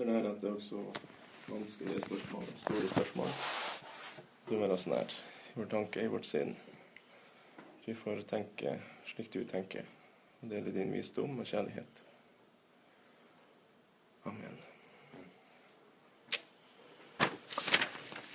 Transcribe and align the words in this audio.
Ser 0.00 0.06
der 0.06 0.30
at 0.30 0.40
det 0.40 0.48
er 0.48 0.54
også 0.54 0.82
vanskelige 1.48 2.00
spørsmål, 2.00 2.44
store 2.56 2.88
spørsmål. 2.88 3.26
Du 4.48 4.62
er 4.62 4.70
oss 4.72 4.86
nær 4.88 5.10
i 5.50 5.58
vår 5.58 5.66
tanke, 5.68 6.00
i 6.00 6.08
vårt 6.08 6.24
sinn. 6.24 6.54
Vi 7.84 7.92
får 7.94 8.22
tenke 8.30 8.78
slik 9.10 9.28
du 9.34 9.42
tenker, 9.44 9.84
og 10.40 10.54
dele 10.54 10.72
din 10.72 10.94
visdom 10.94 11.36
og 11.42 11.50
kjærlighet. 11.50 12.00
Amen. 14.24 14.56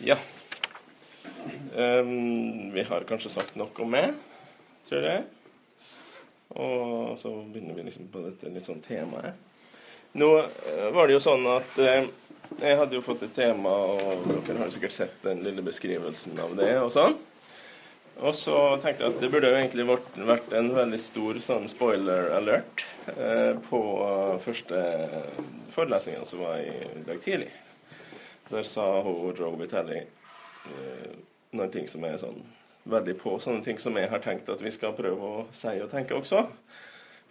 Ja. 0.05 0.19
Um, 1.73 2.69
vi 2.77 2.85
har 2.85 3.09
kanskje 3.09 3.33
sagt 3.39 3.57
nok 3.57 3.79
om 3.79 3.89
meg, 3.97 4.13
tror 4.85 5.09
jeg. 5.09 5.25
Og 6.49 7.17
så 7.19 7.33
begynner 7.41 7.73
vi 7.73 7.89
liksom 7.89 8.13
på 8.13 8.21
dette 8.29 8.53
litt 8.53 8.69
sånn 8.69 8.85
temaet. 8.85 9.54
Nå 10.15 10.29
eh, 10.39 10.89
var 10.95 11.07
det 11.07 11.17
jo 11.17 11.23
sånn 11.23 11.45
at 11.51 11.77
eh, 11.83 12.07
jeg 12.61 12.77
hadde 12.79 12.95
jo 12.95 13.03
fått 13.03 13.25
et 13.25 13.33
tema, 13.35 13.71
og 13.71 14.27
dere 14.47 14.61
har 14.61 14.69
sikkert 14.71 14.95
sett 14.95 15.15
den 15.25 15.41
lille 15.43 15.63
beskrivelsen 15.65 16.39
av 16.39 16.53
det 16.55 16.71
og 16.79 16.91
sånn. 16.95 17.17
Og 18.23 18.31
så 18.37 18.55
tenkte 18.79 19.03
jeg 19.03 19.11
at 19.11 19.19
det 19.19 19.29
burde 19.33 19.49
jo 19.51 19.57
egentlig 19.59 19.85
vært, 19.89 20.53
en 20.55 20.69
veldig 20.71 20.99
stor 21.03 21.39
sånn 21.43 21.67
spoiler 21.67 22.29
alert 22.37 22.85
eh, 23.11 23.59
på 23.67 23.81
første 24.45 24.79
forelesninga 25.75 26.23
som 26.23 26.45
var 26.45 26.63
i 26.63 27.03
dag 27.03 27.19
tidlig. 27.25 27.51
Der 28.53 28.63
sa 28.63 28.87
hun 29.03 29.35
Joe 29.35 29.51
Vitelli 29.59 29.99
eh, 29.99 31.11
noen 31.51 31.73
ting 31.73 31.91
som 31.91 32.07
er 32.07 32.15
sånn 32.21 32.39
veldig 32.87 33.17
på, 33.19 33.35
sånne 33.41 33.65
ting 33.65 33.81
som 33.81 33.97
jeg 33.99 34.07
har 34.11 34.23
tenkt 34.23 34.47
at 34.53 34.63
vi 34.63 34.71
skal 34.71 34.95
prøve 34.95 35.31
å 35.41 35.45
si 35.51 35.75
og 35.81 35.91
tenke 35.91 36.15
også. 36.15 36.45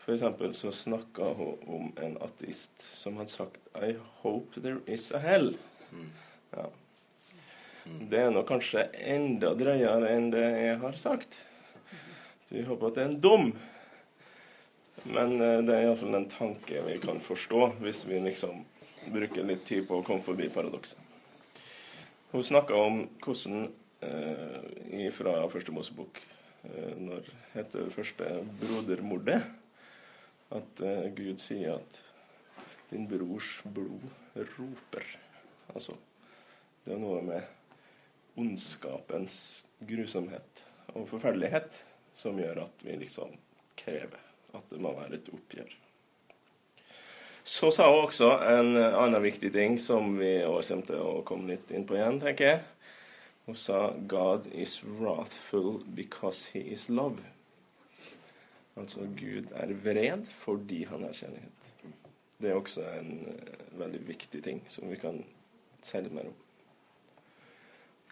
For 0.04 0.12
eksempel 0.12 0.52
så 0.54 0.72
snakka 0.72 1.30
hun 1.38 1.60
om 1.66 1.92
en 2.04 2.18
ateist 2.20 2.82
som 2.84 3.16
hadde 3.16 3.32
sagt 3.32 3.70
I 3.80 3.95
hope 4.20 4.60
there 4.60 4.82
is 4.86 5.08
a 5.16 5.20
hell. 5.22 5.54
Ja. 6.52 6.66
Det 7.84 8.20
er 8.20 8.30
nå 8.32 8.42
kanskje 8.48 8.87
enda 9.01 9.54
drøyere 9.56 10.12
enn 10.12 10.30
det 10.32 10.45
jeg 10.45 10.76
har 10.82 10.98
sagt. 11.01 11.38
Så 12.45 12.59
vi 12.59 12.66
håper 12.68 12.90
at 12.90 12.98
det 12.98 13.04
er 13.04 13.10
en 13.10 13.23
dom. 13.24 13.48
Men 15.04 15.34
eh, 15.40 15.59
det 15.64 15.73
er 15.73 15.87
iallfall 15.87 16.16
en 16.16 16.29
tanke 16.32 16.84
vi 16.86 16.98
kan 17.01 17.20
forstå 17.24 17.66
hvis 17.80 18.04
vi 18.09 18.20
liksom 18.24 18.62
bruker 19.12 19.45
litt 19.45 19.66
tid 19.68 19.88
på 19.88 20.01
å 20.01 20.04
komme 20.04 20.24
forbi 20.24 20.48
paradokset. 20.52 21.01
Hun 22.32 22.45
snakka 22.45 22.76
om 22.76 23.04
hvordan 23.24 23.68
eh, 24.04 25.10
fra 25.16 25.36
første 25.52 25.73
Mosebok 25.73 26.20
eh, 26.20 26.95
når 26.96 27.29
heter 27.52 27.84
det 27.84 27.96
første 27.96 28.30
brodermordet, 28.62 29.45
at 30.55 30.83
uh, 30.85 31.07
Gud 31.16 31.41
sier 31.43 31.79
at 31.79 32.01
din 32.91 33.09
brors 33.10 33.57
blod 33.74 34.07
roper. 34.37 35.07
Altså, 35.74 35.97
det 36.85 36.95
er 36.95 37.01
noe 37.02 37.23
med 37.24 38.38
ondskapens 38.38 39.37
grusomhet 39.87 40.65
og 40.95 41.09
forferdelighet 41.10 41.80
som 42.15 42.38
gjør 42.38 42.65
at 42.66 42.85
vi 42.87 42.99
liksom 43.01 43.35
krever 43.79 44.21
at 44.55 44.71
det 44.71 44.82
må 44.82 44.93
være 44.95 45.19
et 45.19 45.32
oppgjør. 45.35 45.73
Så 47.45 47.69
sa 47.75 47.91
hun 47.91 48.07
også 48.07 48.30
en 48.49 48.77
annen 48.79 49.21
viktig 49.21 49.51
ting 49.52 49.77
som 49.82 50.15
vi 50.16 50.38
også 50.47 50.79
kommer 50.79 50.88
til 50.88 51.02
å 51.02 51.25
komme 51.29 51.51
litt 51.52 51.75
inn 51.75 51.85
på 51.85 51.99
igjen, 51.99 52.21
tenker 52.23 52.49
jeg. 52.49 52.63
Hun 53.45 53.59
sa 53.60 53.91
'God 53.93 54.47
is 54.47 54.80
wrathful 54.85 55.82
because 55.95 56.49
he 56.55 56.60
is 56.73 56.88
love'. 56.88 57.34
Altså 58.76 59.06
Gud 59.18 59.52
er 59.54 59.74
vred 59.84 60.24
fordi 60.40 60.82
han 60.90 61.04
er 61.06 61.14
kjærlighet. 61.14 61.60
Det 62.42 62.50
er 62.50 62.58
også 62.58 62.82
en 62.98 63.12
uh, 63.28 63.78
veldig 63.80 64.03
viktig 64.08 64.42
ting 64.44 64.64
som 64.69 64.91
vi 64.91 64.98
kan 65.00 65.22
si 65.84 66.00
litt 66.03 66.14
mer 66.14 66.28
om. 66.32 66.36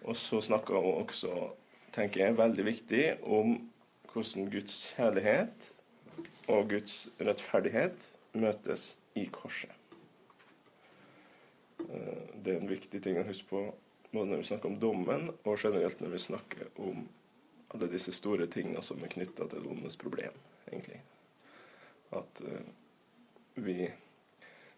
Og 0.02 0.16
så 0.18 0.40
snakker 0.42 0.78
hun 0.78 1.02
også, 1.02 1.50
tenker 1.94 2.24
jeg, 2.24 2.38
veldig 2.38 2.64
viktig 2.66 3.04
om 3.22 3.54
hvordan 4.12 4.50
Guds 4.52 4.78
kjærlighet 4.96 5.70
og 6.52 6.68
Guds 6.70 6.96
rettferdighet 7.20 8.08
møtes 8.34 8.96
i 9.14 9.24
korset. 9.32 9.70
Eh, 11.80 12.22
det 12.44 12.54
er 12.54 12.60
en 12.60 12.70
viktig 12.70 13.02
ting 13.02 13.18
å 13.20 13.26
huske 13.26 13.48
på 13.50 13.62
både 14.12 14.28
når 14.30 14.42
vi 14.42 14.48
snakker 14.50 14.68
om 14.68 14.78
dommen, 14.80 15.30
og 15.44 15.58
generelt 15.58 16.00
når 16.02 16.14
vi 16.14 16.24
snakker 16.26 16.80
om 16.84 17.06
alle 17.72 17.88
disse 17.88 18.12
store 18.12 18.46
tingene 18.52 18.82
som 18.84 19.00
er 19.00 19.12
knytta 19.12 19.46
til 19.48 19.68
ondens 19.70 19.96
problem, 19.96 20.34
egentlig. 20.72 21.02
At 22.12 22.42
uh, 22.44 22.60
vi 23.54 23.90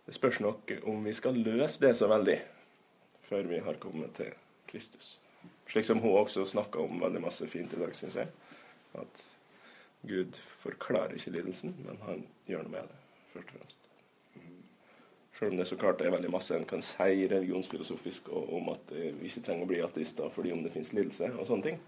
Det 0.05 0.15
spørs 0.15 0.41
nok 0.41 0.73
om 0.85 1.05
vi 1.05 1.15
skal 1.17 1.39
løse 1.41 1.81
det 1.81 1.95
så 1.97 2.09
veldig 2.11 2.37
før 3.25 3.47
vi 3.49 3.59
har 3.65 3.79
kommet 3.81 4.13
til 4.13 4.35
Kristus. 4.69 5.21
Slik 5.67 5.85
som 5.85 5.99
hun 5.99 6.19
også 6.19 6.45
snakka 6.45 6.79
om 6.79 7.01
veldig 7.01 7.23
masse 7.25 7.49
fint 7.49 7.73
i 7.73 7.81
dag, 7.81 7.97
syns 7.97 8.19
jeg. 8.21 8.29
At 9.01 9.25
Gud 10.05 10.37
forklarer 10.61 11.17
ikke 11.17 11.31
lidelsen, 11.31 11.77
men 11.87 11.99
han 12.05 12.27
gjør 12.47 12.67
noe 12.67 12.75
med 12.77 12.93
det, 12.93 13.01
først 13.33 13.49
og 13.49 13.59
fremst. 13.59 13.85
Selv 15.35 15.51
om 15.51 15.57
det 15.57 15.67
så 15.67 15.77
klart 15.77 16.01
er 16.01 16.13
veldig 16.15 16.31
masse 16.31 16.55
en 16.55 16.67
kan 16.69 16.83
si 16.85 17.27
religionsfilosofisk 17.31 18.29
om 18.31 18.69
at 18.71 18.93
vi 18.93 19.27
ikke 19.27 19.43
trenger 19.49 19.67
å 19.67 19.71
bli 19.73 19.81
ateister 19.83 20.31
fordi 20.31 20.53
om 20.55 20.63
det 20.63 20.71
finnes 20.77 20.93
lidelse 20.95 21.33
og 21.33 21.49
sånne 21.49 21.71
ting. 21.71 21.81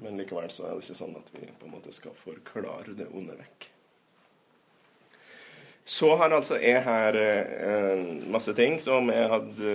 Men 0.00 0.16
likevel 0.20 0.48
så 0.52 0.66
er 0.66 0.76
det 0.76 0.86
ikke 0.86 1.00
sånn 1.02 1.18
at 1.18 1.28
vi 1.34 1.44
på 1.44 1.68
en 1.68 1.74
måte 1.74 1.92
skal 1.92 2.16
forklare 2.16 2.96
det 2.96 3.10
onde 3.12 3.36
vekk. 3.36 3.68
Så 5.90 6.12
har 6.20 6.30
altså 6.30 6.58
jeg 6.60 6.82
her 6.84 7.16
eh, 7.18 8.02
masse 8.30 8.52
ting 8.54 8.76
som 8.82 9.08
jeg 9.10 9.30
hadde 9.32 9.72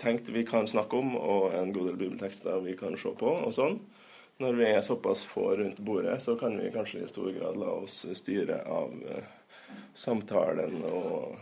tenkt 0.00 0.30
vi 0.32 0.44
kan 0.48 0.68
snakke 0.70 0.96
om, 0.96 1.16
og 1.18 1.54
en 1.54 1.72
god 1.74 1.90
del 1.90 1.98
bibeltekster 2.00 2.62
vi 2.64 2.76
kan 2.78 2.96
se 2.98 3.12
på 3.18 3.34
og 3.34 3.52
sånn. 3.54 3.76
Når 4.40 4.56
vi 4.56 4.68
er 4.70 4.80
såpass 4.80 5.26
få 5.28 5.50
rundt 5.58 5.82
bordet, 5.84 6.16
så 6.24 6.32
kan 6.40 6.54
vi 6.56 6.70
kanskje 6.72 7.02
i 7.04 7.10
stor 7.10 7.28
grad 7.36 7.58
la 7.60 7.74
oss 7.82 8.06
styre 8.16 8.62
av 8.64 8.94
eh, 9.12 9.26
samtalen 9.94 10.80
og 10.88 11.36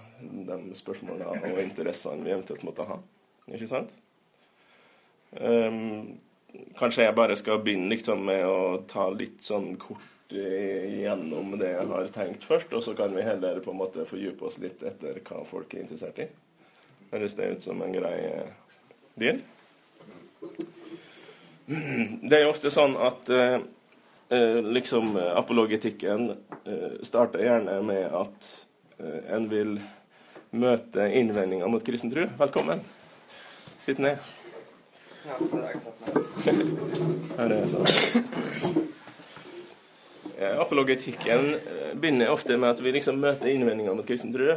de 0.48 0.58
spørsmålene 0.74 1.52
og 1.52 1.62
interessene 1.62 2.26
vi 2.26 2.34
eventuelt 2.34 2.66
måtte 2.66 2.88
ha. 2.88 2.98
Ikke 3.54 3.70
sant? 3.70 3.92
Um, 5.38 6.18
kanskje 6.78 7.06
jeg 7.06 7.16
bare 7.18 7.36
skal 7.38 7.62
begynne 7.64 7.90
liksom 7.92 8.24
med 8.28 8.44
å 8.46 8.82
ta 8.90 9.08
litt 9.14 9.42
sånn 9.44 9.74
kort 9.80 10.14
gjennom 10.28 11.54
det 11.56 11.70
jeg 11.72 11.86
har 11.88 12.10
tenkt 12.12 12.44
først, 12.44 12.72
og 12.76 12.82
så 12.84 12.92
kan 12.96 13.14
vi 13.16 13.24
heller 13.24 13.62
på 13.64 13.72
en 13.72 13.80
måte 13.80 14.04
fordype 14.08 14.44
oss 14.44 14.58
litt 14.60 14.82
etter 14.84 15.22
hva 15.24 15.40
folk 15.48 15.72
er 15.72 15.86
interessert 15.86 16.20
i. 16.20 16.28
Høres 17.12 17.36
det 17.38 17.48
ut 17.54 17.64
som 17.64 17.80
en 17.82 17.94
grei 17.94 18.18
deal? 19.16 19.40
Det 21.68 22.32
er 22.36 22.44
jo 22.44 22.52
ofte 22.52 22.72
sånn 22.72 22.94
at 23.00 23.28
eh, 23.32 23.60
liksom 24.64 25.16
apologetikken 25.16 26.30
eh, 26.32 26.98
starter 27.04 27.44
gjerne 27.44 27.78
med 27.84 28.06
at 28.16 28.50
eh, 29.00 29.20
en 29.36 29.48
vil 29.52 29.78
møte 30.56 31.08
innvendinger 31.12 31.68
mot 31.68 31.84
kristen 31.84 32.12
tro. 32.12 32.24
Velkommen. 32.40 32.80
Sitt 33.84 34.00
ned. 34.00 34.20
Ja, 35.28 35.36
det 35.40 35.60
har 35.60 35.72
jeg 35.74 35.80
sett 35.84 35.98
er 37.36 37.66
sånn. 37.68 38.84
Eh, 40.38 40.54
apologetikken 40.62 41.50
eh, 41.58 41.90
begynner 41.98 42.32
ofte 42.32 42.56
med 42.56 42.70
at 42.70 42.80
vi 42.80 42.94
liksom 42.94 43.18
møter 43.20 43.50
innvendinger 43.50 43.96
mot 43.98 44.06
kristen 44.08 44.32
tro. 44.32 44.54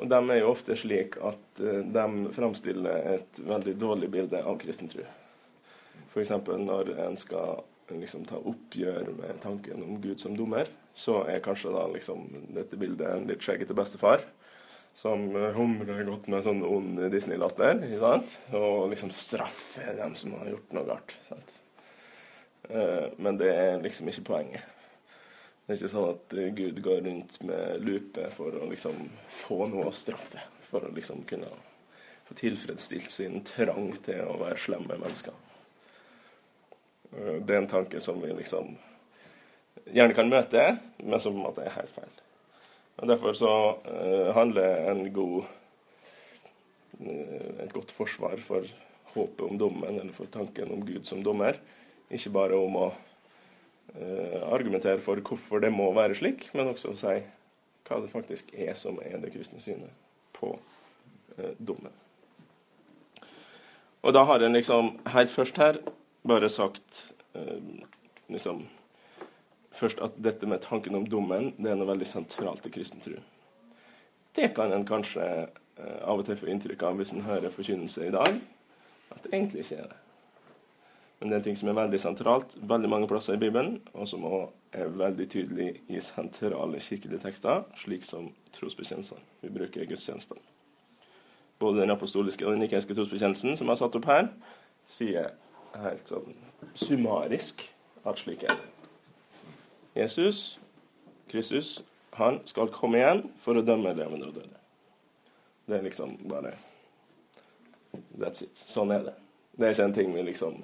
Og 0.00 0.08
de 0.12 0.20
er 0.20 0.38
jo 0.38 0.52
ofte 0.52 0.76
slik 0.78 1.16
at 1.26 1.62
eh, 1.64 1.80
de 1.96 2.34
framstiller 2.36 3.16
et 3.16 3.42
veldig 3.48 3.74
dårlig 3.80 4.10
bilde 4.12 4.44
av 4.44 4.60
kristen 4.62 4.92
tro. 4.92 5.06
F.eks. 6.12 6.36
når 6.46 6.92
en 7.08 7.18
skal 7.18 7.64
liksom 7.90 8.28
ta 8.28 8.38
oppgjør 8.38 9.10
med 9.16 9.40
tanken 9.42 9.82
om 9.82 9.98
Gud 10.04 10.22
som 10.22 10.36
dommer, 10.38 10.70
så 10.94 11.24
er 11.26 11.42
kanskje 11.42 11.74
da 11.74 11.88
liksom 11.90 12.28
dette 12.54 12.78
bildet 12.78 13.08
en 13.10 13.26
litt 13.26 13.42
skjeggete 13.42 13.74
bestefar 13.74 14.22
som 14.98 15.30
humrer 15.56 16.02
godt 16.08 16.26
med 16.32 16.44
sånn 16.44 16.64
ond 16.66 16.98
Disney-latter 17.12 17.80
og 18.58 18.90
liksom 18.92 19.12
straffer 19.16 19.94
dem 19.96 20.16
som 20.18 20.34
har 20.40 20.50
gjort 20.52 20.76
noe 20.76 20.88
galt. 20.88 21.14
Sant? 21.28 21.56
Men 23.16 23.38
det 23.40 23.48
er 23.54 23.80
liksom 23.82 24.10
ikke 24.12 24.26
poenget. 24.28 24.68
Det 25.70 25.76
er 25.76 25.84
ikke 25.84 25.92
sånn 25.92 26.08
at 26.10 26.32
eh, 26.34 26.48
Gud 26.50 26.78
går 26.82 27.04
rundt 27.04 27.36
med 27.46 27.84
lupe 27.86 28.24
for 28.34 28.56
å 28.58 28.66
liksom 28.72 29.04
få 29.30 29.68
noe 29.70 29.84
å 29.86 29.92
straffe. 29.94 30.42
For 30.66 30.82
å 30.82 30.88
liksom 30.96 31.20
kunne 31.30 31.46
få 32.26 32.34
tilfredsstilt 32.40 33.12
sin 33.14 33.44
trang 33.46 33.92
til 34.02 34.24
å 34.26 34.34
være 34.40 34.58
slemme 34.58 34.96
mennesker. 34.98 35.36
Eh, 37.14 37.36
det 37.38 37.54
er 37.54 37.60
en 37.60 37.70
tanke 37.70 38.02
som 38.02 38.18
vi 38.18 38.32
liksom 38.34 38.72
gjerne 39.94 40.18
kan 40.18 40.34
møte, 40.34 40.66
men 41.04 41.22
som 41.22 41.38
at 41.46 41.60
det 41.60 41.68
er 41.68 41.76
helt 41.76 41.94
feil. 42.00 42.18
Og 43.00 43.08
Derfor 43.08 43.32
så 43.36 43.52
uh, 43.80 44.30
handler 44.36 44.90
en 44.92 45.06
god, 45.12 45.48
uh, 47.00 47.62
et 47.64 47.72
godt 47.72 47.92
forsvar 47.96 48.36
for 48.44 48.66
håpet 49.14 49.46
om 49.46 49.58
dommen, 49.58 49.96
eller 49.96 50.12
for 50.12 50.28
tanken 50.30 50.72
om 50.74 50.84
Gud 50.86 51.08
som 51.08 51.22
dommer, 51.24 51.56
ikke 52.10 52.34
bare 52.34 52.58
om 52.60 52.76
å 52.76 52.90
Eh, 53.94 54.52
argumentere 54.52 55.00
for 55.02 55.18
hvorfor 55.18 55.58
det 55.64 55.72
må 55.74 55.88
være 55.96 56.14
slik, 56.14 56.44
men 56.54 56.68
også 56.70 56.92
å 56.92 56.98
si 56.98 57.16
hva 57.88 57.96
det 57.98 58.10
faktisk 58.12 58.52
er 58.54 58.76
som 58.78 59.00
er 59.02 59.16
det 59.18 59.32
kristne 59.34 59.58
synet 59.58 59.90
på 60.36 60.52
eh, 61.34 61.56
dommen. 61.58 61.90
Og 64.06 64.14
da 64.14 64.22
har 64.28 64.44
en 64.46 64.54
liksom 64.54 64.92
helt 65.10 65.32
først 65.34 65.58
her 65.58 65.80
bare 66.22 66.52
sagt 66.54 67.00
eh, 67.34 67.58
liksom 68.30 68.62
først 69.70 70.00
at 70.02 70.18
dette 70.22 70.46
med 70.46 70.62
tanken 70.64 70.98
om 70.98 71.06
dommen 71.06 71.52
det 71.58 71.72
er 71.72 71.78
noe 71.78 71.90
veldig 71.92 72.08
sentralt 72.08 72.66
i 72.66 72.72
kristen 72.74 73.02
tro. 73.04 73.16
Det 74.34 74.52
kan 74.54 74.72
en 74.72 74.86
kanskje 74.86 75.26
eh, 75.26 75.98
av 76.02 76.20
og 76.20 76.26
til 76.26 76.38
få 76.38 76.50
inntrykk 76.50 76.84
av 76.86 77.00
hvis 77.00 77.14
en 77.14 77.26
hører 77.26 77.54
forkynnelse 77.54 78.06
i 78.06 78.14
dag, 78.14 78.38
at 79.10 79.24
det 79.24 79.34
egentlig 79.34 79.64
ikke 79.64 79.82
er 79.82 79.90
det. 79.90 79.98
Men 81.20 81.28
det 81.28 81.34
er 81.34 81.40
en 81.40 81.44
ting 81.50 81.58
som 81.60 81.68
er 81.68 81.76
veldig 81.76 81.98
sentralt 82.00 82.54
veldig 82.70 82.88
mange 82.88 83.08
plasser 83.10 83.36
i 83.36 83.40
Bibelen, 83.42 83.74
og 83.92 84.08
som 84.08 84.24
også 84.24 84.46
er 84.72 84.94
veldig 84.96 85.26
tydelig 85.28 85.68
i 85.92 86.00
sentrale 86.00 86.80
kirkelige 86.80 87.20
tekster, 87.20 87.66
slik 87.76 88.06
som 88.08 88.30
trosbekjennelsene 88.56 89.20
vi 89.42 89.52
bruker 89.52 89.84
gudstjenestene. 89.90 90.40
Både 91.60 91.82
den 91.82 91.92
apostoliske 91.92 92.46
og 92.46 92.54
den 92.54 92.64
nikenske 92.64 92.96
trosbekjennelsen, 92.96 93.56
som 93.56 93.68
har 93.68 93.76
satt 93.76 93.98
opp 93.98 94.08
her, 94.08 94.30
sier 94.88 95.34
helt 95.76 96.08
sånn 96.08 96.32
summarisk 96.78 97.66
at 98.08 98.22
slik 98.22 98.46
er 98.48 98.56
det. 98.56 98.69
Jesus, 99.94 100.58
Kristus, 101.30 101.82
han 102.10 102.40
skal 102.44 102.70
komme 102.74 103.00
igjen 103.00 103.24
for 103.42 103.58
å 103.58 103.64
dømme 103.64 103.94
levende 103.96 104.28
og 104.30 104.36
døde. 104.38 104.58
Det 105.66 105.78
er 105.78 105.86
liksom 105.86 106.16
bare 106.30 106.56
That's 107.90 108.44
it. 108.44 108.54
Sånn 108.54 108.92
er 108.94 109.02
det. 109.02 109.16
Det 109.58 109.66
er 109.66 109.74
ikke 109.74 109.86
en 109.88 109.96
ting 109.96 110.12
vi 110.14 110.22
liksom 110.22 110.60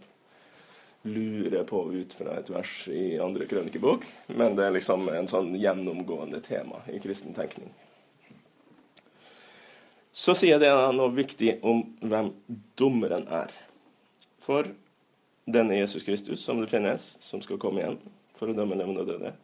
lurer 1.06 1.64
på 1.66 1.80
ut 1.92 2.14
fra 2.18 2.36
et 2.38 2.50
vers 2.50 2.72
i 2.90 3.18
andre 3.22 3.46
krønikebok, 3.50 4.06
men 4.34 4.56
det 4.58 4.66
er 4.66 4.74
liksom 4.74 5.06
en 5.10 5.28
sånn 5.30 5.52
gjennomgående 5.58 6.40
tema 6.42 6.82
i 6.90 6.98
kristen 7.02 7.34
tenkning. 7.34 7.70
Så 10.16 10.34
sier 10.38 10.58
det 10.62 10.70
noe 10.96 11.12
viktig 11.14 11.58
om 11.66 11.82
hvem 12.00 12.32
dommeren 12.78 13.26
er. 13.28 13.52
For 14.42 14.70
denne 15.46 15.76
Jesus 15.78 16.06
Kristus 16.06 16.42
som 16.42 16.62
det 16.62 16.70
finnes, 16.70 17.14
som 17.22 17.42
skal 17.44 17.60
komme 17.62 17.82
igjen 17.82 17.98
for 18.38 18.50
å 18.50 18.56
dømme 18.56 18.78
levende 18.78 19.04
og 19.04 19.10
døde, 19.10 19.34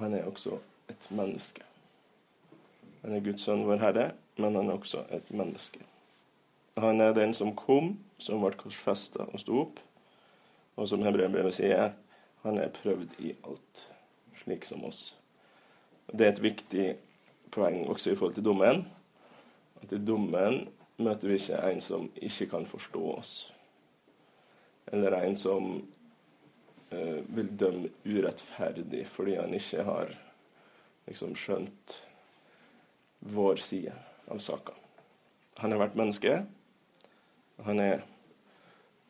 han 0.00 0.14
er 0.16 0.28
også 0.28 0.58
et 0.90 1.08
menneske. 1.14 1.64
Han 3.04 3.14
er 3.14 3.24
Guds 3.24 3.44
sønn, 3.44 3.66
vår 3.68 3.82
Herre, 3.82 4.06
men 4.40 4.56
han 4.58 4.70
er 4.70 4.78
også 4.78 5.04
et 5.14 5.28
menneske. 5.34 5.82
Han 6.80 7.00
er 7.00 7.14
den 7.14 7.34
som 7.36 7.52
kom, 7.54 7.94
som 8.18 8.40
ble 8.42 8.54
korsfesta 8.58 9.28
og 9.28 9.42
sto 9.42 9.60
opp 9.66 9.82
og 10.76 10.88
som 10.90 11.04
hebreerbrevet 11.06 11.54
sier, 11.54 11.92
han 12.44 12.58
er 12.58 12.72
prøvd 12.74 13.18
i 13.24 13.32
alt, 13.46 13.84
slik 14.42 14.66
som 14.68 14.84
oss. 14.88 15.14
Det 16.10 16.26
er 16.26 16.34
et 16.34 16.42
viktig 16.42 16.86
poeng 17.54 17.86
også 17.88 18.12
i 18.12 18.18
forhold 18.18 18.34
til 18.36 18.46
dommen. 18.46 18.82
At 19.82 19.94
i 19.94 20.00
dommen 20.02 20.64
møter 20.98 21.30
vi 21.30 21.38
ikke 21.38 21.62
en 21.70 21.80
som 21.80 22.08
ikke 22.16 22.50
kan 22.50 22.66
forstå 22.68 23.04
oss. 23.14 23.32
Eller 24.92 25.16
en 25.22 25.36
som 25.38 25.78
vil 27.36 27.50
dømme 27.58 27.90
urettferdig 28.04 29.04
fordi 29.10 29.36
han 29.38 29.54
ikke 29.56 29.84
har 29.86 30.14
liksom 31.08 31.34
skjønt 31.38 31.98
vår 33.34 33.62
side 33.64 33.94
av 34.32 34.40
saka. 34.44 34.74
Han 35.60 35.72
har 35.72 35.84
vært 35.84 35.98
menneske. 35.98 36.34
Han 37.64 37.80
er 37.80 38.02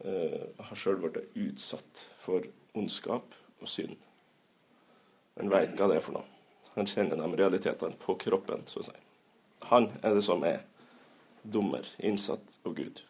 uh, 0.05 0.43
har 0.59 0.79
sjøl 0.79 1.01
blitt 1.03 1.23
utsatt 1.33 2.05
for 2.23 2.47
ondskap 2.77 3.35
og 3.61 3.71
synd. 3.71 3.97
Han 5.39 5.51
veit 5.51 5.75
hva 5.79 5.89
det 5.91 5.99
er 5.99 6.05
for 6.05 6.19
noe. 6.19 6.29
Han 6.75 6.89
kjenner 6.91 7.19
de 7.19 7.39
realitetene 7.39 7.99
på 8.03 8.17
kroppen, 8.19 8.65
så 8.67 8.83
å 8.83 8.87
si. 8.89 8.95
Han 9.71 9.89
er 10.03 10.17
det 10.17 10.25
som 10.27 10.43
er 10.47 10.65
dommer, 11.43 11.87
innsatt 11.99 12.59
av 12.67 12.75
Gud. 12.77 13.03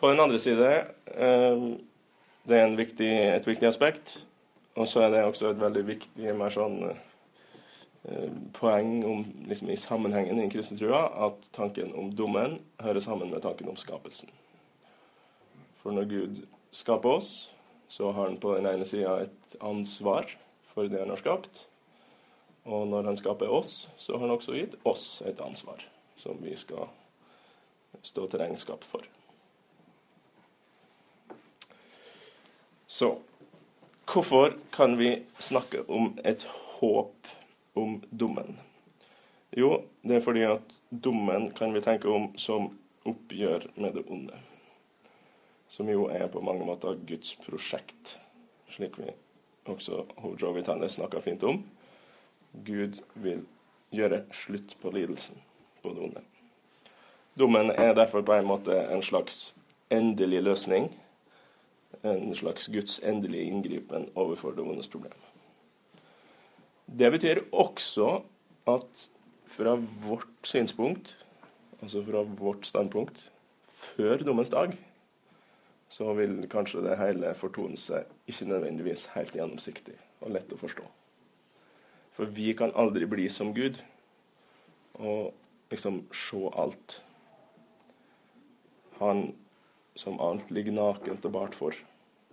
På 0.00 0.08
den 0.08 0.20
andre 0.20 0.38
side 0.40 0.72
um, 1.12 1.78
det 2.48 2.56
er 2.56 2.76
viktig, 2.76 3.12
et 3.36 3.46
viktig 3.46 3.68
aspekt. 3.68 4.16
Og 4.78 4.88
så 4.88 5.04
er 5.04 5.12
det 5.12 5.24
også 5.26 5.50
et 5.50 5.60
veldig 5.60 5.82
viktig 5.86 6.34
mer 6.38 6.52
sånn 6.54 6.78
Eh, 8.02 8.30
poeng 8.52 9.04
om, 9.04 9.24
liksom, 9.48 9.70
i 9.70 9.76
sammenhengen 9.76 10.40
i 10.40 10.48
kristne 10.50 10.78
trua, 10.78 11.02
at 11.26 11.50
tanken 11.52 11.92
om 11.94 12.08
dommen 12.16 12.56
hører 12.80 13.00
sammen 13.04 13.28
med 13.30 13.42
tanken 13.44 13.68
om 13.68 13.76
skapelsen. 13.76 14.30
For 15.82 15.92
når 15.92 16.08
Gud 16.08 16.40
skaper 16.72 17.18
oss, 17.18 17.50
så 17.92 18.12
har 18.12 18.30
han 18.30 18.40
på 18.40 18.54
den 18.56 18.68
ene 18.70 18.86
sida 18.88 19.18
et 19.26 19.56
ansvar 19.60 20.32
for 20.72 20.88
det 20.88 21.02
han 21.02 21.12
har 21.12 21.20
skapt. 21.20 21.66
Og 22.64 22.88
når 22.88 23.10
han 23.10 23.20
skaper 23.20 23.52
oss, 23.52 23.90
så 24.00 24.16
har 24.16 24.24
han 24.24 24.36
også 24.36 24.56
gitt 24.56 24.80
oss 24.88 25.20
et 25.26 25.40
ansvar 25.44 25.84
som 26.20 26.40
vi 26.40 26.56
skal 26.56 26.88
stå 28.06 28.28
til 28.30 28.40
regnskap 28.40 28.84
for. 28.84 29.04
Så 32.90 33.18
hvorfor 34.12 34.56
kan 34.74 34.96
vi 34.98 35.22
snakke 35.38 35.84
om 35.86 36.18
et 36.24 36.42
håp 36.42 37.28
om 37.78 38.00
dommen? 38.10 38.56
Jo, 39.54 39.84
det 40.02 40.16
er 40.16 40.24
fordi 40.24 40.40
at 40.42 40.72
dommen 40.90 41.52
kan 41.54 41.70
vi 41.70 41.82
tenke 41.84 42.10
om 42.10 42.32
som 42.34 42.72
oppgjør 43.06 43.68
med 43.76 43.94
det 43.94 44.02
onde. 44.10 44.34
Som 45.70 45.86
jo 45.86 46.08
er 46.10 46.26
på 46.34 46.42
mange 46.42 46.66
måter 46.66 46.98
Guds 47.06 47.36
prosjekt, 47.44 48.16
slik 48.74 48.98
vi 48.98 49.12
også 49.70 50.02
Joe 50.40 50.56
Vitalle 50.56 50.88
snakka 50.90 51.22
fint 51.22 51.46
om. 51.46 51.60
Gud 52.66 52.98
vil 53.14 53.44
gjøre 53.94 54.24
slutt 54.34 54.74
på 54.82 54.90
lidelsen 54.96 55.38
på 55.84 55.94
det 55.94 56.08
onde. 56.08 56.24
Dommen 57.38 57.70
er 57.70 57.94
derfor 57.94 58.26
på 58.26 58.34
en 58.34 58.50
måte 58.50 58.74
en 58.90 59.06
slags 59.06 59.54
endelig 59.94 60.42
løsning. 60.42 60.90
En 62.02 62.34
slags 62.34 62.70
Guds 62.72 62.98
endelige 63.04 63.44
inngripen 63.44 64.08
overfor 64.14 64.54
det 64.56 64.64
vondes 64.64 64.88
problem. 64.88 65.16
Det 66.98 67.10
betyr 67.12 67.42
også 67.52 68.22
at 68.66 69.10
fra 69.46 69.74
vårt 70.06 70.48
synspunkt, 70.48 71.12
altså 71.82 72.04
fra 72.04 72.22
vårt 72.22 72.66
standpunkt, 72.66 73.30
før 73.68 74.16
dommens 74.16 74.50
dag, 74.50 74.72
så 75.88 76.12
vil 76.14 76.48
kanskje 76.50 76.84
det 76.86 76.96
hele 76.98 77.34
fortone 77.34 77.76
seg 77.76 78.08
ikke 78.30 78.48
nødvendigvis 78.48 79.08
helt 79.14 79.34
gjennomsiktig 79.34 79.96
og 80.20 80.32
lett 80.36 80.52
å 80.54 80.58
forstå. 80.60 80.86
For 82.16 82.30
vi 82.36 82.52
kan 82.56 82.72
aldri 82.78 83.08
bli 83.10 83.28
som 83.32 83.52
Gud 83.54 83.80
og 84.94 85.34
liksom 85.70 86.04
se 86.14 86.42
alt. 86.56 87.00
Han 89.00 89.30
som 89.96 90.20
alt 90.20 90.50
ligger 90.50 90.72
nakent 90.76 91.24
og 91.24 91.32
bart 91.34 91.56
for, 91.58 91.74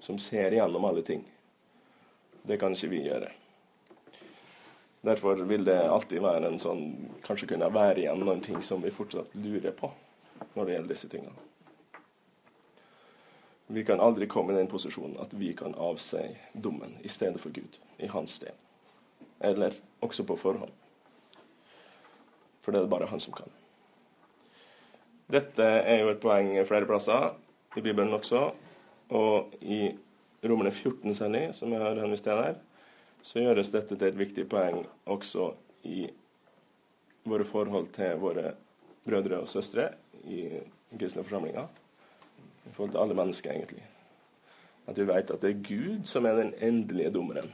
som 0.07 0.19
ser 0.19 0.51
igjennom 0.51 0.85
alle 0.85 1.01
ting. 1.01 1.23
Det 2.41 2.55
kan 2.57 2.71
ikke 2.71 2.87
vi 2.87 3.01
gjøre. 3.03 3.27
Derfor 5.01 5.35
vil 5.35 5.65
det 5.67 5.81
alltid 5.83 6.21
være 6.23 6.47
en 6.47 6.59
sånn 6.59 6.85
Kanskje 7.25 7.49
kunne 7.51 7.67
være 7.75 8.05
igjen 8.05 8.21
noen 8.23 8.39
ting 8.43 8.61
som 8.63 8.79
vi 8.79 8.93
fortsatt 8.95 9.33
lurer 9.35 9.73
på 9.75 9.89
når 10.53 10.61
det 10.63 10.73
gjelder 10.77 10.93
disse 10.93 11.09
tingene. 11.11 11.43
Vi 13.67 13.83
kan 13.83 13.99
aldri 13.99 14.29
komme 14.31 14.53
i 14.53 14.55
den 14.55 14.69
posisjonen 14.71 15.17
at 15.19 15.33
vi 15.35 15.49
kan 15.59 15.75
avsi 15.75 16.23
dommen 16.53 16.93
i 17.03 17.11
stedet 17.11 17.41
for 17.43 17.51
Gud, 17.51 17.75
i 17.99 18.07
hans 18.07 18.37
sted. 18.39 18.55
Eller 19.43 19.75
også 19.99 20.23
på 20.23 20.37
forhånd. 20.39 20.71
For 22.63 22.71
det 22.71 22.79
er 22.79 22.87
det 22.87 22.93
bare 22.95 23.09
han 23.11 23.19
som 23.19 23.35
kan. 23.35 23.51
Dette 25.27 25.67
er 25.67 25.99
jo 26.05 26.13
et 26.13 26.23
poeng 26.23 26.53
flere 26.69 26.87
plasser, 26.87 27.33
i 27.75 27.83
Bibelen 27.83 28.15
også, 28.15 28.53
og 29.09 29.53
i 29.61 29.91
Romerne 30.43 30.71
14 30.71 31.15
særlig, 31.15 31.49
som 31.55 31.71
jeg 31.73 31.81
har 31.81 31.99
henvist 32.01 32.23
til 32.27 32.39
der 32.39 32.57
så 33.27 33.41
gjøres 33.43 33.71
dette 33.73 33.95
til 33.95 34.07
et 34.07 34.17
viktig 34.17 34.45
poeng 34.49 34.85
også 35.09 35.49
i 35.87 36.05
våre 37.27 37.45
forhold 37.47 37.89
til 37.95 38.19
våre 38.21 38.53
brødre 39.03 39.41
og 39.43 39.49
søstre 39.51 39.89
i 40.23 40.45
kristne 40.93 41.25
forsamlinger. 41.25 41.67
I 42.67 42.73
forhold 42.75 42.93
til 42.93 43.01
alle 43.01 43.15
mennesker, 43.15 43.51
egentlig. 43.51 43.83
At 44.87 44.99
vi 44.99 45.07
vet 45.07 45.31
at 45.31 45.41
det 45.43 45.51
er 45.51 45.65
Gud 45.67 46.05
som 46.07 46.25
er 46.25 46.39
den 46.39 46.53
endelige 46.61 47.11
dommeren. 47.11 47.51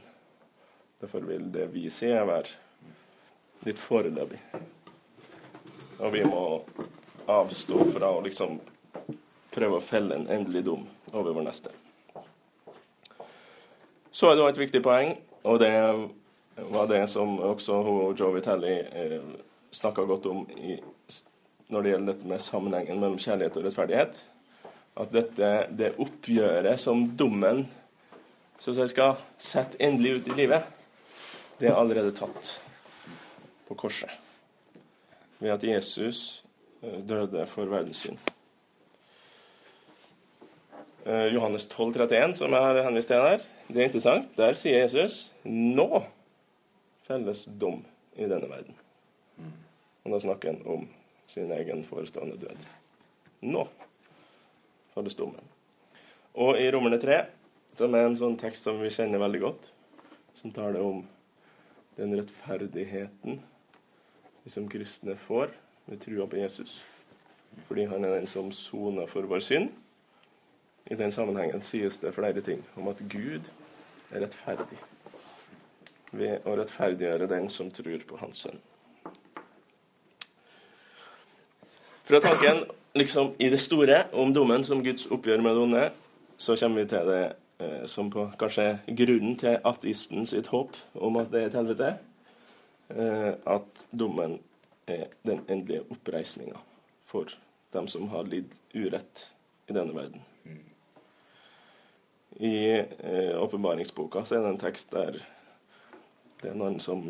Derfor 1.00 1.26
vil 1.26 1.50
det 1.54 1.68
vi 1.74 1.88
ser, 1.90 2.22
være 2.26 2.54
litt 3.66 3.78
foreløpig. 3.78 4.38
Og 5.98 6.12
vi 6.14 6.22
må 6.26 6.44
avstå 7.30 7.82
fra 7.96 8.10
å 8.14 8.22
liksom 8.22 8.60
prøve 9.54 9.78
å 9.78 9.84
felle 9.84 10.18
en 10.18 10.28
endelig 10.30 10.64
dom 10.66 10.82
over 11.12 11.36
vår 11.36 11.46
neste. 11.48 11.72
Så 14.14 14.28
er 14.30 14.36
det 14.36 14.44
også 14.44 14.54
et 14.54 14.64
viktig 14.66 14.82
poeng 14.84 15.14
og 15.44 15.58
det 15.60 15.74
var 16.56 16.86
det 16.88 17.06
som 17.10 17.36
også 17.38 17.80
hun 17.84 18.00
og 18.06 18.20
Joe 18.20 18.32
Vitelli 18.36 18.74
eh, 18.80 19.24
snakka 19.74 20.04
godt 20.08 20.28
om 20.30 20.44
i, 20.56 20.78
når 21.68 21.82
det 21.82 21.90
gjelder 21.90 22.12
dette 22.12 22.28
med 22.30 22.44
sammenhengen 22.44 23.00
mellom 23.00 23.18
kjærlighet 23.20 23.58
og 23.58 23.66
rettferdighet. 23.66 24.20
At 25.02 25.12
dette, 25.12 25.50
det 25.74 25.96
oppgjøret 26.00 26.80
som 26.80 27.02
dommen 27.18 27.64
som 28.62 28.76
skal 28.88 29.18
sette 29.42 29.80
endelig 29.82 30.20
ut 30.20 30.30
i 30.30 30.38
livet, 30.38 30.70
det 31.58 31.68
er 31.68 31.76
allerede 31.76 32.14
tatt 32.16 32.54
på 33.68 33.76
korset. 33.76 34.10
ved 35.38 35.50
at 35.50 35.64
Jesus 35.64 36.44
eh, 36.80 37.00
døde 37.04 37.44
for 37.46 37.68
verdens 37.68 38.06
synd. 38.06 38.33
Eh, 41.04 41.26
Johannes 41.34 41.66
12, 41.68 41.94
31, 41.94 42.36
som 42.38 42.54
jeg 42.56 42.64
har 42.64 42.78
henvist 42.86 43.10
til 43.12 43.20
her, 43.20 43.42
det 43.68 43.80
er 43.80 43.90
interessant. 43.90 44.30
Der 44.38 44.56
sier 44.56 44.86
Jesus 44.86 45.26
nå 45.44 46.04
felles 47.04 47.44
dom 47.60 47.82
i 48.16 48.24
denne 48.24 48.48
verden. 48.48 48.78
Og 50.04 50.14
da 50.14 50.20
snakker 50.24 50.54
han 50.54 50.62
om 50.64 50.86
sin 51.28 51.52
egen 51.52 51.84
forestående 51.84 52.38
død. 52.40 52.64
Nå 53.44 53.66
felles 54.94 55.18
dommen. 55.18 55.44
Og 56.40 56.56
i 56.56 56.70
Romerne 56.72 56.96
3, 57.02 57.20
som 57.76 57.94
er 57.94 58.08
en 58.08 58.16
sånn 58.16 58.40
tekst 58.40 58.64
som 58.64 58.80
vi 58.80 58.92
kjenner 58.94 59.20
veldig 59.20 59.44
godt, 59.44 59.68
som 60.40 60.56
taler 60.56 60.80
om 60.80 61.04
den 61.98 62.16
rettferdigheten 62.16 63.42
vi 64.44 64.50
som 64.52 64.72
kristne 64.72 65.18
får 65.28 65.52
ved 65.84 66.00
trua 66.00 66.26
på 66.28 66.40
Jesus, 66.40 66.80
fordi 67.68 67.84
han 67.92 68.04
er 68.04 68.16
den 68.16 68.28
som 68.30 68.48
soner 68.56 69.08
for 69.10 69.28
vår 69.28 69.44
synd. 69.44 69.72
I 70.90 70.94
den 70.94 71.12
sammenhengen 71.12 71.62
sies 71.64 71.96
det 72.02 72.12
flere 72.14 72.40
ting 72.44 72.64
om 72.76 72.88
at 72.88 73.00
Gud 73.08 73.46
er 74.10 74.24
rettferdig 74.26 74.80
ved 76.14 76.44
å 76.46 76.54
rettferdiggjøre 76.58 77.28
den 77.30 77.48
som 77.50 77.70
tror 77.74 78.02
på 78.08 78.18
Hans 78.20 78.44
sønn. 78.44 78.60
Fra 82.04 82.20
tanken 82.20 82.66
liksom 82.94 83.32
i 83.38 83.48
det 83.48 83.62
store 83.64 84.04
om 84.12 84.34
dommen 84.34 84.64
som 84.64 84.82
Guds 84.84 85.06
oppgjør 85.10 85.40
med 85.42 85.56
det 85.56 85.62
onde, 85.62 85.84
så 86.38 86.56
kommer 86.60 86.82
vi 86.82 86.90
til 86.92 87.08
det 87.08 87.22
eh, 87.64 87.86
som 87.88 88.10
på 88.12 88.26
kanskje 88.38 88.66
grunnen 88.98 89.38
til 89.40 89.56
ateisten 89.64 90.28
sitt 90.28 90.52
håp 90.52 90.76
om 90.94 91.16
at 91.22 91.32
det 91.32 91.40
er 91.40 91.48
et 91.48 91.58
helvete. 91.58 91.94
Eh, 92.92 93.32
at 93.56 93.86
dommen 93.90 94.36
er 94.86 95.08
den 95.24 95.40
endelige 95.48 95.86
oppreisninga 95.88 96.60
for 97.08 97.32
dem 97.72 97.88
som 97.88 98.12
har 98.12 98.28
lidd 98.28 98.52
urett 98.76 99.26
i 99.70 99.72
denne 99.72 99.96
verden. 99.96 100.20
I 102.36 102.78
eh, 102.98 103.42
åpenbaringsboka 103.42 104.24
så 104.24 104.38
er 104.38 104.44
det 104.44 104.52
en 104.54 104.62
tekst 104.62 104.90
der 104.90 105.20
det 106.42 106.50
er 106.50 106.56
noen 106.58 106.80
som, 106.82 107.06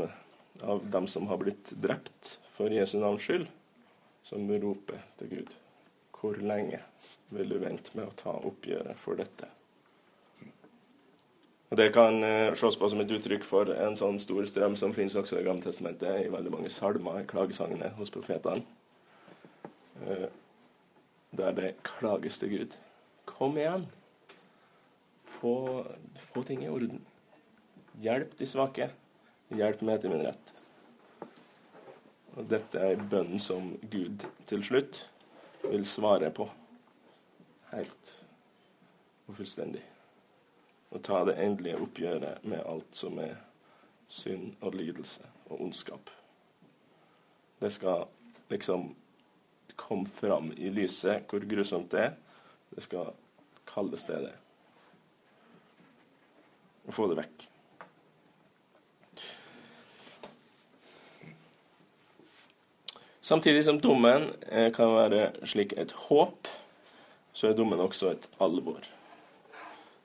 av 0.63 0.83
dem 0.93 1.07
som 1.11 1.27
har 1.27 1.41
blitt 1.41 1.73
drept 1.83 2.37
for 2.55 2.71
Jesu 2.71 2.99
navns 3.01 3.25
skyld, 3.25 3.49
som 4.29 4.47
roper 4.63 5.01
til 5.19 5.33
Gud. 5.33 5.51
Hvor 6.15 6.39
lenge 6.39 6.79
vil 7.35 7.51
du 7.51 7.57
vente 7.59 7.97
med 7.99 8.07
å 8.07 8.15
ta 8.21 8.37
oppgjøret 8.37 9.01
for 9.03 9.19
dette? 9.19 9.49
Og 11.73 11.81
Det 11.81 11.89
kan 11.97 12.21
uh, 12.23 12.55
ses 12.55 12.79
på 12.79 12.89
som 12.93 13.03
et 13.03 13.11
uttrykk 13.17 13.43
for 13.49 13.73
en 13.75 13.99
sånn 13.99 14.21
stor 14.23 14.47
strøm 14.47 14.79
som 14.79 14.95
finnes 14.95 15.17
også 15.19 15.41
i 15.41 15.45
Gamle 15.49 15.67
Testamentet, 15.67 16.23
i 16.23 16.31
veldig 16.31 16.55
mange 16.55 16.71
salmer, 16.71 17.19
i 17.25 17.27
klagesangene 17.27 17.91
hos 17.99 18.15
profetene. 18.15 18.63
Der 21.35 21.59
det 21.59 21.75
klages 21.83 22.39
til 22.39 22.55
Gud. 22.55 22.79
Kom 23.27 23.59
igjen! 23.59 23.89
Få, 25.45 25.87
få 26.17 26.43
ting 26.43 26.63
i 26.65 26.69
orden. 26.73 27.03
Hjelp 28.01 28.31
de 28.39 28.47
svake. 28.49 28.87
Hjelp 29.53 29.83
min 29.85 30.23
rett. 30.25 30.53
Og 32.33 32.47
dette 32.49 32.81
er 32.81 33.03
bønnen 33.11 33.37
som 33.39 33.75
Gud 33.93 34.25
til 34.49 34.63
slutt 34.65 35.03
vil 35.67 35.85
svare 35.85 36.31
på. 36.33 36.47
Helt 37.75 38.15
og 39.29 39.37
fullstendig. 39.37 39.83
Og 40.97 41.03
ta 41.05 41.21
det 41.29 41.37
endelige 41.45 41.77
oppgjøret 41.77 42.47
med 42.49 42.65
alt 42.65 42.97
som 42.97 43.21
er 43.21 43.35
synd 44.09 44.55
og 44.65 44.79
lidelse 44.81 45.29
og 45.51 45.61
ondskap. 45.61 46.09
Det 47.61 47.69
skal 47.77 48.07
liksom 48.49 48.95
komme 49.77 50.09
fram 50.09 50.55
i 50.57 50.73
lyset 50.73 51.29
hvor 51.29 51.45
grusomt 51.53 51.93
det 51.93 52.01
er. 52.07 52.17
Det 52.73 52.87
skal 52.89 53.13
kalles 53.69 54.09
det 54.09 54.23
det. 54.25 54.35
Og 56.85 56.95
få 56.95 57.09
det 57.11 57.19
vekk. 57.23 57.49
Samtidig 63.25 63.65
som 63.65 63.79
dommen 63.81 64.27
eh, 64.53 64.69
kan 64.73 64.91
være 64.93 65.31
slik 65.49 65.73
et 65.81 65.95
håp, 66.11 66.49
så 67.33 67.49
er 67.49 67.57
dommen 67.57 67.81
også 67.81 68.11
et 68.13 68.27
alvor. 68.37 68.85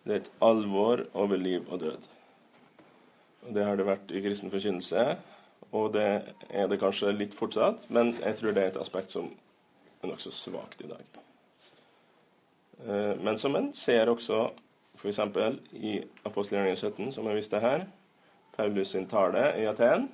Det 0.08 0.14
er 0.14 0.22
et 0.22 0.32
alvor 0.42 1.04
over 1.14 1.36
liv 1.36 1.68
og 1.68 1.82
død. 1.82 2.08
Og 3.42 3.54
Det 3.54 3.66
har 3.66 3.76
det 3.76 3.90
vært 3.90 4.14
i 4.16 4.22
kristen 4.24 4.52
forkynnelse, 4.52 5.04
og 5.72 5.94
det 5.94 6.08
er 6.50 6.72
det 6.72 6.80
kanskje 6.80 7.12
litt 7.12 7.36
fortsatt, 7.36 7.90
men 7.90 8.14
jeg 8.24 8.40
tror 8.40 8.56
det 8.56 8.64
er 8.64 8.72
et 8.72 8.82
aspekt 8.82 9.12
som 9.12 9.28
er 10.00 10.14
nokså 10.14 10.32
svakt 10.32 10.80
i 10.82 10.88
dag. 10.88 11.20
Eh, 12.88 13.14
men 13.20 13.38
som 13.38 13.56
en 13.60 13.74
ser 13.76 14.08
også 14.08 14.46
f.eks. 15.00 15.20
i 15.74 16.00
apostelgjerningen 16.28 16.78
17, 16.78 17.12
som 17.16 17.28
jeg 17.28 17.40
viste 17.40 17.62
her, 17.64 17.86
Paulus 18.58 18.92
sin 18.92 19.08
tale 19.08 19.46
i 19.56 19.66
Aten, 19.70 20.10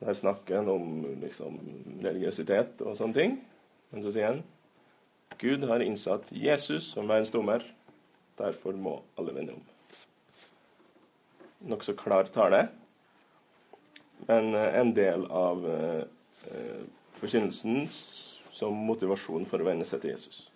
der 0.00 0.16
snakker 0.16 0.56
han 0.56 0.68
om 0.68 1.04
liksom, 1.20 1.58
religiøsitet 2.04 2.80
og 2.84 2.96
sånne 2.96 3.16
ting. 3.16 3.36
Men 3.92 4.04
så 4.04 4.12
sier 4.12 4.32
han 4.32 4.42
Gud 5.40 5.66
har 5.68 5.84
innsatt 5.84 6.30
Jesus 6.32 6.92
som 6.94 7.08
verdens 7.08 7.32
dommer. 7.32 7.64
Derfor 8.38 8.76
må 8.76 8.98
alle 9.16 9.34
vende 9.36 9.56
om. 9.56 9.62
Nokså 11.72 11.96
klar 11.96 12.28
tale, 12.32 12.66
men 14.28 14.54
eh, 14.54 14.80
en 14.80 14.92
del 14.96 15.24
av 15.32 15.64
eh, 15.68 16.02
eh, 16.52 16.82
forkynnelsen 17.20 17.88
som 18.56 18.76
motivasjon 18.88 19.48
for 19.48 19.60
å 19.60 19.68
vende 19.68 19.86
seg 19.88 20.02
til 20.02 20.12
Jesus. 20.12 20.46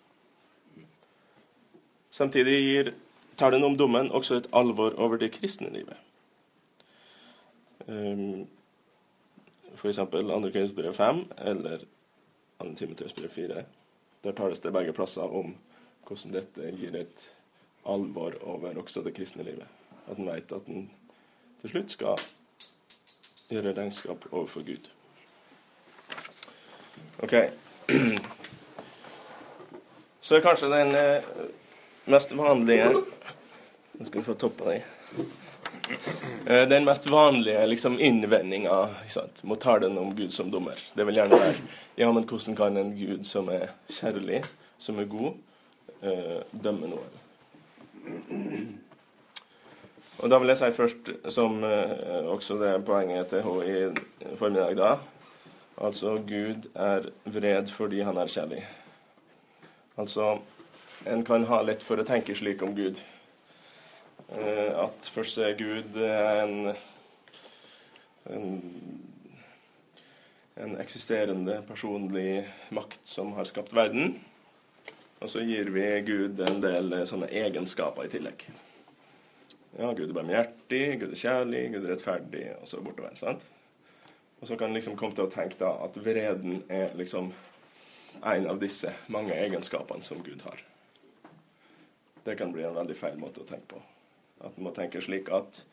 Samtidig 2.13 2.57
gir 2.57 2.93
talen 3.37 3.63
om 3.63 3.77
dommen 3.77 4.11
også 4.11 4.35
et 4.41 4.49
alvor 4.53 4.95
over 4.97 5.17
det 5.17 5.31
kristne 5.31 5.69
livet. 5.73 5.97
Um, 7.87 8.47
f.eks. 9.75 9.95
2. 9.95 10.05
Korinterbrev 10.11 10.93
5 10.93 11.25
eller 11.37 11.85
2. 12.59 12.75
Timoteus 12.75 13.13
brev 13.13 13.29
4. 13.29 13.63
Der 14.23 14.31
tales 14.31 14.59
det 14.59 14.73
begge 14.73 14.93
plasser 14.93 15.21
om 15.21 15.55
hvordan 16.07 16.33
dette 16.35 16.73
gir 16.77 16.95
et 16.95 17.29
alvor 17.85 18.35
over 18.41 18.77
også 18.77 19.01
det 19.01 19.15
kristne 19.17 19.43
livet. 19.43 19.67
At 20.11 20.17
en 20.17 20.27
vet 20.27 20.51
at 20.51 20.67
en 20.67 20.89
til 21.61 21.69
slutt 21.69 21.91
skal 21.91 22.21
gjøre 23.49 23.73
regnskap 23.77 24.25
overfor 24.31 24.65
Gud. 24.65 24.89
OK. 27.23 27.33
Så 30.21 30.41
kanskje 30.41 30.69
den 30.69 30.95
eh, 30.95 31.23
mest 32.05 32.31
vanlige 32.31 32.89
Nå 33.91 34.05
skal 34.05 34.19
vi 34.19 34.25
få 34.25 34.33
toppa 34.33 34.71
den. 34.71 34.81
Eh, 36.45 36.67
den 36.69 36.85
mest 36.85 37.05
vanlige 37.05 37.65
liksom, 37.67 37.99
innvendinga 37.99 38.89
mot 39.41 39.61
talen 39.61 39.97
om 39.97 40.15
Gud 40.15 40.33
som 40.33 40.51
dommer, 40.51 40.79
det 40.95 41.05
vil 41.05 41.19
gjerne 41.19 41.37
være 41.37 41.55
ja, 41.99 42.07
men 42.11 42.23
hvordan 42.25 42.55
kan 42.57 42.77
en 42.77 42.93
Gud 42.97 43.25
som 43.27 43.49
er 43.53 43.73
kjærlig, 43.91 44.41
som 44.79 44.99
er 44.99 45.09
god, 45.11 45.33
eh, 46.01 46.39
dømme 46.51 46.89
noen? 46.89 47.19
Og 50.21 50.29
Da 50.29 50.37
vil 50.39 50.53
jeg 50.53 50.57
si 50.57 50.71
først, 50.71 51.11
som 51.33 51.63
eh, 51.63 52.25
også 52.29 52.57
det 52.61 52.69
er 52.71 52.85
poenget 52.85 53.27
til 53.29 53.41
H 53.45 53.49
i 53.65 54.35
formiddag 54.39 54.77
da 54.77 54.95
Altså, 55.81 56.17
Gud 56.27 56.67
er 56.75 57.07
vred 57.25 57.69
fordi 57.73 58.01
han 58.05 58.17
er 58.17 58.29
kjærlig. 58.29 58.65
Altså, 59.97 60.37
en 61.05 61.25
kan 61.25 61.47
ha 61.49 61.61
lett 61.65 61.83
for 61.83 61.99
å 62.01 62.05
tenke 62.07 62.35
slik 62.37 62.61
om 62.65 62.75
Gud 62.77 63.01
Eh, 64.31 64.71
at 64.79 65.09
først 65.11 65.41
er 65.43 65.57
Gud 65.59 65.97
en, 65.99 66.71
en, 68.31 68.61
en 70.55 70.77
eksisterende 70.79 71.57
personlig 71.67 72.45
makt 72.71 73.01
som 73.11 73.33
har 73.35 73.49
skapt 73.49 73.75
verden. 73.75 74.15
Og 75.19 75.29
så 75.29 75.43
gir 75.43 75.73
vi 75.75 75.83
Gud 76.07 76.39
en 76.47 76.63
del 76.63 76.95
eh, 76.95 77.07
sånne 77.09 77.27
egenskaper 77.43 78.07
i 78.07 78.13
tillegg. 78.13 78.47
Ja, 79.75 79.91
Gud 79.91 80.07
er 80.07 80.15
barmhjertig, 80.15 80.85
Gud 81.03 81.11
er 81.11 81.19
kjærlig, 81.19 81.67
Gud 81.75 81.83
er 81.83 81.93
rettferdig, 81.97 82.47
og 82.59 82.71
så 82.71 82.79
bortover. 82.83 83.15
sant? 83.19 83.43
Og 84.39 84.47
så 84.47 84.55
kan 84.55 84.71
en 84.71 84.79
liksom 84.79 84.95
komme 84.99 85.15
til 85.15 85.27
å 85.27 85.31
tenke 85.31 85.59
da 85.59 85.75
at 85.83 85.99
vreden 86.01 86.63
er 86.71 86.95
liksom 86.97 87.33
en 88.23 88.47
av 88.47 88.63
disse 88.63 88.95
mange 89.11 89.35
egenskapene 89.35 90.07
som 90.07 90.23
Gud 90.23 90.47
har. 90.47 90.70
Det 92.23 92.35
kan 92.37 92.51
bli 92.53 92.63
en 92.63 92.77
veldig 92.77 92.97
feil 92.97 93.17
måte 93.19 93.41
å 93.41 93.49
tenke 93.49 93.75
på. 93.75 93.81
At 94.41 94.57
man 94.57 94.69
må 94.69 94.73
tenke 94.75 95.01
slik 95.01 95.29
at 95.33 95.63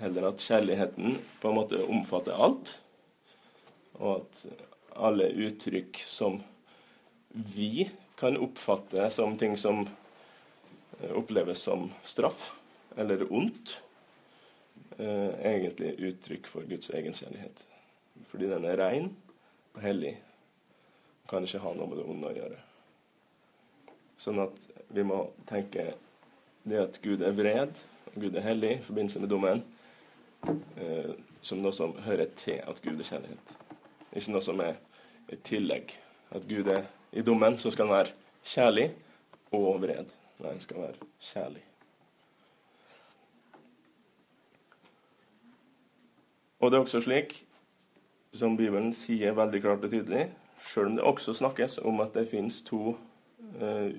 heller 0.00 0.30
at 0.30 0.42
kjærligheten 0.42 1.18
på 1.42 1.50
en 1.50 1.58
måte 1.58 1.80
omfatter 1.84 2.38
alt, 2.38 2.72
og 3.98 4.20
at 4.20 4.44
alle 4.96 5.28
uttrykk 5.46 6.00
som 6.08 6.40
vi 7.30 7.90
kan 8.20 8.38
oppfatte 8.40 9.10
som 9.10 9.36
ting 9.38 9.56
som 9.60 9.84
eh, 11.00 11.12
oppleves 11.16 11.62
som 11.66 11.88
straff 12.04 12.50
eller 12.96 13.26
ondt, 13.32 13.76
eh, 14.98 15.30
egentlig 15.52 15.94
uttrykk 16.10 16.48
for 16.50 16.66
Guds 16.70 16.90
egen 16.96 17.14
kjærlighet. 17.16 17.64
Fordi 18.30 18.50
den 18.50 18.66
er 18.68 18.80
ren, 18.80 19.12
og 19.74 19.84
hellig. 19.84 20.16
Kan 21.30 21.46
ikke 21.46 21.62
ha 21.62 21.72
noe 21.76 21.88
med 21.88 22.00
det 22.00 22.08
onde 22.10 22.32
å 22.32 22.36
gjøre. 22.36 22.58
Sånn 24.20 24.42
at 24.42 24.69
vi 24.90 25.04
må 25.06 25.22
tenke 25.48 25.92
det 26.68 26.78
at 26.82 27.00
Gud 27.02 27.22
er 27.24 27.34
vred, 27.36 27.82
Gud 28.14 28.34
er 28.34 28.44
hellig 28.44 28.70
i 28.76 28.82
forbindelse 28.82 29.20
med 29.22 29.30
dommen, 29.30 29.64
eh, 30.76 31.12
som 31.42 31.62
noe 31.62 31.72
som 31.72 31.94
hører 32.04 32.32
til 32.36 32.60
at 32.66 32.82
Gud 32.82 32.98
er 32.98 33.06
kjærlighet. 33.06 33.52
Ikke 34.12 34.34
noe 34.34 34.42
som 34.44 34.60
er 34.60 34.80
et 35.30 35.42
tillegg. 35.46 35.94
At 36.30 36.46
Gud 36.48 36.68
er 36.68 36.88
i 37.12 37.22
dommen, 37.22 37.58
så 37.58 37.70
skal 37.70 37.86
han 37.86 37.94
være 37.94 38.14
kjærlig 38.44 38.90
og 39.52 39.82
vred. 39.82 40.10
Nei, 40.40 40.52
han 40.52 40.60
skal 40.60 40.82
være 40.82 41.08
kjærlig. 41.20 41.62
Og 46.60 46.70
det 46.70 46.76
er 46.76 46.80
også 46.80 47.00
slik, 47.00 47.46
som 48.32 48.56
Bibelen 48.56 48.92
sier 48.92 49.32
veldig 49.32 49.62
klart 49.62 49.84
og 49.84 49.90
tydelig, 49.90 50.26
sjøl 50.60 50.90
om 50.90 50.96
det 50.98 51.04
også 51.08 51.34
snakkes 51.34 51.78
om 51.78 52.02
at 52.04 52.14
det 52.14 52.28
finnes 52.28 52.60
to 52.66 52.96
eh, 53.60 53.96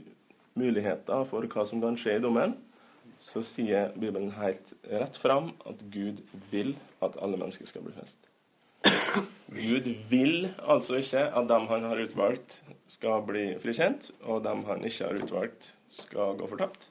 muligheter 0.60 1.26
for 1.30 1.48
hva 1.48 1.66
som 1.68 1.82
kan 1.84 1.98
skje 2.00 2.18
i 2.18 2.24
dommen, 2.24 2.58
så 3.22 3.44
sier 3.46 3.94
Bibelen 3.96 4.32
helt 4.36 4.74
rett 4.90 5.18
fram 5.22 5.52
at 5.70 5.84
Gud 5.94 6.24
vil 6.52 6.74
at 7.06 7.18
alle 7.22 7.40
mennesker 7.40 7.70
skal 7.70 7.86
bli 7.86 7.94
frelst. 7.96 8.28
Gud 9.52 9.88
vil 10.10 10.50
altså 10.64 10.98
ikke 11.02 11.28
at 11.38 11.50
dem 11.50 11.68
han 11.70 11.86
har 11.86 12.02
utvalgt, 12.02 12.62
skal 12.88 13.22
bli 13.28 13.46
frikjent, 13.62 14.10
og 14.24 14.44
dem 14.46 14.64
han 14.68 14.84
ikke 14.88 15.06
har 15.06 15.22
utvalgt, 15.22 15.74
skal 15.92 16.38
gå 16.40 16.48
fortapt. 16.50 16.88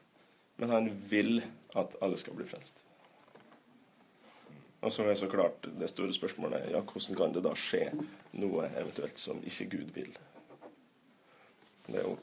Men 0.60 0.70
han 0.70 0.90
vil 1.10 1.40
at 1.76 1.96
alle 2.04 2.18
skal 2.20 2.36
bli 2.36 2.46
frelst. 2.46 2.76
Og 4.80 4.92
så 4.92 5.04
er 5.04 5.14
så 5.14 5.28
klart 5.28 5.68
det 5.80 5.90
store 5.92 6.12
spørsmålet 6.12 6.70
ja, 6.72 6.80
hvordan 6.80 7.16
kan 7.16 7.34
det 7.34 7.44
da 7.44 7.52
skje 7.58 7.90
noe 8.40 8.68
eventuelt 8.70 9.18
som 9.20 9.42
ikke 9.44 9.68
Gud 9.76 9.90
vil? 9.96 10.12
Det 11.88 11.98
er 12.00 12.06
jo 12.06 12.16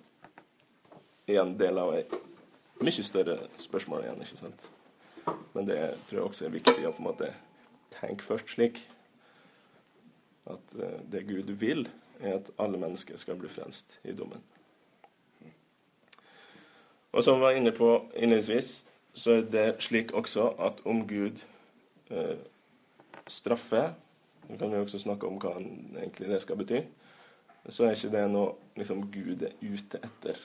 igjen 1.28 1.56
del 1.60 1.80
av 1.82 1.94
et 1.98 2.14
mye 2.82 3.04
større 3.04 3.38
spørsmål 3.62 4.06
igjen, 4.06 4.22
ikke 4.24 4.40
sant? 4.40 4.68
Men 5.54 5.68
det 5.68 5.80
tror 6.08 6.20
jeg 6.20 6.28
også 6.28 6.46
er 6.48 6.56
viktig 6.56 6.86
å 6.88 6.94
på 6.96 7.04
en 7.04 7.10
måte 7.10 7.32
tenke 7.98 8.24
først 8.24 8.54
slik 8.54 8.80
at 10.48 10.76
uh, 10.80 11.00
det 11.12 11.26
Gud 11.28 11.52
vil, 11.60 11.88
er 12.20 12.40
at 12.40 12.52
alle 12.62 12.80
mennesker 12.80 13.18
skal 13.20 13.38
bli 13.40 13.50
frelst 13.52 14.00
i 14.08 14.16
dommen. 14.16 14.44
Og 17.12 17.24
som 17.24 17.36
vi 17.36 17.42
var 17.42 17.58
inne 17.58 17.72
på 17.72 17.90
innledningsvis, 18.16 18.86
så 19.14 19.32
er 19.32 19.48
det 19.52 19.68
slik 19.82 20.14
også 20.14 20.52
at 20.62 20.82
om 20.86 21.08
Gud 21.08 21.42
eh, 22.10 22.38
straffer 23.28 23.96
Nå 24.48 24.56
kan 24.58 24.72
vi 24.72 24.78
også 24.78 25.00
snakke 25.00 25.28
om 25.28 25.42
hva 25.44 25.58
egentlig 25.60 26.30
det 26.30 26.38
skal 26.40 26.56
bety. 26.56 26.78
Så 27.68 27.84
er 27.84 27.98
ikke 27.98 28.14
det 28.14 28.22
noe 28.32 28.54
liksom, 28.80 29.02
Gud 29.12 29.42
er 29.44 29.58
ute 29.60 30.00
etter, 30.00 30.38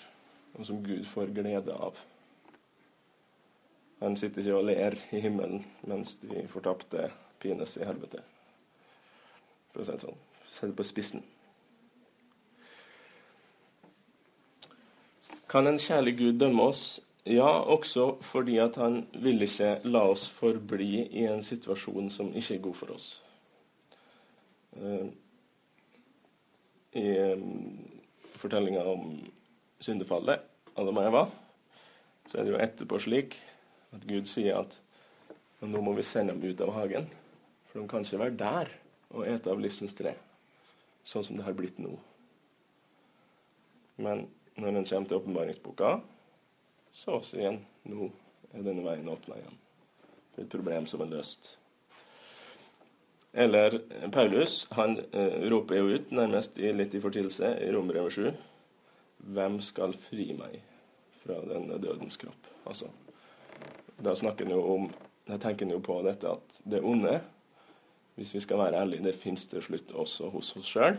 og 0.54 0.66
som 0.66 0.82
Gud 0.84 1.06
får 1.08 1.32
glede 1.34 1.74
av. 1.74 1.98
Han 4.02 4.16
sitter 4.18 4.42
ikke 4.42 4.58
og 4.58 4.66
ler 4.66 4.96
i 5.14 5.20
himmelen 5.22 5.62
mens 5.86 6.16
de 6.22 6.42
fortapte 6.50 7.10
pines 7.42 7.76
i 7.78 7.86
helvete. 7.86 8.22
For 9.72 9.82
å 9.82 9.86
si 9.86 9.94
det 9.94 10.02
sånn. 10.02 10.18
Sett 10.50 10.72
det 10.72 10.78
på 10.80 10.86
spissen. 10.86 11.22
Kan 15.52 15.68
en 15.68 15.80
kjærlig 15.80 16.16
Gud 16.18 16.38
dømme 16.40 16.70
oss? 16.72 17.00
Ja, 17.28 17.60
også 17.60 18.16
fordi 18.26 18.56
at 18.58 18.76
han 18.80 19.04
vil 19.22 19.44
ikke 19.44 19.76
la 19.84 20.06
oss 20.10 20.24
forbli 20.32 21.04
i 21.06 21.26
en 21.30 21.42
situasjon 21.44 22.10
som 22.10 22.32
ikke 22.34 22.56
er 22.56 22.62
god 22.64 22.74
for 22.74 22.94
oss. 22.96 23.06
Uh, 24.74 25.12
I 26.98 27.06
um, 27.36 27.84
fortellinga 28.40 28.82
om 28.88 29.04
syndefallet, 29.82 30.42
Adam 30.78 31.00
og 31.00 31.08
Eva, 31.08 31.22
så 32.30 32.38
er 32.38 32.46
det 32.46 32.54
jo 32.54 32.60
etterpå 32.62 33.00
slik 33.02 33.36
at 33.92 34.04
Gud 34.08 34.28
sier 34.30 34.62
at 34.62 34.78
nå 35.62 35.78
må 35.84 35.94
vi 35.94 36.04
sende 36.06 36.34
dem 36.34 36.42
ut 36.42 36.62
av 36.64 36.72
hagen. 36.74 37.08
For 37.70 37.80
de 37.80 37.88
kan 37.90 38.06
ikke 38.06 38.20
være 38.20 38.38
der 38.38 38.70
og 39.12 39.26
ete 39.28 39.52
av 39.52 39.60
livsens 39.60 39.94
tre, 39.94 40.14
sånn 41.06 41.26
som 41.26 41.38
det 41.38 41.46
har 41.46 41.56
blitt 41.56 41.78
nå. 41.82 41.92
Men 44.02 44.26
når 44.56 44.68
en 44.68 44.86
kommer 44.88 45.08
til 45.08 45.18
åpenbaringsboka, 45.20 45.96
så 46.92 47.18
sier 47.24 47.52
en 47.52 47.60
nå 47.88 48.08
er 48.52 48.64
denne 48.66 48.84
veien 48.84 49.08
åpna 49.08 49.38
igjen. 49.38 49.58
Det 50.32 50.40
er 50.40 50.46
et 50.46 50.54
problem 50.54 50.88
som 50.88 51.04
er 51.04 51.12
løst. 51.12 51.54
Eller 53.32 53.78
Paulus 54.12 54.66
han 54.76 54.98
eh, 55.00 55.44
roper 55.52 55.78
jo 55.78 55.94
ut, 55.94 56.10
nærmest 56.12 56.58
i, 56.60 56.68
litt 56.76 56.92
i 56.96 57.00
fortidelse, 57.00 57.54
i 57.64 57.70
Rombrevet 57.72 58.12
7 58.12 58.51
Hvem 59.22 59.60
skal 59.62 59.94
fri 60.08 60.32
meg 60.34 60.58
fra 61.22 61.38
denne 61.46 61.78
dødens 61.82 62.18
kropp? 62.18 62.48
Altså, 62.66 62.90
da 64.02 64.14
snakker 64.18 64.48
han 64.48 64.56
jo 64.56 64.62
om 64.74 64.90
Da 65.22 65.36
tenker 65.38 65.68
han 65.68 65.76
jo 65.76 65.78
på 65.78 66.00
dette 66.02 66.26
at 66.26 66.56
det 66.66 66.80
onde, 66.82 67.20
hvis 68.18 68.32
vi 68.34 68.40
skal 68.42 68.58
være 68.58 68.80
ærlige, 68.80 69.04
det 69.04 69.14
fins 69.14 69.44
til 69.46 69.62
slutt 69.62 69.92
også 69.94 70.32
hos 70.34 70.48
oss 70.58 70.66
sjøl. 70.66 70.96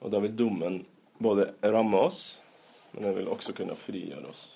Og 0.00 0.10
da 0.10 0.22
vil 0.24 0.32
dommen 0.32 0.78
både 1.20 1.50
ramme 1.60 2.00
oss, 2.06 2.38
men 2.94 3.04
den 3.04 3.16
vil 3.18 3.28
også 3.28 3.52
kunne 3.52 3.76
frigjøre 3.76 4.32
oss 4.32 4.46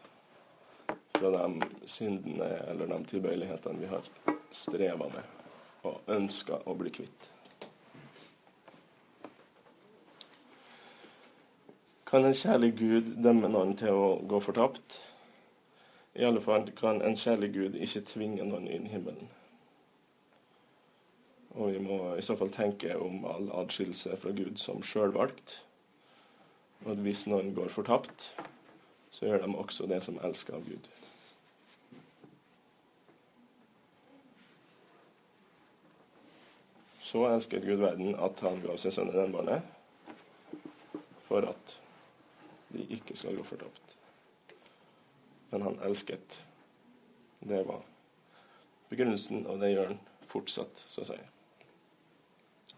fra 1.19 1.31
de 1.35 1.69
syndene 1.85 2.49
eller 2.71 2.87
de 2.95 2.99
tilbøyelighetene 3.11 3.81
vi 3.83 3.93
har 3.93 4.09
streva 4.55 5.09
med 5.13 5.87
og 5.89 6.09
ønska 6.15 6.63
å 6.65 6.75
bli 6.79 6.93
kvitt. 6.95 7.29
Kan 12.09 12.25
en 12.25 12.35
kjærlig 12.35 12.71
Gud 12.79 13.09
dømme 13.21 13.51
noen 13.53 13.75
til 13.77 13.93
å 13.93 14.05
gå 14.25 14.39
fortapt? 14.41 14.95
I 16.17 16.25
alle 16.25 16.41
fall 16.41 16.63
kan 16.77 17.03
en 17.05 17.17
kjærlig 17.21 17.51
Gud 17.53 17.75
ikke 17.77 18.01
tvinge 18.09 18.47
noen 18.49 18.65
inn 18.65 18.87
i 18.89 18.93
himmelen. 18.95 19.27
Og 21.53 21.75
vi 21.75 21.83
må 21.85 21.99
i 22.17 22.25
så 22.25 22.37
fall 22.41 22.49
tenke 22.55 22.95
om 22.97 23.27
all 23.29 23.51
adskillelse 23.61 24.17
fra 24.23 24.33
Gud 24.33 24.57
som 24.57 24.81
sjølvalgt. 24.81 25.59
Og 26.87 26.95
at 26.95 27.03
hvis 27.05 27.27
noen 27.29 27.51
går 27.57 27.69
fortapt, 27.75 28.31
så 29.13 29.29
gjør 29.29 29.45
de 29.45 29.51
også 29.61 29.89
det 29.91 29.99
som 30.07 30.17
elsker 30.25 30.57
av 30.57 30.65
Gud. 30.65 30.89
Så 37.05 37.27
elsket 37.29 37.69
Gud 37.69 37.85
verden 37.85 38.17
at 38.17 38.41
han 38.47 38.65
ga 38.65 38.79
sin 38.81 38.97
sønn 38.97 39.13
den 39.13 39.37
barnet, 39.37 39.69
for 41.29 41.45
at 41.53 41.78
de 42.75 42.85
ikke 42.99 43.17
skal 43.17 43.37
gå 43.37 43.45
fortapt. 43.49 43.97
Men 45.51 45.65
han 45.65 45.79
elsket. 45.87 46.41
Det 47.41 47.63
var 47.67 47.83
begrunnelsen, 48.91 49.47
og 49.47 49.61
det 49.61 49.73
gjør 49.73 49.93
han 49.93 50.01
fortsatt, 50.29 50.85
så 50.89 51.05
å 51.05 51.09
si. 51.09 51.19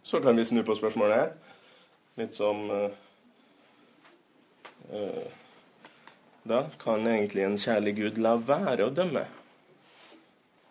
Så 0.03 0.21
kan 0.23 0.37
vi 0.39 0.45
snu 0.49 0.63
på 0.67 0.77
spørsmålet 0.79 1.17
her. 1.17 1.35
Litt 2.21 2.35
som 2.37 2.65
uh, 2.71 2.91
da 6.51 6.65
kan 6.81 7.07
egentlig 7.07 7.45
en 7.47 7.59
kjærlig 7.61 7.97
Gud 7.99 8.19
la 8.19 8.35
være 8.37 8.89
å 8.89 8.95
dømme 8.95 9.27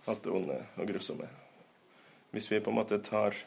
alt 0.10 0.24
det 0.26 0.34
onde 0.34 0.58
og 0.76 0.90
grusomme. 0.90 1.28
Hvis 2.34 2.50
vi 2.52 2.60
på 2.62 2.72
en 2.72 2.80
måte 2.80 2.98
tar 3.06 3.38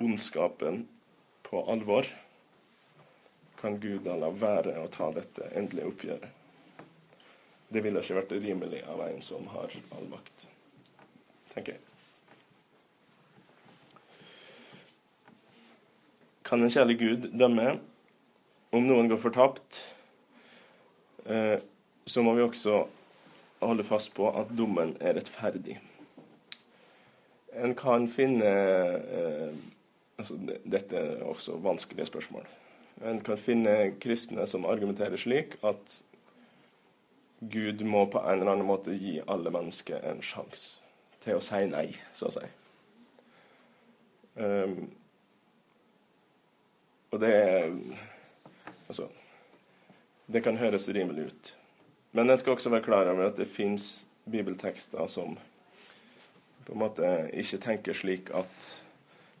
ondskapen 0.00 0.86
på 1.44 1.60
alvor, 1.70 2.08
kan 3.60 3.80
Gud 3.82 4.04
da 4.06 4.14
la 4.16 4.30
være 4.30 4.76
å 4.82 4.86
ta 4.92 5.10
dette 5.14 5.50
endelige 5.58 5.90
oppgjøret. 5.90 6.30
Det 7.68 7.82
ville 7.84 8.00
ikke 8.00 8.16
vært 8.20 8.32
rimelig 8.38 8.80
av 8.88 9.02
en 9.04 9.20
som 9.22 9.44
har 9.52 9.74
all 9.96 10.08
makt, 10.08 10.46
tenker 11.52 11.76
jeg. 11.76 11.84
Kan 16.48 16.64
en 16.64 16.72
kjærlig 16.72 16.96
Gud 17.02 17.30
dømme? 17.36 17.76
om 18.70 18.84
noen 18.84 19.08
går 19.08 19.20
fortapt, 19.20 19.80
eh, 21.24 21.60
så 22.06 22.22
må 22.24 22.34
vi 22.36 22.44
også 22.44 22.82
holde 23.62 23.84
fast 23.84 24.12
på 24.16 24.28
at 24.30 24.52
dommen 24.56 24.94
er 25.00 25.16
rettferdig. 25.18 25.78
En 27.58 27.74
kan 27.74 28.06
finne 28.12 28.48
eh, 28.48 29.54
altså 30.18 30.36
Dette 30.68 30.98
er 30.98 31.22
også 31.26 31.56
vanskelige 31.62 32.06
spørsmål. 32.10 32.44
En 33.06 33.20
kan 33.22 33.38
finne 33.38 33.74
kristne 34.02 34.46
som 34.50 34.66
argumenterer 34.66 35.20
slik 35.20 35.56
at 35.66 36.00
Gud 37.40 37.84
må 37.86 38.06
på 38.10 38.18
en 38.18 38.40
eller 38.40 38.52
annen 38.56 38.66
måte 38.66 38.96
gi 38.98 39.20
alle 39.30 39.52
mennesker 39.54 40.02
en 40.10 40.22
sjanse 40.24 40.80
til 41.22 41.38
å 41.38 41.42
si 41.44 41.60
nei, 41.70 41.86
så 42.16 42.30
å 42.30 42.34
si. 42.34 42.46
Um, 44.38 44.88
og 47.12 47.20
det 47.22 47.34
er 47.34 47.74
Altså, 48.88 49.04
det 50.32 50.40
kan 50.40 50.56
høres 50.56 50.86
rimelig 50.88 51.26
ut. 51.28 51.48
Men 52.16 52.30
en 52.30 52.38
skal 52.40 52.54
også 52.56 52.70
være 52.72 52.86
klar 52.86 53.10
over 53.10 53.26
at 53.28 53.36
det 53.36 53.50
fins 53.52 54.06
bibeltekster 54.24 55.10
som 55.12 55.34
på 56.64 56.72
en 56.72 56.80
måte 56.80 57.10
ikke 57.36 57.60
tenker 57.60 57.96
slik 57.96 58.32
at 58.36 58.68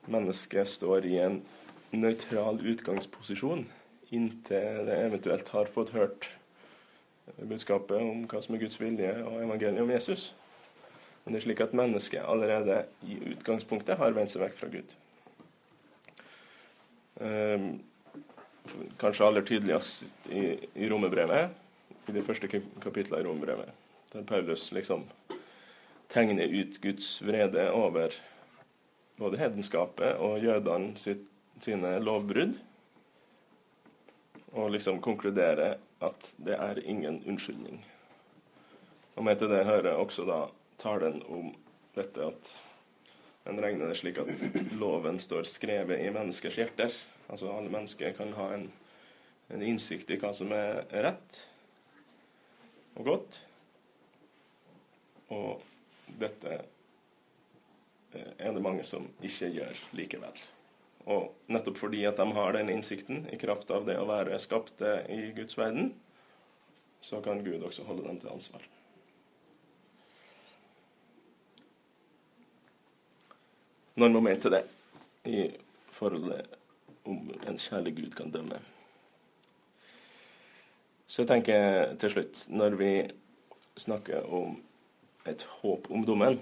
mennesket 0.08 0.68
står 0.68 1.08
i 1.08 1.16
en 1.24 1.38
nøytral 1.92 2.60
utgangsposisjon 2.72 3.66
inntil 4.14 4.86
det 4.88 4.98
eventuelt 5.06 5.48
har 5.52 5.70
fått 5.72 5.92
hørt 5.96 6.28
budskapet 7.36 8.00
om 8.00 8.24
hva 8.28 8.40
som 8.44 8.56
er 8.56 8.62
Guds 8.62 8.78
vilje 8.80 9.10
og 9.24 9.42
evangeliet 9.42 9.82
om 9.82 9.92
Jesus. 9.92 10.30
Men 11.24 11.34
det 11.34 11.42
er 11.42 11.44
slik 11.44 11.60
at 11.60 11.76
mennesket 11.76 12.24
allerede 12.24 12.80
i 13.04 13.18
utgangspunktet 13.34 14.00
har 14.00 14.16
vendt 14.16 14.32
seg 14.32 14.44
vekk 14.46 14.56
fra 14.56 14.70
Gud. 14.72 14.94
Um, 17.18 17.66
kanskje 19.00 19.26
aller 19.26 19.44
tydeligst 19.44 20.28
i, 20.32 20.54
i 20.78 20.88
Romerbrevet, 20.88 21.52
i 22.08 22.14
de 22.16 22.24
første 22.24 22.48
kapitlene 22.48 23.20
i 23.20 23.26
Romerbrevet, 23.26 23.72
der 24.14 24.24
Paulus 24.28 24.70
liksom 24.72 25.04
tegner 26.08 26.48
ut 26.48 26.78
Guds 26.80 27.18
vrede 27.20 27.68
over 27.76 28.14
både 29.18 29.40
hedenskapet 29.40 30.16
og 30.22 30.40
jødene 30.40 30.96
sitt, 30.96 31.26
sine 31.64 31.98
lovbrudd, 32.02 32.56
og 34.56 34.70
liksom 34.72 35.00
konkludere 35.04 35.74
at 36.04 36.32
det 36.42 36.56
er 36.56 36.80
ingen 36.84 37.20
unnskyldning. 37.26 37.82
Og 39.18 39.24
med 39.26 39.40
til 39.40 39.50
det 39.50 39.66
hører 39.66 39.98
også 39.98 40.24
da 40.28 40.38
talen 40.78 41.20
om 41.26 41.50
dette 41.96 42.22
at 42.30 42.50
en 43.48 43.60
regner 43.62 43.88
det 43.88 43.96
slik 43.98 44.20
at 44.20 44.30
loven 44.78 45.18
står 45.20 45.48
skrevet 45.48 46.04
i 46.04 46.10
menneskers 46.14 46.58
hjerter. 46.60 46.94
Altså 47.28 47.50
alle 47.50 47.72
mennesker 47.72 48.12
kan 48.16 48.32
ha 48.36 48.50
en, 48.54 48.68
en 49.48 49.64
innsikt 49.64 50.10
i 50.12 50.18
hva 50.20 50.34
som 50.36 50.52
er 50.54 50.84
rett 50.92 51.40
og 52.98 53.08
godt. 53.08 53.40
Og 55.34 55.64
dette 56.20 56.60
er 58.14 58.54
det 58.54 58.64
mange 58.64 58.84
som 58.86 59.08
ikke 59.24 59.50
gjør 59.56 59.82
likevel. 59.96 60.46
Og 61.08 61.32
nettopp 61.48 61.78
fordi 61.80 62.02
at 62.04 62.18
de 62.20 62.26
har 62.36 62.52
den 62.52 62.68
innsikten 62.72 63.24
i 63.32 63.38
kraft 63.40 63.70
av 63.72 63.86
det 63.88 63.96
å 63.96 64.08
være 64.08 64.38
skapte 64.42 64.98
i 65.08 65.30
Guds 65.36 65.56
verden, 65.56 65.94
så 67.00 67.22
kan 67.24 67.40
Gud 67.44 67.62
også 67.64 67.86
holde 67.88 68.04
dem 68.04 68.18
til 68.20 68.32
ansvar. 68.32 68.66
Når 73.98 74.12
man 74.14 74.36
til 74.38 74.54
det 74.54 74.62
i 75.26 75.48
forholdet 75.96 76.46
om 77.08 77.32
en 77.48 77.58
kjærlig 77.58 77.96
Gud 77.96 78.12
kan 78.14 78.30
dømme. 78.30 78.60
Så 81.08 81.24
jeg 81.24 81.32
tenker 81.32 81.96
til 81.98 82.12
slutt, 82.12 82.44
når 82.52 82.76
vi 82.78 82.92
snakker 83.80 84.28
om 84.28 84.58
et 85.26 85.42
håp 85.62 85.88
om 85.90 86.04
dommen, 86.06 86.38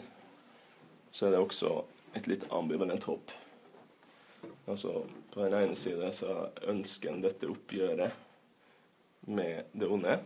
så 1.13 1.27
er 1.27 1.37
det 1.37 1.41
også 1.41 1.85
et 2.19 2.27
litt 2.29 2.45
ambivalent 2.51 3.07
håp. 3.07 3.33
Altså, 4.67 5.07
På 5.31 5.45
den 5.45 5.55
ene 5.55 5.77
side 5.77 6.13
så 6.13 6.49
ønsker 6.67 7.13
en 7.13 7.23
dette 7.23 7.49
oppgjøret 7.51 8.13
med 9.27 9.65
det 9.73 9.89
onde. 9.89 10.19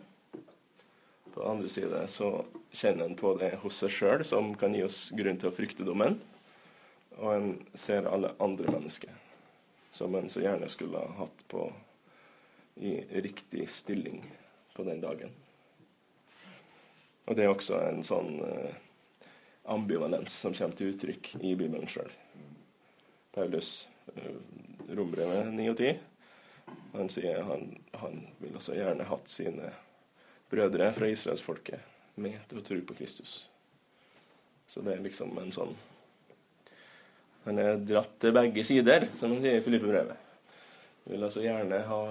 På 1.35 1.43
den 1.43 1.51
andre 1.51 1.69
side 1.69 2.05
så 2.09 2.31
kjenner 2.73 3.05
en 3.05 3.17
på 3.19 3.35
det 3.41 3.57
hos 3.63 3.81
seg 3.83 3.93
sjøl, 3.95 4.25
som 4.25 4.55
kan 4.59 4.75
gi 4.75 4.85
oss 4.87 5.11
grunn 5.17 5.39
til 5.41 5.51
å 5.51 5.55
frykte 5.55 5.87
dommen. 5.87 6.21
Og 7.19 7.35
en 7.35 7.51
ser 7.75 8.09
alle 8.09 8.33
andre 8.41 8.73
mennesker 8.73 9.13
som 9.91 10.15
en 10.15 10.29
så 10.31 10.41
gjerne 10.45 10.69
skulle 10.71 10.99
ha 10.99 11.13
hatt 11.19 11.47
på 11.51 11.67
i 12.81 13.21
riktig 13.21 13.69
stilling 13.69 14.23
på 14.75 14.85
den 14.87 15.01
dagen. 15.01 15.33
Og 17.27 17.37
det 17.37 17.45
er 17.45 17.53
også 17.53 17.81
en 17.85 18.05
sånn 18.07 18.39
uh, 18.41 18.71
ambivalens 19.71 20.35
som 20.35 20.55
kommer 20.57 20.79
til 20.79 20.95
uttrykk 20.95 21.35
i 21.43 21.55
Bibelen 21.59 21.91
sjøl. 21.91 22.11
Paulus 23.35 23.89
Eh, 24.17 24.97
rombrevet 24.97 25.53
9 25.55 25.69
og 25.71 25.77
10. 25.77 25.99
Han 26.95 27.11
sier 27.13 27.43
han, 27.47 27.69
han 28.01 28.25
vil 28.41 28.57
også 28.59 28.75
gjerne 28.75 29.07
hatt 29.07 29.31
sine 29.31 29.71
brødre 30.51 30.91
fra 30.95 31.11
israelsfolket 31.11 32.19
med 32.21 32.39
til 32.51 32.61
å 32.61 32.65
tro 32.67 32.79
på 32.87 32.97
Kristus. 32.99 33.35
Så 34.71 34.83
det 34.87 34.97
er 34.97 35.05
liksom 35.05 35.39
en 35.39 35.55
sånn 35.55 35.77
Han 37.41 37.57
er 37.57 37.79
dratt 37.81 38.19
til 38.21 38.35
begge 38.37 38.63
sider, 38.69 39.07
som 39.17 39.33
han 39.33 39.41
sier 39.41 39.57
i 39.57 39.63
Filippe-brevet. 39.65 40.19
Vil 41.09 41.23
altså 41.25 41.41
gjerne 41.41 41.79
ha 41.89 42.03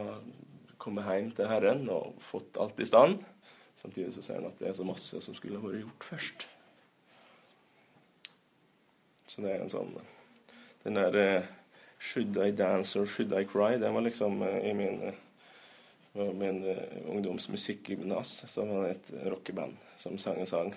kommet 0.82 1.06
hjem 1.06 1.28
til 1.38 1.52
Herren 1.52 1.84
og 1.94 2.16
fått 2.26 2.58
alt 2.58 2.80
i 2.82 2.88
stand. 2.90 3.20
Samtidig 3.78 4.16
så 4.16 4.24
ser 4.26 4.40
han 4.40 4.50
at 4.50 4.58
det 4.58 4.72
er 4.72 4.80
så 4.80 4.88
masse 4.88 5.22
som 5.22 5.38
skulle 5.38 5.62
vært 5.62 5.84
gjort 5.84 6.08
først. 6.10 6.48
Så 9.30 9.46
det 9.46 9.54
er 9.54 9.62
en 9.62 9.70
sånn 9.70 9.94
Den 10.82 10.98
der 10.98 11.16
eh, 11.22 11.48
'Should 12.00 12.38
I 12.38 12.52
Dance' 12.52 12.96
or 12.96 13.06
'Should 13.06 13.34
I 13.34 13.46
Cry'. 13.46 13.80
Den 13.80 13.94
var 13.94 14.02
liksom 14.02 14.42
uh, 14.42 14.66
i 14.66 14.74
min, 14.74 15.14
uh, 16.14 16.34
min 16.34 16.64
uh, 16.64 16.78
ungdomsmusikkgymnas. 17.06 18.46
Så 18.48 18.66
var 18.66 18.84
det 18.84 18.92
et 18.92 19.32
rockeband 19.32 19.78
som 19.98 20.18
sang 20.18 20.40
en 20.40 20.48
sang 20.48 20.76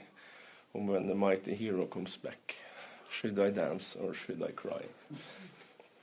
om 0.72 0.88
'When 0.88 1.06
the 1.06 1.14
mighty 1.14 1.54
hero 1.54 1.86
comes 1.86 2.16
back'. 2.16 2.56
'Should 3.10 3.38
I 3.38 3.50
dance 3.50 3.98
or 4.00 4.14
should 4.14 4.42
I 4.42 4.52
cry'? 4.52 4.86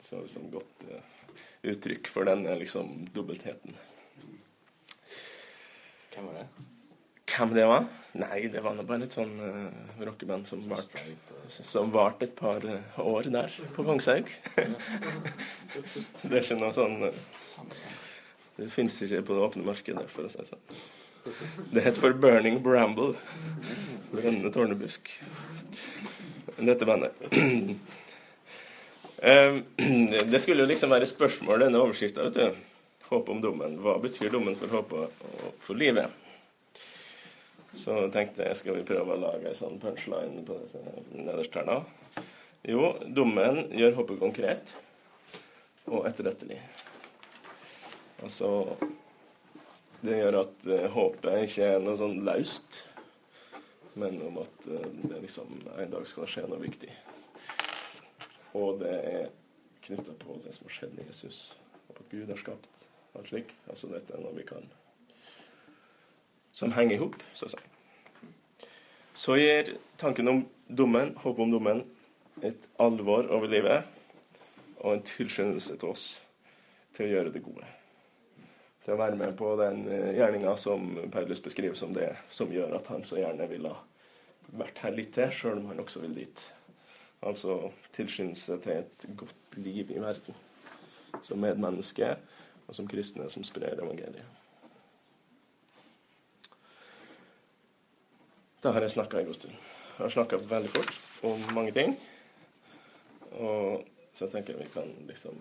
Så 0.00 0.20
liksom 0.20 0.50
godt 0.50 0.90
uh, 0.90 1.00
uttrykk 1.62 2.08
for 2.08 2.24
denne 2.24 2.58
liksom 2.58 3.08
dobbeltheten. 3.14 3.76
Hvem 6.14 6.26
var 6.26 6.32
det? 6.32 6.79
Hvem 7.30 7.54
det 7.54 7.64
var? 7.68 7.84
Nei, 8.18 8.48
det 8.50 8.58
var 8.64 8.74
bare 8.82 9.04
et 9.06 9.12
sånn 9.14 9.36
uh, 9.38 9.68
rockeband 10.02 10.48
som 10.48 10.64
varte 10.70 10.98
vart 11.94 12.22
et 12.24 12.32
par 12.34 12.64
uh, 12.66 12.98
år 13.04 13.22
der 13.30 13.50
på 13.76 13.84
Kongshaug. 13.86 14.26
det 16.24 16.32
er 16.32 16.40
ikke 16.40 16.56
noe 16.58 16.72
sånn 16.74 16.96
uh, 17.06 17.14
Det 18.56 18.66
fins 18.74 19.02
ikke 19.06 19.22
på 19.28 19.34
det 19.36 19.44
åpne 19.46 19.62
markedet, 19.68 20.06
for 20.10 20.22
å 20.26 20.28
si 20.32 20.38
det 20.42 20.48
sånn. 20.50 20.64
Det 21.70 21.80
heter 21.84 22.00
for 22.00 22.12
Burning 22.18 22.62
Bramble. 22.64 23.14
Brennende 24.10 24.50
tårnebusk. 24.54 25.02
Dette 26.58 26.84
bandet. 26.88 27.12
det 30.32 30.40
skulle 30.42 30.62
jo 30.64 30.72
liksom 30.72 30.90
være 30.90 31.06
spørsmål, 31.06 31.60
denne 31.66 31.82
overskrifta. 31.84 32.22
Håp 33.10 33.28
om 33.30 33.40
dommen. 33.44 33.78
Hva 33.84 33.94
betyr 34.02 34.30
dommen 34.34 34.56
for 34.58 34.68
håpet 34.74 35.02
og 35.30 35.54
for 35.62 35.74
livet? 35.78 36.19
Så 37.76 37.94
tenkte 38.10 38.48
jeg 38.48 38.58
skal 38.58 38.80
vi 38.80 38.86
prøve 38.86 39.14
å 39.14 39.20
lage 39.20 39.50
en 39.50 39.56
sånn 39.56 39.78
punchline 39.82 40.42
på 40.46 40.56
nederst 41.14 41.54
her, 41.54 41.68
nå. 41.68 42.24
Jo, 42.66 42.90
dommen 43.16 43.68
gjør 43.72 43.94
hoppet 44.00 44.18
konkret 44.20 44.72
og 45.88 46.04
etterrettelig. 46.10 46.58
Altså 48.20 48.76
Det 50.00 50.16
gjør 50.16 50.38
at 50.42 50.66
uh, 50.68 50.86
håpet 50.92 51.46
ikke 51.46 51.66
er 51.74 51.82
noe 51.84 51.96
sånn 52.00 52.22
laust, 52.24 52.78
men 54.00 54.16
om 54.24 54.38
at 54.40 54.68
uh, 54.68 54.86
det 55.04 55.18
liksom 55.26 55.58
en 55.74 55.92
dag 55.92 56.06
skal 56.08 56.28
skje 56.30 56.46
noe 56.48 56.60
viktig. 56.62 56.88
Og 58.56 58.80
det 58.80 58.94
er 59.12 59.26
knytta 59.84 60.16
på 60.22 60.38
det 60.44 60.54
som 60.56 60.68
har 60.68 60.76
skjedd 60.78 60.96
med 60.96 61.12
Jesus, 61.12 61.42
og 61.90 62.00
at 62.00 62.12
Gud 62.12 62.32
har 62.32 62.40
skapt 62.40 62.86
alt 63.12 63.28
slik. 63.28 63.52
Altså 63.68 63.92
dette 63.92 64.16
er 64.16 64.24
noe 64.24 64.36
vi 64.36 64.48
kan 64.48 64.64
som 66.52 66.72
henger 66.72 66.96
i 66.96 67.00
hop, 67.02 67.16
så 67.34 67.48
å 67.48 67.52
si. 67.52 67.60
Så 69.14 69.36
gir 69.36 69.74
tanken 70.00 70.28
om 70.28 70.44
dommen, 70.66 71.14
håpet 71.20 71.44
om 71.44 71.52
dommen, 71.52 71.82
et 72.42 72.68
alvor 72.80 73.28
over 73.28 73.50
livet 73.52 73.84
og 74.80 74.94
en 74.94 75.02
tilskyndelse 75.04 75.76
til 75.76 75.90
oss 75.92 76.06
til 76.96 77.06
å 77.06 77.10
gjøre 77.10 77.34
det 77.34 77.42
gode. 77.44 77.66
Til 78.84 78.94
å 78.94 79.00
være 79.00 79.18
med 79.20 79.34
på 79.36 79.52
den 79.60 79.82
eh, 79.92 80.14
gjerninga 80.16 80.54
som 80.58 80.94
Paulus 81.12 81.42
beskriver 81.44 81.76
som 81.76 81.92
det 81.94 82.14
som 82.32 82.52
gjør 82.52 82.78
at 82.78 82.88
han 82.92 83.04
så 83.04 83.20
gjerne 83.20 83.48
ville 83.50 83.74
vært 84.56 84.80
her 84.82 84.96
litt 84.96 85.12
til, 85.14 85.28
sjøl 85.36 85.60
om 85.60 85.68
han 85.70 85.84
også 85.84 86.02
vil 86.06 86.16
dit. 86.16 86.46
Altså 87.20 87.74
tilskyndelse 87.92 88.56
til 88.64 88.78
et 88.78 89.08
godt 89.20 89.60
liv 89.60 89.92
i 89.92 90.00
verden. 90.00 90.38
Som 91.26 91.42
medmenneske 91.44 92.14
og 92.66 92.76
som 92.76 92.88
kristne 92.88 93.28
som 93.28 93.44
sprer 93.44 93.76
evangeliet. 93.76 94.39
Da 98.62 98.70
har 98.70 98.84
jeg 98.84 98.90
snakka 98.90 99.20
en 99.20 99.26
god 99.26 99.34
stund. 99.34 99.52
Jeg 99.96 100.04
har 100.04 100.08
snakka 100.08 100.36
veldig 100.36 100.70
fort 100.70 101.00
om 101.22 101.44
mange 101.54 101.72
ting. 101.72 101.94
Og 103.32 103.86
så 104.14 104.26
tenker 104.28 104.52
jeg 104.52 104.66
vi 104.66 104.72
kan 104.74 104.90
liksom 105.08 105.38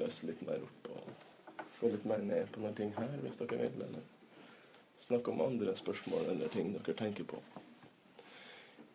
løse 0.00 0.26
litt 0.26 0.40
mer 0.48 0.62
opp 0.64 0.88
og 0.94 1.58
gå 1.80 1.90
litt 1.92 2.06
mer 2.08 2.24
ned 2.24 2.48
på 2.54 2.62
noen 2.62 2.76
ting 2.78 2.94
her, 2.96 3.10
hvis 3.20 3.36
dere 3.36 3.58
vil. 3.60 3.84
Eller 3.88 4.06
snakke 5.04 5.34
om 5.34 5.42
andre 5.44 5.76
spørsmål 5.76 6.30
eller 6.32 6.48
ting 6.54 6.72
dere 6.72 6.96
tenker 6.96 7.28
på 7.28 7.42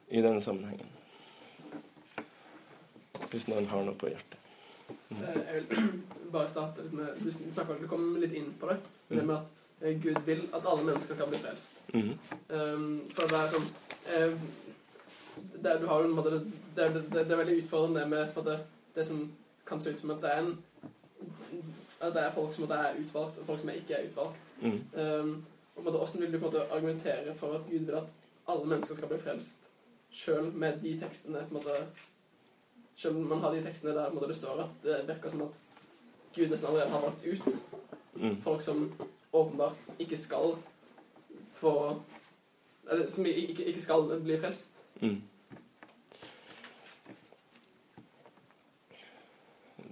i 0.09 0.23
denne 0.25 0.41
sammenhengen. 0.41 0.89
Hvis 3.29 3.45
noen 3.51 3.69
har 3.69 3.85
noe 3.85 4.01
på 4.01 4.09
hjertet. 4.09 4.39
Mm. 5.13 5.21
Jeg 5.21 5.61
vil 5.69 5.93
bare 6.33 6.49
starte 6.49 6.81
litt 6.81 6.97
med 6.97 7.21
Du 7.21 7.29
snakker, 7.29 7.77
du 7.77 7.85
kom 7.91 8.15
litt 8.17 8.33
inn 8.33 8.49
på 8.57 8.73
det. 8.73 8.81
Det 9.13 9.21
med 9.21 9.37
at 9.37 9.58
Eh, 9.58 9.58
Gud 9.79 10.25
vil 10.25 10.49
at 10.53 10.65
alle 10.67 10.83
mennesker 10.83 11.15
skal 11.15 11.29
bli 11.29 11.37
frelst. 11.37 11.73
Mm. 11.93 12.09
Um, 12.49 13.11
for 13.15 13.29
det 13.31 13.37
er 13.39 13.53
sånn 13.53 13.69
uh, 14.09 14.41
det, 15.63 15.75
du 15.81 15.85
har 15.87 16.03
en 16.03 16.15
måte, 16.15 16.33
det, 16.35 16.43
det, 16.75 17.05
det, 17.13 17.21
er 17.23 17.39
veldig 17.39 17.61
utfordrende 17.63 18.03
med 18.11 18.33
måte, 18.35 18.57
det 18.95 19.05
som 19.07 19.21
kan 19.67 19.81
se 19.81 19.93
ut 19.93 20.01
som 20.01 20.11
at 20.15 20.21
det 20.23 20.33
er 20.33 20.43
en 20.43 20.57
at 21.99 22.13
det 22.15 22.21
er 22.23 22.31
folk 22.31 22.53
som 22.55 22.63
er 22.71 22.95
utvalgt, 22.95 23.39
og 23.39 23.47
folk 23.47 23.59
som 23.59 23.69
ikke 23.73 23.93
er 23.93 24.05
utvalgt. 24.07 24.51
Mm. 24.61 24.75
Um, 24.95 25.31
og 25.75 25.83
måte, 25.83 25.97
Hvordan 25.97 26.21
vil 26.21 26.33
du 26.33 26.37
på 26.39 26.45
en 26.45 26.53
måte 26.53 26.67
argumentere 26.71 27.33
for 27.35 27.55
at 27.57 27.65
Gud 27.71 27.79
vil 27.79 27.97
at 27.97 28.13
alle 28.47 28.67
mennesker 28.67 28.95
skal 28.95 29.11
bli 29.11 29.17
frelst, 29.19 29.67
sjøl 30.11 30.47
med 30.55 30.79
de 30.83 30.93
tekstene 30.99 31.43
på 31.43 31.55
en 31.55 31.59
måte, 31.59 31.81
Selv 32.99 33.15
om 33.15 33.21
man 33.23 33.39
har 33.39 33.53
de 33.55 33.61
tekstene 33.63 33.93
der 33.95 34.11
måte, 34.11 34.27
det 34.27 34.35
står 34.35 34.59
at 34.59 34.71
det 34.83 35.07
virker 35.07 35.29
som 35.29 35.41
at 35.41 35.61
Gud 36.35 36.49
nesten 36.49 36.67
allerede 36.67 36.89
har 36.89 37.01
valgt 37.01 37.25
ut 37.25 37.61
Mm. 38.19 38.41
folk 38.41 38.61
som 38.61 38.93
åpenbart 39.31 39.89
ikke 39.99 40.17
skal 40.17 40.55
få 41.59 41.73
Eller 42.91 43.09
som 43.09 43.25
ikke, 43.25 43.65
ikke 43.65 43.81
skal 43.81 44.07
bli 44.23 44.39
frelst. 44.41 44.79
Mm. 45.01 45.21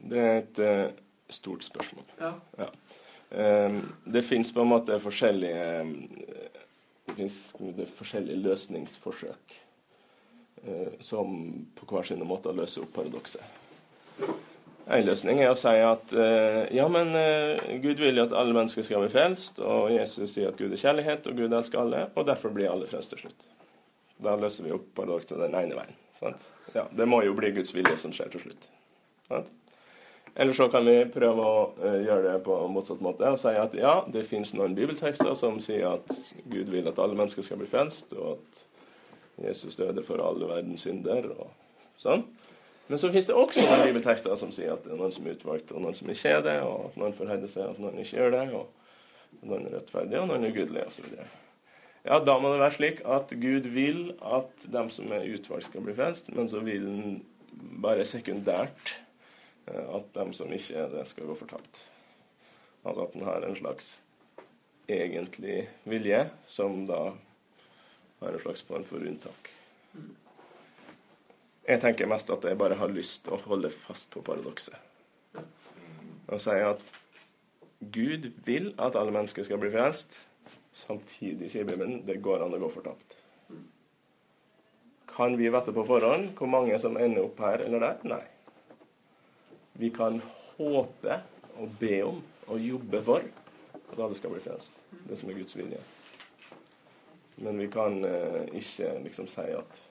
Det 0.09 0.19
er 0.19 0.37
et 0.37 0.59
uh, 0.59 0.93
stort 1.29 1.63
spørsmål. 1.63 2.05
Ja. 2.19 2.69
Um, 3.67 3.93
det 4.13 4.23
fins 4.25 4.53
på 4.53 4.63
en 4.63 4.71
måte 4.71 4.99
forskjellige 5.03 5.81
um, 5.81 5.93
Det 7.07 7.15
fins 7.15 7.37
forskjellige 7.99 8.39
løsningsforsøk 8.39 9.57
uh, 10.63 10.97
som 10.99 11.37
på 11.75 11.85
hver 11.91 12.07
sine 12.07 12.25
måter 12.25 12.55
løser 12.55 12.87
opp 12.87 12.95
paradokset. 12.95 13.43
En 14.87 15.03
løsning 15.03 15.41
er 15.43 15.51
å 15.51 15.57
si 15.59 15.73
at 15.83 16.13
uh, 16.15 16.61
ja, 16.71 16.85
men 16.91 17.11
uh, 17.11 17.59
Gud 17.83 17.99
vil 17.99 18.21
jo 18.21 18.23
at 18.23 18.35
alle 18.39 18.55
mennesker 18.55 18.85
skal 18.87 19.03
bli 19.03 19.11
frelst, 19.11 19.59
og 19.59 19.91
Jesus 19.91 20.31
sier 20.31 20.53
at 20.53 20.59
Gud 20.59 20.71
er 20.71 20.79
kjærlighet, 20.79 21.27
og 21.27 21.41
Gud 21.41 21.55
elsker 21.57 21.81
alle, 21.81 22.05
og 22.15 22.27
derfor 22.29 22.53
blir 22.55 22.71
alle 22.71 22.87
frelst 22.87 23.11
til 23.11 23.25
slutt. 23.25 23.47
Da 24.23 24.37
løser 24.39 24.63
vi 24.63 24.71
opp 24.77 24.87
paradokset 24.95 25.35
den 25.41 25.57
ene 25.59 25.75
veien. 25.75 25.99
Sant? 26.21 26.45
Ja, 26.73 26.85
det 26.95 27.07
må 27.09 27.19
jo 27.25 27.35
bli 27.35 27.51
Guds 27.57 27.75
vilje 27.75 27.97
som 27.99 28.15
skjer 28.15 28.31
til 28.31 28.45
slutt. 28.47 28.69
Sant? 29.27 29.51
Eller 30.37 30.53
så 30.55 30.69
kan 30.71 30.85
vi 30.87 30.95
prøve 31.11 31.43
å 31.43 31.59
uh, 31.81 31.99
gjøre 32.05 32.23
det 32.29 32.39
på 32.47 32.55
motsatt 32.71 33.03
måte 33.03 33.27
og 33.33 33.39
si 33.41 33.53
at 33.59 33.75
ja, 33.75 33.99
det 34.13 34.27
fins 34.29 34.55
noen 34.55 34.75
bibeltekster 34.77 35.35
som 35.35 35.59
sier 35.63 35.97
at 35.97 36.15
Gud 36.47 36.71
vil 36.71 36.87
at 36.87 36.99
alle 37.01 37.17
mennesker 37.17 37.43
skal 37.43 37.59
bli 37.59 37.67
frelst, 37.67 38.15
og 38.15 38.37
at 38.37 39.47
Jesus 39.49 39.75
døde 39.75 40.05
for 40.07 40.23
alle 40.23 40.47
verdens 40.47 40.87
synder 40.87 41.27
og 41.35 41.49
sånn. 41.99 42.23
Men 42.87 42.99
så 43.01 43.09
finnes 43.11 43.27
det 43.27 43.35
også 43.35 43.63
noen 43.65 43.83
bibeltekster 43.89 44.35
som 44.39 44.51
sier 44.55 44.75
at 44.77 44.85
det 44.85 44.93
er 44.93 44.99
noen 44.99 45.11
som 45.15 45.25
er 45.27 45.35
utvalgt, 45.35 45.73
og 45.75 45.83
noen 45.83 45.97
som 45.97 46.11
ikke 46.11 46.37
er 46.37 46.45
det, 46.45 46.55
og 46.63 46.85
at 46.87 47.01
noen 47.01 47.15
forherder 47.17 47.51
seg, 47.51 47.65
og 47.65 47.75
at 47.75 47.81
noen 47.83 47.99
ikke 48.03 48.21
gjør 48.21 48.35
det, 48.37 48.45
og 48.55 49.43
noen 49.49 49.67
er 49.67 49.75
rettferdige, 49.75 50.21
og 50.21 50.31
noen 50.31 50.47
er 50.47 50.55
gudelige, 50.55 50.87
osv. 50.87 51.17
Ja, 52.07 52.21
da 52.23 52.37
må 52.39 52.53
det 52.53 52.61
være 52.61 52.77
slik 52.77 53.01
at 53.17 53.33
Gud 53.41 53.67
vil 53.75 54.01
at 54.23 54.67
dem 54.71 54.91
som 54.95 55.11
er 55.11 55.27
utvalgt, 55.27 55.67
skal 55.67 55.83
bli 55.83 55.97
frelst, 55.97 56.31
men 56.35 56.47
så 56.47 56.63
vil 56.63 56.87
han 56.87 57.19
bare 57.83 58.07
sekundært 58.07 58.95
at 59.67 60.11
dem 60.15 60.31
som 60.35 60.51
ikke 60.55 60.79
er 60.85 60.91
det, 60.93 61.03
skal 61.09 61.27
gå 61.27 61.35
fortapt. 61.35 61.81
Altså 62.87 63.03
at 63.03 63.17
han 63.17 63.27
har 63.27 63.43
en 63.43 63.57
slags 63.59 63.97
egentlig 64.87 65.65
vilje, 65.83 66.21
som 66.47 66.85
da 66.87 67.01
har 68.21 68.31
en 68.31 68.45
slags 68.45 68.63
form 68.63 68.87
for 68.87 69.03
unntak. 69.03 69.51
Jeg 71.67 71.81
tenker 71.83 72.07
mest 72.07 72.29
at 72.31 72.45
jeg 72.47 72.57
bare 72.59 72.77
har 72.79 72.91
lyst 72.93 73.25
til 73.25 73.35
å 73.35 73.41
holde 73.49 73.71
fast 73.73 74.07
på 74.13 74.21
paradokset. 74.23 74.77
Og 76.27 76.39
si 76.43 76.55
at 76.63 76.83
Gud 77.93 78.29
vil 78.47 78.71
at 78.79 78.95
alle 78.95 79.11
mennesker 79.11 79.43
skal 79.43 79.59
bli 79.59 79.71
frelst. 79.73 80.15
Samtidig, 80.77 81.49
sier 81.51 81.67
Bibelen, 81.67 82.05
det 82.07 82.21
går 82.23 82.45
an 82.45 82.55
å 82.55 82.61
gå 82.61 82.69
fortapt. 82.71 83.17
Kan 85.11 85.35
vi 85.39 85.49
vite 85.51 85.73
på 85.73 85.85
forhånd 85.87 86.31
hvor 86.37 86.49
mange 86.51 86.77
som 86.79 86.97
ender 87.01 87.27
opp 87.27 87.39
her 87.43 87.65
eller 87.65 87.83
der? 87.83 87.99
Nei. 88.15 88.23
Vi 89.77 89.91
kan 89.93 90.21
håpe 90.57 91.19
og 91.57 91.77
be 91.81 91.99
om 92.05 92.23
og 92.47 92.63
jobbe 92.63 93.03
for 93.03 93.27
at 93.91 93.99
alle 93.99 94.15
skal 94.15 94.31
bli 94.31 94.41
frelst. 94.45 94.71
Det 95.03 95.17
som 95.19 95.29
er 95.29 95.39
Guds 95.41 95.57
vilje. 95.57 95.81
Men 97.43 97.59
vi 97.59 97.67
kan 97.71 97.99
eh, 98.07 98.43
ikke 98.55 98.93
liksom 99.03 99.27
si 99.29 99.49
at 99.51 99.81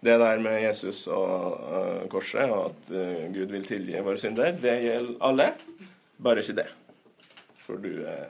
det 0.00 0.14
der 0.18 0.38
med 0.38 0.60
Jesus 0.62 1.06
og 1.10 1.58
uh, 1.58 2.08
korset, 2.10 2.50
og 2.50 2.70
at 2.70 2.90
uh, 2.94 3.24
Gud 3.34 3.50
vil 3.50 3.64
tilgi 3.66 3.98
våre 4.04 4.20
synder, 4.22 4.52
det 4.62 4.76
gjelder 4.84 5.16
alle. 5.26 5.48
Bare 6.22 6.42
ikke 6.44 6.58
det. 6.60 6.68
For 7.66 7.82
du 7.82 7.90
er 8.06 8.28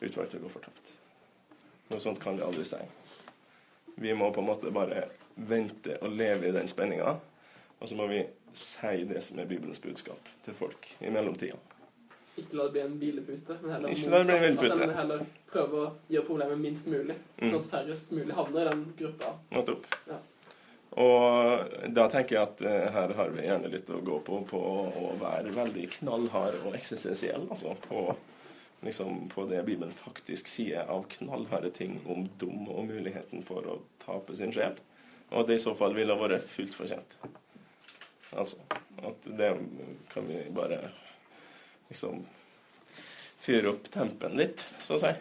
utvalgt 0.00 0.34
til 0.34 0.40
å 0.40 0.44
gå 0.46 0.52
fortapt. 0.52 0.92
Noe 1.90 2.00
sånt 2.00 2.20
kan 2.22 2.36
vi 2.38 2.44
aldri 2.46 2.64
si. 2.68 2.80
Vi 4.00 4.12
må 4.16 4.30
på 4.32 4.40
en 4.44 4.48
måte 4.52 4.70
bare 4.72 5.08
vente 5.34 5.96
og 6.00 6.12
leve 6.16 6.48
i 6.48 6.54
den 6.54 6.68
spenninga. 6.70 7.16
Og 7.80 7.88
så 7.88 7.96
må 7.96 8.06
vi 8.12 8.22
si 8.56 9.04
det 9.08 9.22
som 9.24 9.40
er 9.40 9.48
Bibelens 9.48 9.80
budskap 9.82 10.30
til 10.44 10.56
folk 10.56 10.88
i 11.00 11.10
mellomtida. 11.12 11.56
Ikke 12.38 12.56
la 12.56 12.66
det 12.68 12.72
bli 12.76 12.82
en 12.84 12.96
hvilepute, 13.00 13.56
men 13.62 13.72
heller 13.74 13.88
det 13.90 13.96
bli 13.96 14.04
en 14.06 14.12
motsatt, 14.14 14.40
hvilepute. 14.40 14.76
At 14.76 14.82
en 14.86 14.96
heller 14.96 15.24
prøve 15.50 15.80
å 15.80 15.88
gjøre 16.12 16.26
problemet 16.28 16.60
minst 16.62 16.88
mulig, 16.88 17.16
Mm. 17.40 17.50
sånn 17.50 17.58
at 17.60 17.70
færrest 17.72 18.12
mulig 18.12 18.34
havner 18.36 18.60
i 18.60 18.70
den 18.70 18.84
gruppa. 18.98 19.32
Nettopp. 19.50 19.86
Ja. 20.06 20.18
Og 20.98 21.70
da 21.94 22.08
tenker 22.10 22.34
jeg 22.34 22.42
at 22.48 22.62
eh, 22.66 22.88
her 22.90 23.14
har 23.14 23.30
vi 23.34 23.44
gjerne 23.46 23.70
litt 23.70 23.90
å 23.94 24.00
gå 24.02 24.18
på 24.26 24.40
på 24.48 24.58
å 24.58 25.12
være 25.20 25.54
veldig 25.54 25.86
knallhard 26.00 26.58
og 26.64 26.74
eksistensiell. 26.74 27.46
Altså 27.46 27.76
på, 27.86 28.08
liksom, 28.86 29.28
på 29.30 29.46
det 29.50 29.62
Bibelen 29.68 29.94
faktisk 29.94 30.50
sier 30.50 30.90
av 30.90 31.06
knallharde 31.14 31.70
ting 31.76 32.00
om 32.10 32.26
dum 32.42 32.66
og 32.66 32.90
muligheten 32.90 33.46
for 33.46 33.70
å 33.70 33.78
tape 34.02 34.34
sin 34.38 34.54
sjel. 34.56 34.74
Og 35.30 35.44
at 35.44 35.52
det 35.52 35.60
i 35.60 35.62
så 35.62 35.76
fall 35.78 35.94
ville 35.94 36.18
vært 36.18 36.50
fullt 36.50 36.74
fortjent. 36.74 37.16
Altså 38.34 38.58
at 39.06 39.30
det 39.38 39.54
kan 40.10 40.26
vi 40.26 40.42
bare 40.54 40.82
liksom 41.88 42.24
fyre 43.40 43.70
opp 43.70 43.86
tempen 43.90 44.34
litt, 44.38 44.66
så 44.82 44.98
å 44.98 45.02
si. 45.02 45.12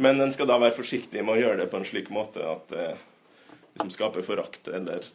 Men 0.00 0.18
en 0.20 0.32
skal 0.34 0.48
da 0.50 0.56
være 0.58 0.74
forsiktig 0.74 1.22
med 1.22 1.36
å 1.36 1.42
gjøre 1.42 1.60
det 1.62 1.70
på 1.70 1.78
en 1.78 1.86
slik 1.86 2.08
måte 2.12 2.42
at 2.48 2.72
det 2.72 2.88
liksom 3.74 3.90
skaper 3.90 4.24
forakt 4.26 4.68
eller 4.68 5.06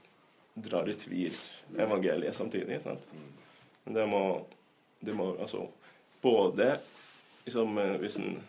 drar 0.54 0.90
i 0.90 0.94
tvil 0.94 1.36
evangeliet 1.78 2.36
samtidig. 2.36 2.82
Sant? 2.84 3.04
Men 3.84 3.98
det 3.98 4.06
må, 4.12 4.24
det 5.00 5.16
må 5.16 5.32
altså 5.38 5.66
både 6.22 6.74
liksom, 7.46 7.78
eh, 7.78 7.98
hvis 8.04 8.20
en 8.22 8.40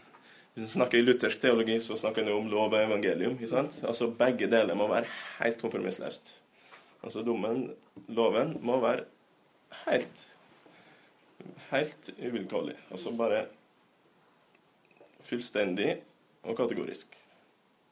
hvis 0.51 0.65
en 0.67 0.73
snakker 0.73 0.99
i 0.99 1.05
luthersk 1.05 1.39
teologi, 1.41 1.77
så 1.81 1.95
snakker 1.97 2.25
en 2.25 2.33
om 2.35 2.49
lov 2.51 2.73
og 2.75 2.81
evangelium. 2.83 3.37
Sant? 3.49 3.77
Altså 3.87 4.09
Begge 4.11 4.49
deler 4.51 4.75
må 4.75 4.89
være 4.91 5.07
helt 5.39 5.61
kompromissløst. 5.63 6.33
Altså 7.07 7.23
dommen, 7.23 7.69
loven, 8.11 8.57
må 8.67 8.81
være 8.83 9.07
helt 9.87 10.27
helt 11.71 12.11
uvilkårlig. 12.19 12.77
Altså 12.91 13.13
bare 13.17 13.45
fullstendig 15.25 16.01
og 16.43 16.57
kategorisk. 16.57 17.15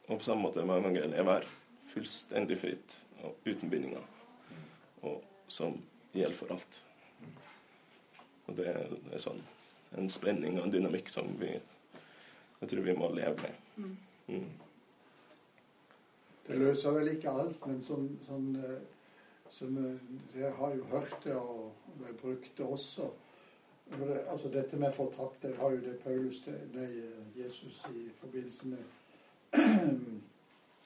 Og 0.07 0.19
på 0.19 0.25
samme 0.25 0.47
måte 0.47 0.65
må 0.65 0.79
evangeliet 0.79 1.25
være 1.25 1.47
fullstendig 1.93 2.59
fritt 2.61 2.97
og 3.23 3.35
uten 3.45 3.69
bindinger. 3.69 4.05
Og 5.01 5.23
som 5.47 5.79
gjelder 6.13 6.37
for 6.37 6.53
alt. 6.53 6.81
Og 8.47 8.57
det 8.57 8.69
er 8.69 9.21
sånn 9.21 9.41
en 9.97 10.09
spenning 10.09 10.59
og 10.59 10.67
en 10.67 10.73
dynamikk 10.73 11.09
som 11.09 11.29
vi 11.39 11.55
jeg 12.59 12.69
tror 12.69 12.81
vi 12.83 12.93
må 12.93 13.07
leve 13.15 13.35
med. 13.41 13.85
Mm. 14.27 14.49
Det 16.47 16.57
løser 16.57 16.91
vel 16.91 17.11
ikke 17.13 17.31
alt, 17.31 17.67
men 17.67 17.81
som, 17.83 18.09
som, 18.25 18.55
eh, 18.55 18.81
som 19.49 19.77
eh, 19.85 20.41
Jeg 20.41 20.51
har 20.57 20.75
jo 20.75 20.83
hørt 20.83 21.15
det, 21.23 21.35
og 21.35 21.73
brukt 22.21 22.57
det 22.57 22.65
også. 22.65 23.09
Det, 23.89 24.21
altså 24.27 24.49
Dette 24.49 24.77
med 24.77 24.93
fortapte 24.93 25.55
har 25.55 25.71
jo 25.71 25.77
det 25.77 25.99
Paulus 26.03 26.43
nei, 26.73 27.01
Jesus 27.37 27.85
i 27.95 28.09
forbindelse 28.19 28.67
med 28.67 28.83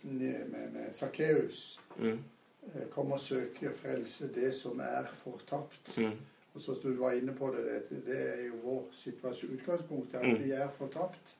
med, 0.04 0.72
med 0.74 0.94
Sakkeus. 0.94 1.80
Mm. 1.98 2.20
Eh, 2.76 2.88
Kom 2.92 3.12
og 3.12 3.20
søke 3.20 3.72
frelse 3.76 4.30
det 4.36 4.54
som 4.54 4.80
er 4.80 5.06
fortapt. 5.14 5.98
Mm. 5.98 6.12
Og 6.54 6.62
så 6.62 6.74
Du 6.84 6.94
var 6.94 7.12
inne 7.12 7.34
på 7.34 7.50
det, 7.56 7.84
det, 8.06 8.18
er 8.30 8.44
jo 8.46 8.54
vår 8.64 8.88
situasjon. 8.92 9.52
Utgangspunktet 9.60 10.16
er 10.20 10.24
Mm. 10.28 10.36
at 10.36 10.44
vi 10.46 10.52
er 10.52 10.70
fortapt. 10.70 11.38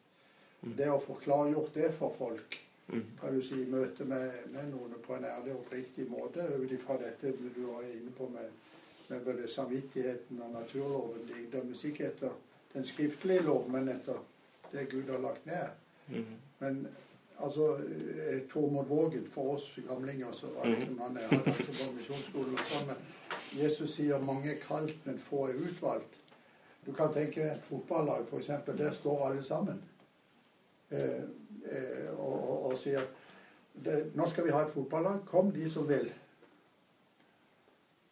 Mm. 0.62 0.74
Det 0.78 0.90
å 0.90 1.00
få 1.00 1.14
klargjort 1.14 1.74
det 1.74 1.94
for 1.94 2.16
folk 2.18 2.60
Mm. 2.88 3.04
kan 3.22 3.36
du 3.36 3.42
si, 3.42 3.62
i 3.62 3.66
møte 3.66 4.04
med, 4.06 4.32
med 4.52 4.66
noen 4.72 4.94
på 5.08 5.16
en 5.16 5.24
ærlig 5.26 5.54
og 5.54 5.60
oppriktig 5.60 6.04
måte, 6.10 6.44
ut 6.60 6.72
ifra 6.72 6.98
dette 6.98 7.32
du 7.56 7.62
var 7.66 7.82
inne 7.82 8.12
på 8.18 8.28
med, 8.28 8.50
med 9.10 9.22
både 9.26 9.48
samvittigheten 9.48 10.42
og 10.42 10.52
naturloven. 10.52 11.22
De 11.28 11.58
dømmes 11.58 11.84
ikke 11.86 12.06
etter 12.08 12.30
den 12.74 12.84
skriftlige 12.84 13.42
lov, 13.42 13.70
men 13.72 13.88
etter 13.90 14.20
det 14.74 14.90
Gud 14.92 15.10
har 15.10 15.20
lagt 15.20 15.46
ned. 15.46 15.68
Mm. 16.10 16.26
Men 16.60 16.88
altså 17.40 17.78
eh, 17.78 18.42
Tormod 18.52 18.86
Vågen, 18.86 19.28
for 19.32 19.56
oss 19.56 19.80
gamlinger, 19.88 20.32
så 20.32 20.48
var 20.56 20.66
det 20.66 20.78
ikke 20.82 21.00
han 21.00 21.18
er 21.18 21.28
han 21.30 21.42
altså 21.46 21.66
på 21.80 21.90
misjonsskolen 21.98 22.58
og 22.58 22.68
sånn, 22.70 22.94
Jesus 23.58 23.96
sier 23.96 24.22
mange 24.22 24.54
er 24.54 24.62
kalt, 24.62 24.96
men 25.06 25.20
få 25.20 25.48
er 25.50 25.62
utvalgt. 25.68 26.20
Du 26.86 26.94
kan 26.94 27.14
tenke 27.14 27.44
et 27.52 27.64
fotballag, 27.64 28.26
f.eks. 28.28 28.52
Der 28.78 28.92
står 28.92 29.28
alle 29.28 29.44
sammen. 29.44 29.84
Eh, 30.90 31.24
eh, 31.72 32.10
og, 32.18 32.50
og, 32.50 32.66
og 32.72 32.78
sier 32.78 33.06
det, 33.74 34.12
nå 34.16 34.28
skal 34.30 34.46
vi 34.46 34.54
ha 34.54 34.66
et 34.66 34.74
fotballag. 34.74 35.24
Kom 35.26 35.52
de 35.52 35.70
som 35.70 35.88
vil. 35.90 36.12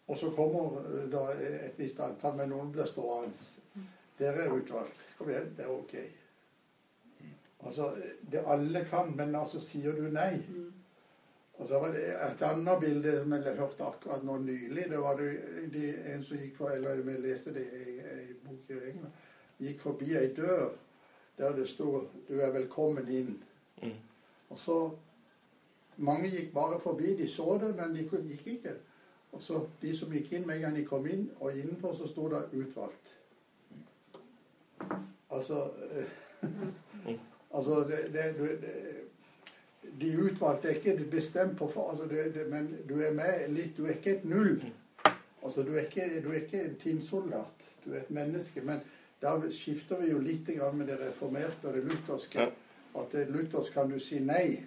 Og 0.07 0.17
så 0.17 0.31
kommer 0.35 0.79
eh, 0.85 1.09
da 1.11 1.27
et 1.35 1.77
visst 1.79 1.99
antall, 1.99 2.37
men 2.39 2.49
noen 2.51 2.71
blir 2.73 2.89
stående. 2.89 3.85
Dere 4.19 4.45
er 4.45 4.55
utvalgt. 4.55 5.05
Kom 5.17 5.29
igjen, 5.29 5.53
det 5.57 5.65
er 5.65 5.75
ok. 5.75 5.95
Altså, 7.65 7.95
det 8.31 8.43
alle 8.47 8.85
kan, 8.89 9.15
men 9.15 9.35
altså 9.35 9.59
sier 9.61 9.95
du 9.95 10.07
nei. 10.09 10.41
Og 11.61 11.67
så 11.67 11.79
var 11.79 11.91
det 11.93 12.07
et 12.09 12.41
annet 12.41 12.79
bilde 12.79 13.11
som 13.21 13.33
jeg 13.33 13.57
hørte 13.57 13.85
akkurat 13.85 14.23
nå 14.25 14.37
nylig. 14.37 14.87
Det 14.89 14.99
var 14.99 15.17
det, 15.17 15.33
det 15.73 15.89
en 16.13 16.23
som 16.23 16.37
gikk 16.37 16.55
for, 16.57 16.69
eller 16.73 17.03
vi 17.05 17.17
leste 17.21 17.53
det 17.53 17.67
i 17.69 17.99
en 17.99 18.39
bok 18.47 18.69
i 18.69 18.79
England. 18.89 19.19
Gikk 19.61 19.79
forbi 19.79 20.15
ei 20.17 20.31
dør 20.33 20.71
der 21.37 21.55
det 21.55 21.67
sto 21.69 22.07
'Du 22.27 22.39
er 22.39 22.51
velkommen 22.51 23.07
inn'. 23.07 23.43
Mm. 23.83 23.97
Og 24.49 24.59
så 24.59 24.91
Mange 25.97 26.29
gikk 26.29 26.53
bare 26.53 26.79
forbi. 26.79 27.15
De 27.15 27.27
så 27.27 27.59
det, 27.61 27.75
men 27.75 27.95
de 27.95 28.09
gikk 28.27 28.47
ikke. 28.47 28.73
Og 29.31 29.41
så 29.41 29.67
De 29.81 29.97
som 29.97 30.11
gikk 30.11 30.31
inn 30.31 30.47
med 30.47 30.55
en 30.55 30.61
gang 30.61 30.75
de 30.75 30.85
kom 30.85 31.07
inn, 31.07 31.31
og 31.39 31.57
innenfor 31.57 31.93
så 31.93 32.07
sto 32.07 32.29
det 32.29 32.41
'utvalgt'. 32.53 33.17
Altså 35.29 35.69
eh, 35.91 36.49
Altså, 37.53 37.79
det, 37.89 37.99
det, 38.13 38.35
det, 38.61 38.73
de 40.01 40.11
utvalgte 40.23 40.69
er 40.69 40.79
ikke 40.79 41.09
bestemt 41.11 41.57
på 41.57 41.67
for, 41.67 41.91
altså 41.91 42.05
det, 42.05 42.47
Men 42.49 42.77
du 42.89 43.01
er 43.01 43.13
med 43.13 43.49
litt 43.49 43.77
Du 43.77 43.85
er 43.85 43.97
ikke 43.97 44.15
et 44.17 44.25
null. 44.25 44.63
Altså, 45.43 45.63
du 45.63 45.75
er 45.75 45.81
ikke, 45.81 46.21
du 46.23 46.29
er 46.31 46.41
ikke 46.43 46.63
en 46.63 46.75
tinnsoldat. 46.75 47.69
Du 47.85 47.93
er 47.93 47.99
et 47.99 48.11
menneske. 48.11 48.61
Men 48.61 48.81
da 49.21 49.35
skifter 49.51 49.99
vi 50.01 50.11
jo 50.11 50.19
litt 50.19 50.47
med 50.73 50.87
det 50.87 50.99
reformerte 50.99 51.67
og 51.67 51.73
det 51.73 51.83
lutherske. 51.83 52.51
At 52.95 53.11
det 53.11 53.29
luthersk 53.29 53.73
kan 53.73 53.89
du 53.89 53.99
si 53.99 54.19
nei, 54.19 54.63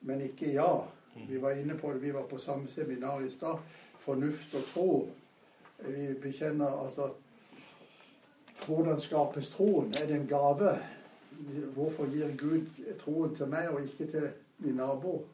men 0.00 0.20
ikke 0.20 0.52
ja. 0.52 0.84
Vi 1.28 1.40
var 1.42 1.50
inne 1.50 1.74
på 1.78 1.92
det, 1.92 2.02
vi 2.02 2.12
var 2.12 2.22
på 2.22 2.38
samme 2.38 2.68
seminar 2.68 3.20
i 3.20 3.30
stad. 3.30 3.58
Fornuft 3.98 4.54
og 4.54 4.64
tro. 4.74 5.08
Vi 5.82 6.14
bekjenner 6.22 6.86
altså 6.86 7.12
Hvordan 8.66 9.00
skapes 9.00 9.50
troen? 9.50 9.88
Er 10.02 10.06
det 10.06 10.14
en 10.14 10.26
gave? 10.26 10.78
Hvorfor 11.74 12.06
gir 12.06 12.36
Gud 12.38 12.66
troen 13.00 13.34
til 13.34 13.48
meg 13.50 13.70
og 13.72 13.82
ikke 13.82 14.06
til 14.10 14.28
min 14.58 14.76
nabo? 14.78 15.24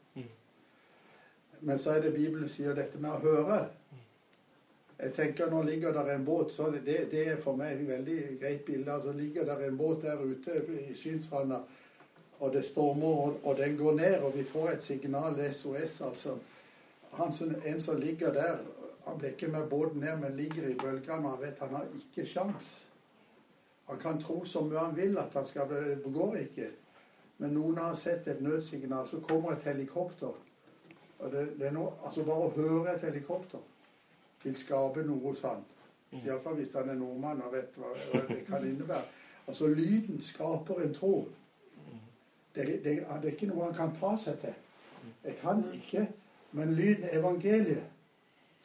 Men 1.61 1.77
så 1.77 1.91
er 1.91 2.01
det 2.01 2.13
Bibelen 2.13 2.49
sier 2.49 2.75
dette 2.75 3.01
med 3.01 3.11
å 3.11 3.19
høre. 3.23 3.59
Jeg 4.99 5.13
tenker 5.15 5.51
Nå 5.51 5.61
ligger 5.63 5.93
der 5.95 6.13
en 6.13 6.25
båt, 6.25 6.51
så 6.51 6.71
det, 6.71 6.97
det 7.11 7.27
er 7.27 7.37
for 7.39 7.55
meg 7.55 7.75
et 7.75 7.87
veldig 7.87 8.17
greit 8.41 8.65
bilde. 8.65 8.91
altså 8.91 9.13
ligger 9.15 9.45
der 9.45 9.67
en 9.67 9.77
båt 9.77 10.01
der 10.01 10.19
ute 10.19 10.63
i 10.89 10.95
Synsranda, 10.95 11.61
og 12.39 12.53
det 12.53 12.65
stormer, 12.65 13.07
og, 13.07 13.39
og, 13.43 13.57
den 13.57 13.77
går 13.77 13.95
ned, 13.95 14.19
og 14.19 14.35
vi 14.37 14.43
får 14.43 14.69
et 14.69 14.83
signal, 14.83 15.39
SOS, 15.53 16.01
altså. 16.01 16.37
Han 17.11 17.33
som, 17.33 17.55
en 17.65 17.79
som 17.79 17.99
ligger 17.99 18.33
der, 18.33 18.57
han 19.05 19.17
blir 19.17 19.29
ikke 19.29 19.47
med 19.47 19.69
båten 19.69 19.99
ned, 19.99 20.17
men 20.17 20.35
ligger 20.35 20.67
i 20.67 20.75
bølgene. 20.75 21.29
Han 21.29 21.41
vet 21.41 21.59
han 21.59 21.69
har 21.69 21.87
ikke 21.95 22.25
sjans. 22.25 22.88
Han 23.89 23.99
kan 23.99 24.21
tro 24.21 24.43
så 24.45 24.61
mye 24.65 24.77
han 24.77 24.95
vil 24.95 25.17
at 25.17 25.33
han 25.33 25.45
skal 25.45 25.67
bli 25.67 25.95
Det 26.03 26.13
går 26.13 26.35
ikke. 26.43 26.69
Men 27.37 27.55
noen 27.55 27.77
har 27.77 27.95
sett 27.95 28.27
et 28.27 28.41
nødsignal, 28.41 29.07
så 29.07 29.19
kommer 29.19 29.51
et 29.51 29.63
helikopter. 29.63 30.33
Og 31.19 31.31
det, 31.31 31.45
det 31.59 31.67
er 31.67 31.75
noe, 31.75 31.91
altså 32.05 32.23
Bare 32.27 32.47
å 32.49 32.55
høre 32.55 32.93
et 32.93 33.03
helikopter 33.07 33.59
vil 34.43 34.55
skape 34.55 35.03
noe 35.07 35.19
hos 35.23 35.43
han. 35.47 35.63
Iallfall 36.11 36.55
hvis 36.57 36.73
han 36.73 36.89
er 36.89 36.97
nordmann 36.99 37.41
og 37.45 37.53
vet 37.53 37.75
hva, 37.77 37.91
det 38.29 38.43
kan 38.47 38.65
innebære. 38.65 39.03
Altså 39.47 39.67
Lyden 39.67 40.21
skaper 40.21 40.81
en 40.83 40.93
tro. 40.93 41.13
Det, 42.55 42.65
det, 42.83 42.95
er 43.09 43.25
ikke 43.29 43.49
noe 43.49 43.69
han 43.69 43.75
kan 43.77 43.95
ta 43.99 44.15
seg 44.17 44.39
til. 44.41 44.55
Jeg 45.23 45.35
kan 45.41 45.63
ikke, 45.73 46.07
men 46.51 46.73
lyden 46.73 47.09
evangeliet 47.11 47.85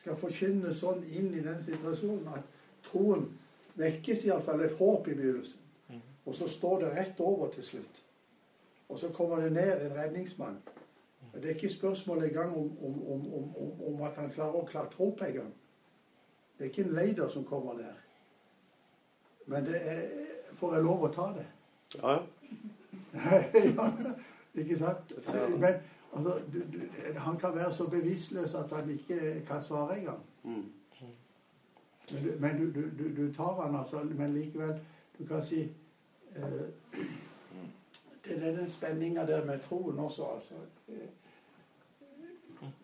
skal 0.01 0.17
forkynne 0.19 0.73
sånn 0.75 1.05
inn 1.05 1.31
i 1.37 1.43
den 1.45 1.61
situasjonen 1.65 2.31
at 2.35 2.49
troen 2.89 3.27
vekkes 3.75 4.25
iallfall 4.25 4.65
et 4.65 4.77
håp 4.79 5.09
i 5.09 5.15
begynnelsen. 5.15 5.61
Og 6.25 6.35
så 6.35 6.49
står 6.49 6.79
det 6.81 6.93
rett 6.97 7.21
over 7.21 7.51
til 7.53 7.65
slutt. 7.65 8.05
Og 8.89 8.99
så 8.99 9.09
kommer 9.09 9.41
det 9.43 9.53
ned 9.53 9.83
en 9.85 9.97
redningsmann. 9.97 10.57
Det 11.35 11.45
er 11.45 11.55
ikke 11.55 11.69
spørsmål 11.69 12.25
engang 12.25 12.57
om, 12.57 12.85
om, 12.85 13.35
om, 13.35 13.95
om, 13.95 14.03
at 14.03 14.17
han 14.17 14.31
klarer 14.31 14.61
å 14.61 14.67
klatre 14.69 15.03
opp 15.05 15.23
en 15.27 15.33
gang. 15.35 15.53
Det 16.55 16.65
er 16.65 16.71
ikke 16.71 16.85
en 16.85 16.95
leider 16.95 17.29
som 17.29 17.45
kommer 17.45 17.75
der. 17.81 17.97
Men 19.47 19.67
det 19.67 19.81
er 19.83 20.05
Får 20.55 20.75
jeg 20.75 20.85
lov 20.87 21.01
å 21.03 21.09
ta 21.11 21.25
det? 21.35 21.45
Ja, 21.97 22.13
ja. 23.15 23.87
ikke 24.63 24.77
sant? 24.79 25.13
Men 25.59 25.81
altså, 26.15 26.37
du, 26.53 26.61
du, 26.71 26.79
han 27.17 27.39
kan 27.43 27.57
være 27.57 27.73
så 27.75 27.89
bevisstløs 27.91 28.55
at 28.55 28.71
han 28.71 28.93
ikke 28.95 29.41
kan 29.49 29.63
svare 29.63 29.99
engang. 29.99 30.21
Mm. 30.45 30.63
Men, 32.12 32.25
du, 32.25 32.33
men 32.40 32.73
du, 32.75 33.09
du, 33.17 33.33
tar 33.33 33.62
han 33.62 33.77
altså 33.77 34.03
Men 34.05 34.33
likevel, 34.33 34.81
du 35.19 35.27
kan 35.27 35.45
si 35.45 35.62
eh, 36.37 36.67
Det 38.25 38.37
er 38.37 38.57
den 38.57 38.71
spenninga 38.71 39.27
der 39.27 39.45
med 39.45 39.61
troen 39.61 39.99
også, 39.99 40.25
altså. 40.25 40.55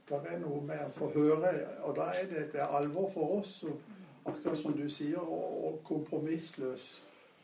Det 0.08 0.16
er 0.26 0.40
noe 0.42 0.60
med 0.66 0.80
å 0.84 0.90
få 0.92 1.08
høre, 1.14 1.52
og 1.86 1.94
da 1.96 2.10
er 2.12 2.26
det, 2.28 2.42
er 2.54 2.74
alvor 2.76 3.08
for 3.14 3.38
oss, 3.38 3.62
akkurat 4.28 4.58
som 4.58 4.74
du 4.76 4.84
sier, 4.92 5.22
å 5.22 5.78
kompromissløs 5.86 6.90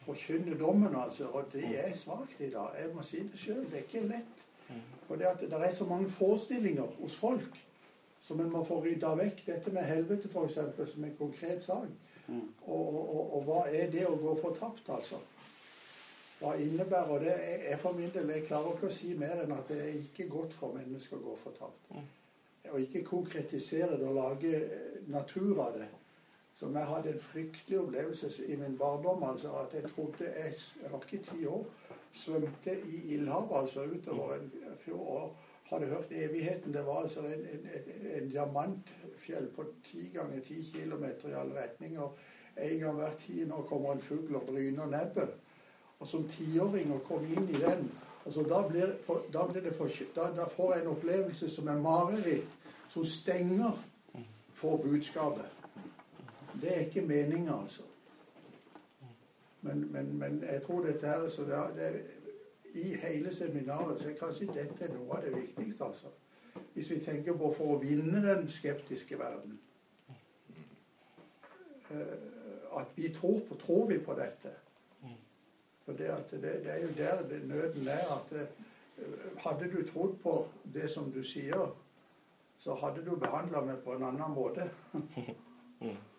forkynne 0.05 0.59
dommen, 0.59 0.97
altså. 0.97 1.31
Og 1.33 1.49
det 1.53 1.71
er 1.81 1.95
svakt 1.97 2.41
i 2.41 2.51
dag. 2.51 2.77
Jeg 2.79 2.93
må 2.95 3.03
si 3.07 3.23
det 3.25 3.41
sjøl. 3.41 3.65
Det 3.71 3.81
er 3.81 3.87
ikke 3.87 4.05
lett. 4.11 4.45
For 5.07 5.17
det, 5.17 5.31
at 5.31 5.41
det 5.41 5.63
er 5.63 5.73
så 5.73 5.87
mange 5.87 6.11
forestillinger 6.11 6.93
hos 7.01 7.17
folk 7.17 7.57
som 8.27 8.41
en 8.41 8.51
må 8.51 8.65
få 8.67 8.81
rydda 8.83 9.15
vekk. 9.21 9.45
Dette 9.47 9.73
med 9.75 9.87
helvete, 9.87 10.29
f.eks., 10.29 10.59
som 10.93 11.05
en 11.07 11.17
konkret 11.19 11.63
sak. 11.63 11.89
Og, 12.29 12.55
og, 12.67 13.03
og, 13.17 13.35
og, 13.37 13.43
hva 13.47 13.61
er 13.71 13.91
det 13.93 14.03
å 14.09 14.17
gå 14.19 14.33
fortapt, 14.41 14.89
altså? 14.91 15.21
Hva 16.41 16.57
innebærer 16.61 17.23
det? 17.23 17.35
Jeg, 17.45 17.61
jeg 17.71 17.79
for 17.81 17.97
min 17.97 18.11
del 18.13 18.33
jeg 18.35 18.49
klarer 18.49 18.75
ikke 18.75 18.91
å 18.91 18.97
si 18.97 19.13
mer 19.17 19.45
enn 19.45 19.55
at 19.55 19.71
det 19.71 19.79
er 19.85 20.01
ikke 20.01 20.27
godt 20.33 20.57
for 20.59 20.75
mennesker 20.75 21.21
å 21.21 21.29
gå 21.31 21.37
fortapt. 21.45 21.95
Og 22.67 22.83
ikke 22.83 23.05
konkretisere 23.07 23.95
det 23.95 24.09
og 24.11 24.19
lage 24.19 24.59
natur 25.07 25.63
av 25.63 25.79
det. 25.79 25.87
Som 26.59 26.75
jeg 26.77 26.89
hadde 26.91 27.13
en 27.13 27.23
fryktelig 27.23 27.79
opplevelse 27.79 28.31
i 28.49 28.57
min 28.59 28.77
barndom. 28.81 29.23
altså 29.23 29.55
At 29.63 29.75
jeg 29.77 29.87
trodde 29.93 30.27
jeg, 30.27 30.55
jeg 30.83 30.93
var 30.93 31.07
ikke 31.07 31.25
ti 31.31 31.47
år. 31.47 31.65
Svømte 32.17 32.75
i 32.91 33.01
ildhavet 33.15 33.59
altså 33.61 33.87
utover 33.87 34.35
en 34.35 34.51
fjord. 34.83 35.31
Hadde 35.71 35.87
hørt 35.87 36.13
evigheten. 36.13 36.75
Det 36.75 36.87
var 36.87 37.03
altså 37.03 37.21
en, 37.21 37.47
en, 37.53 37.69
en, 38.15 38.29
diamantfjell 38.31 39.49
på 39.57 39.65
ti 39.85 40.11
ganger 40.15 40.41
ti 40.41 40.63
kilometer 40.73 41.29
i 41.29 41.39
alle 41.41 41.63
retninger. 41.63 42.17
En 42.57 42.79
gang 42.79 42.95
hvert 42.95 43.17
tiende 43.17 43.55
år 43.55 43.63
kommer 43.63 43.93
en 43.93 44.01
fugl 44.01 44.35
og 44.35 44.43
bryner 44.47 44.87
nebbet. 44.87 45.35
Og 45.99 46.09
som 46.09 46.29
tiåring 46.29 46.93
å 46.93 47.03
komme 47.09 47.29
inn 47.33 47.49
i 47.51 47.61
den 47.61 47.91
altså 48.27 48.43
da, 48.43 48.69
blir, 48.69 48.95
da, 49.33 49.47
blir 49.47 49.63
det 49.63 49.75
for, 49.77 49.91
da, 50.17 50.31
da 50.37 50.47
får 50.51 50.73
jeg 50.75 50.83
en 50.83 50.93
opplevelse 50.93 51.51
som 51.51 51.69
er 51.69 51.79
mareritt, 51.79 52.57
som 52.89 53.05
stenger 53.05 53.79
for 54.55 54.77
budskapet. 54.83 55.45
Det 56.61 56.73
er 56.75 56.81
ikke 56.87 57.07
meninga, 57.07 57.61
altså. 57.63 57.83
Men, 59.61 59.93
men, 59.93 60.19
men, 60.19 60.43
jeg 60.53 60.63
tror 60.63 60.85
dette 60.87 61.07
her 61.07 61.29
så 61.29 61.43
det, 61.43 61.63
det, 61.77 62.03
I 62.77 62.97
hele 63.01 63.33
seminaret 63.35 64.01
så 64.01 64.11
er 64.11 64.19
kanskje 64.21 64.53
dette 64.53 64.89
noe 64.93 65.17
av 65.17 65.25
det 65.25 65.33
viktigste, 65.37 65.85
altså. 65.85 66.13
Hvis 66.75 66.91
vi 66.91 66.99
tenker 67.05 67.37
på 67.37 67.49
for 67.57 67.73
å 67.75 67.79
vinne 67.81 68.21
den 68.25 68.51
skeptiske 68.53 69.19
verden. 69.19 69.59
Uh, 71.91 72.81
at 72.81 72.93
vi 72.97 73.09
tror 73.15 73.41
på 73.49 73.57
Tror 73.61 73.87
vi 73.89 73.99
på 73.99 74.15
dette? 74.19 74.53
For 75.87 75.95
det, 75.95 76.11
det, 76.31 76.41
det 76.65 76.73
er 76.73 76.81
jo 76.83 76.89
der 76.99 77.45
nøden 77.47 77.89
er. 77.89 78.13
at 78.17 78.31
det, 78.31 78.49
uh, 78.99 79.39
Hadde 79.45 79.71
du 79.73 79.81
trodd 79.89 80.17
på 80.23 80.37
det 80.75 80.91
som 80.91 81.13
du 81.13 81.23
sier, 81.25 81.73
så 82.59 82.75
hadde 82.75 83.05
du 83.07 83.17
behandla 83.17 83.65
meg 83.65 83.81
på 83.85 83.97
en 83.97 84.09
annen 84.11 84.37
måte. 84.37 84.69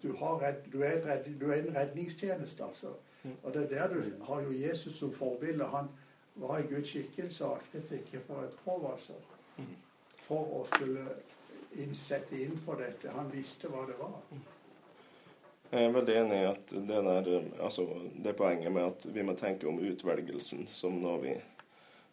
At 0.00 0.08
du, 0.08 0.12
redd, 0.16 0.54
du, 0.72 0.82
er 0.82 1.02
redd, 1.04 1.26
du, 1.40 1.50
er 1.50 1.58
en 1.60 1.74
redningstjeneste, 1.76 2.64
altså. 2.64 2.94
Og 3.42 3.52
det 3.54 3.62
er 3.62 3.68
der 3.68 3.94
du 3.94 4.24
har 4.24 4.40
jo 4.40 4.52
Jesus 4.52 4.96
som 4.96 5.12
forbilde. 5.12 5.66
Han 5.66 5.88
var 6.34 6.58
i 6.58 6.62
Guds 6.62 6.88
skikkelse 6.88 7.44
og 7.44 7.58
aktet 7.58 7.92
ikke 7.98 8.22
for 8.26 8.46
et 8.46 8.56
rov, 8.66 8.86
altså. 8.92 9.12
For 10.24 10.54
å 10.60 10.62
skulle 10.72 11.04
innsette 11.76 12.40
inn 12.40 12.56
for 12.64 12.80
dette. 12.80 13.12
Han 13.12 13.28
visste 13.32 13.68
hva 13.68 13.84
det 13.88 13.98
var. 14.00 14.16
Jeg 15.70 15.84
er 15.84 15.92
veldig 15.94 16.16
enig 16.22 16.38
i 16.40 16.48
at 16.48 16.72
det, 16.72 17.02
der, 17.06 17.28
altså, 17.60 17.84
det 18.24 18.36
poenget 18.36 18.72
med 18.72 18.88
at 18.88 19.04
vi 19.14 19.22
må 19.22 19.36
tenke 19.38 19.68
om 19.68 19.78
utvelgelsen 19.84 20.64
som 20.72 20.96
noe 21.02 21.20
vi 21.22 21.36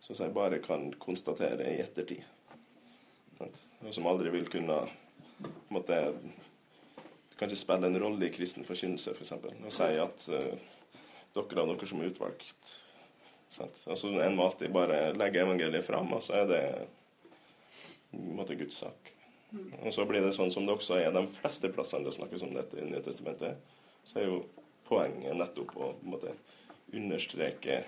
så 0.04 0.14
si, 0.14 0.28
bare 0.30 0.60
kan 0.62 0.92
konstatere 1.00 1.72
i 1.72 1.80
ettertid. 1.82 2.22
Og 3.40 3.94
som 3.94 4.06
aldri 4.10 4.30
vil 4.34 4.50
kunne 4.50 4.84
på 5.70 5.82
måte 7.38 7.46
kanskje 7.46 7.60
spille 7.62 7.88
en 7.88 8.00
rolle 8.02 8.28
i 8.28 8.34
kristen 8.34 8.66
forkynnelse, 8.66 9.14
f.eks. 9.14 9.30
For 9.30 9.66
og 9.70 9.74
si 9.74 9.90
at 10.02 10.24
uh, 10.34 10.48
dere 11.38 11.60
har 11.62 11.70
dere 11.70 11.90
som 11.90 12.02
er 12.02 12.10
utvalgt. 12.10 12.72
Sant? 13.54 13.84
Altså, 13.86 14.10
en 14.10 14.36
må 14.36 14.48
alltid 14.48 14.74
bare 14.74 15.14
legge 15.14 15.44
evangeliet 15.44 15.86
fram, 15.86 16.12
og 16.14 16.24
så 16.26 16.42
er 16.42 16.50
det 16.50 16.64
på 18.12 18.18
en 18.18 18.36
måte 18.40 18.58
Guds 18.58 18.82
sak. 18.82 19.14
Og 19.86 19.94
så 19.94 20.04
blir 20.10 20.26
det 20.26 20.34
sånn 20.36 20.52
som 20.52 20.66
det 20.68 20.76
også 20.76 20.98
er 21.00 21.14
de 21.16 21.24
fleste 21.32 21.70
plassene 21.72 22.08
det 22.08 22.16
snakkes 22.18 22.44
om 22.44 22.56
dette 22.56 22.82
i 22.82 22.88
Nye 22.90 23.04
testamentet, 23.06 23.62
så 24.04 24.20
er 24.20 24.28
jo 24.28 24.42
poenget 24.88 25.38
nettopp 25.38 25.76
å 25.78 25.94
på 25.94 25.94
en 25.94 26.12
måte, 26.16 26.34
understreke 26.96 27.82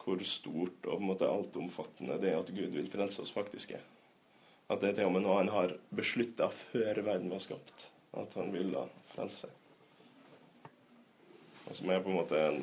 hvor 0.00 0.20
stort 0.24 0.86
og 0.86 0.96
på 0.96 0.96
en 0.96 1.08
måte 1.10 1.28
altomfattende 1.28 2.16
det 2.22 2.32
er 2.32 2.38
at 2.40 2.52
Gud 2.54 2.72
vil 2.74 2.90
frelse 2.90 3.22
oss 3.22 3.32
faktisk 3.34 3.74
er. 3.76 3.82
At 4.70 4.82
det 4.82 4.92
er 4.92 5.00
til 5.00 5.08
og 5.08 5.16
med 5.16 5.24
noe 5.24 5.40
han 5.40 5.50
har 5.50 5.74
beslutta 5.96 6.46
før 6.54 7.02
verden 7.02 7.32
var 7.32 7.42
skapt, 7.42 7.88
at 8.14 8.36
han 8.38 8.52
ville 8.54 8.84
frelse. 9.10 9.50
Og 11.66 11.76
som 11.78 11.90
er 11.90 12.02
på 12.02 12.12
en 12.12 12.20
måte 12.20 12.38
en 12.38 12.62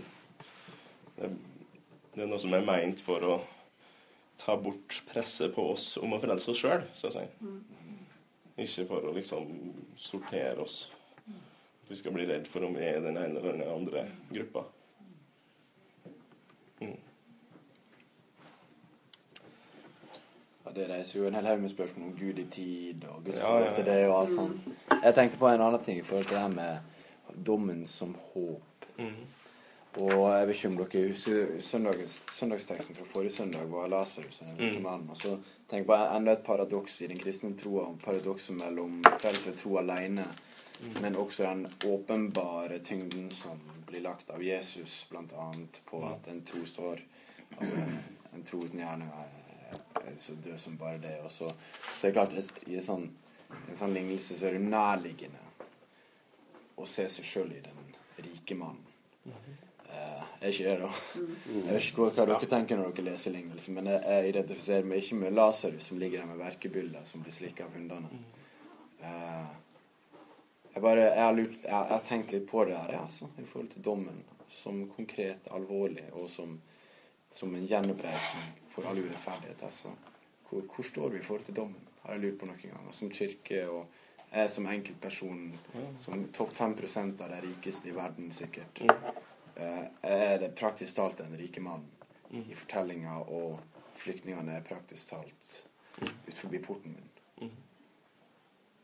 det, 1.17 2.23
er 2.23 2.29
noe 2.29 2.39
som 2.41 2.53
er 2.53 2.65
meint 2.65 3.01
for 3.01 3.23
å 3.25 3.35
ta 4.37 4.55
bort 4.61 4.99
presset 5.09 5.53
på 5.55 5.63
oss 5.73 5.95
om 6.01 6.13
å 6.13 6.21
frelse 6.21 6.51
oss 6.53 6.61
sjøl, 6.61 6.85
så 6.97 7.09
å 7.09 7.15
si. 7.15 7.25
Ikke 8.57 8.87
for 8.89 9.05
å 9.05 9.13
liksom 9.13 9.49
sortere 9.97 10.61
oss. 10.63 10.79
At 11.27 11.91
vi 11.91 11.97
skal 11.97 12.13
bli 12.13 12.25
redd 12.29 12.49
for 12.49 12.65
om 12.65 12.77
vi 12.77 12.85
er 12.85 12.99
i 12.99 13.05
den 13.05 13.17
ene 13.17 13.39
eller 13.39 13.57
den 13.57 13.69
andre 13.69 14.07
gruppa. 14.29 14.65
Mm. 16.81 16.97
Ja, 20.65 20.66
det 20.77 20.89
reiser 20.89 21.19
jo 21.19 21.27
en 21.27 21.35
hel 21.35 21.45
haug 21.49 21.59
med 21.61 21.69
spørsmål 21.73 22.07
om 22.11 22.17
Gud 22.19 22.39
i 22.39 22.45
tid 22.51 23.03
og 23.09 23.23
Guds 23.25 23.37
Ja, 23.41 23.57
ja, 23.59 23.71
ja. 23.73 23.83
det 23.85 24.07
og 24.09 24.19
alt 24.21 24.35
sånt. 24.35 24.61
Jeg 25.03 25.15
tenkte 25.15 25.37
på 25.41 25.47
en 25.49 25.61
annen 25.61 25.83
ting 25.83 25.99
i 25.99 26.03
forhold 26.05 26.25
til 26.25 26.35
det 26.35 26.41
her 26.41 26.55
med 26.55 27.43
dommen 27.45 27.85
som 27.87 28.15
håp. 28.33 28.85
Mm. 28.97 29.13
Og 29.97 30.19
jeg 30.39 30.47
vet 30.47 30.55
ikke 30.55 30.67
om 30.67 30.77
dere 30.77 31.07
husker 31.09 31.47
søndags, 31.61 32.17
søndagsteksten 32.37 32.95
fra 32.95 33.05
forrige 33.13 33.31
søndag 33.33 33.63
var 33.71 33.87
Lasarus 33.87 34.41
og 34.41 34.47
den 34.59 34.75
Mm. 34.75 34.83
mannen. 34.83 35.09
Og 35.09 35.17
så 35.17 35.37
tenk 35.69 35.87
på 35.87 35.93
enda 36.17 36.31
et 36.31 36.43
paradoks 36.45 37.01
i 37.01 37.07
den 37.07 37.17
kristne 37.19 37.55
troa. 37.57 37.87
Paradokset 38.03 38.55
mellom 38.55 39.03
frelse 39.19 39.49
og 39.49 39.57
tro 39.57 39.77
alene, 39.77 40.25
Mm. 40.79 41.01
men 41.01 41.15
også 41.15 41.43
den 41.43 41.67
åpenbare 41.85 42.79
tyngden 42.79 43.31
som 43.31 43.57
blir 43.87 44.01
lagt 44.01 44.29
av 44.29 44.43
Jesus, 44.43 45.07
bl.a. 45.09 45.51
på 45.85 45.97
Mm. 45.99 46.11
at 46.13 46.27
en 46.33 46.41
tro 46.41 46.65
står 46.65 46.99
Altså, 47.59 47.75
en 48.35 48.43
tro 48.43 48.57
uten 48.59 48.79
gjerninger 48.79 49.05
er- 49.13 49.36
er 49.71 50.17
så 50.19 50.35
død 50.43 50.57
som 50.59 50.77
bare 50.77 50.97
det. 51.03 51.19
Og 51.23 51.31
så, 51.31 51.51
så 51.97 52.07
er 52.07 52.11
det 52.11 52.17
klart, 52.17 52.59
i 52.67 52.77
en 52.79 52.87
sånn, 52.87 53.07
en 53.57 53.79
sånn 53.79 53.95
lignelse 53.95 54.37
så 54.37 54.49
er 54.49 54.57
det 54.57 54.65
nærliggende 54.65 55.43
å 56.77 56.85
se 56.85 57.07
seg 57.09 57.25
sjøl 57.25 57.55
i 57.57 57.63
den 57.65 57.95
rike 58.21 58.57
mannen. 58.57 58.83
Eh, 59.27 60.23
er 60.41 60.51
ikke 60.51 60.67
det, 60.67 60.75
da? 60.83 60.89
Jeg 61.17 61.67
vet 61.67 61.87
ikke 61.89 62.03
hva, 62.03 62.09
hva 62.13 62.25
dere 62.33 62.49
tenker 62.51 62.79
når 62.79 62.91
dere 62.97 63.11
leser 63.11 63.33
lignelsen, 63.33 63.77
men 63.77 63.89
jeg, 63.91 64.01
jeg 64.05 64.33
identifiserer 64.33 64.89
meg 64.89 65.03
ikke 65.03 65.21
med 65.21 65.37
Lasarus 65.37 65.87
som 65.89 66.01
ligger 66.01 66.21
der 66.21 66.29
med 66.29 66.41
verkebyller 66.41 67.07
som 67.07 67.23
blir 67.23 67.35
slikka 67.35 67.65
av 67.65 67.77
hundene. 67.77 68.21
Eh, 69.01 69.55
jeg 70.75 70.83
bare, 70.83 71.07
jeg 71.07 71.23
har, 71.23 71.33
lurt, 71.33 71.57
jeg, 71.63 71.73
jeg 71.73 71.95
har 71.95 72.03
tenkt 72.05 72.33
litt 72.35 72.47
på 72.51 72.65
det 72.69 72.77
her, 72.77 72.93
ja, 72.93 73.03
altså, 73.07 73.31
i 73.41 73.47
forhold 73.49 73.71
til 73.73 73.85
dommen. 73.85 74.23
Som 74.53 74.85
konkret, 74.93 75.49
alvorlig, 75.51 76.05
og 76.15 76.29
som, 76.31 76.53
som 77.33 77.55
en 77.57 77.65
gjenoppreisning 77.67 78.53
for 78.77 78.89
all 78.89 78.99
urettferdighet. 79.01 79.63
Altså. 79.63 79.91
Hvor, 80.49 80.61
hvor 80.61 80.83
står 80.85 81.09
vi 81.09 81.17
i 81.17 81.25
forhold 81.25 81.45
til 81.45 81.55
dommen? 81.55 81.87
Har 82.03 82.13
jeg 82.13 82.21
lurt 82.21 82.37
på 82.39 82.45
noen 82.45 82.61
ganger. 82.61 82.93
Som 82.93 83.09
kirke 83.11 83.63
og 83.67 83.87
jeg 84.27 84.51
som 84.51 84.67
enkeltperson, 84.69 85.41
som 86.03 86.25
topp 86.35 86.53
5% 86.53 87.23
av 87.23 87.31
de 87.31 87.39
rikeste 87.47 87.89
i 87.89 87.95
verden 87.95 88.29
sikkert. 88.35 88.81
Eh, 89.55 89.85
er 90.03 90.37
det 90.43 90.51
praktisk 90.59 90.99
talt 90.99 91.23
en 91.23 91.37
rike 91.39 91.63
mann 91.63 91.87
i 92.29 92.53
fortellinga, 92.53 93.17
og 93.23 93.57
flyktningene 93.97 94.59
er 94.59 94.67
praktisk 94.67 95.09
talt 95.09 95.61
ut 96.03 96.35
forbi 96.35 96.59
porten 96.61 96.93
min. 96.93 97.53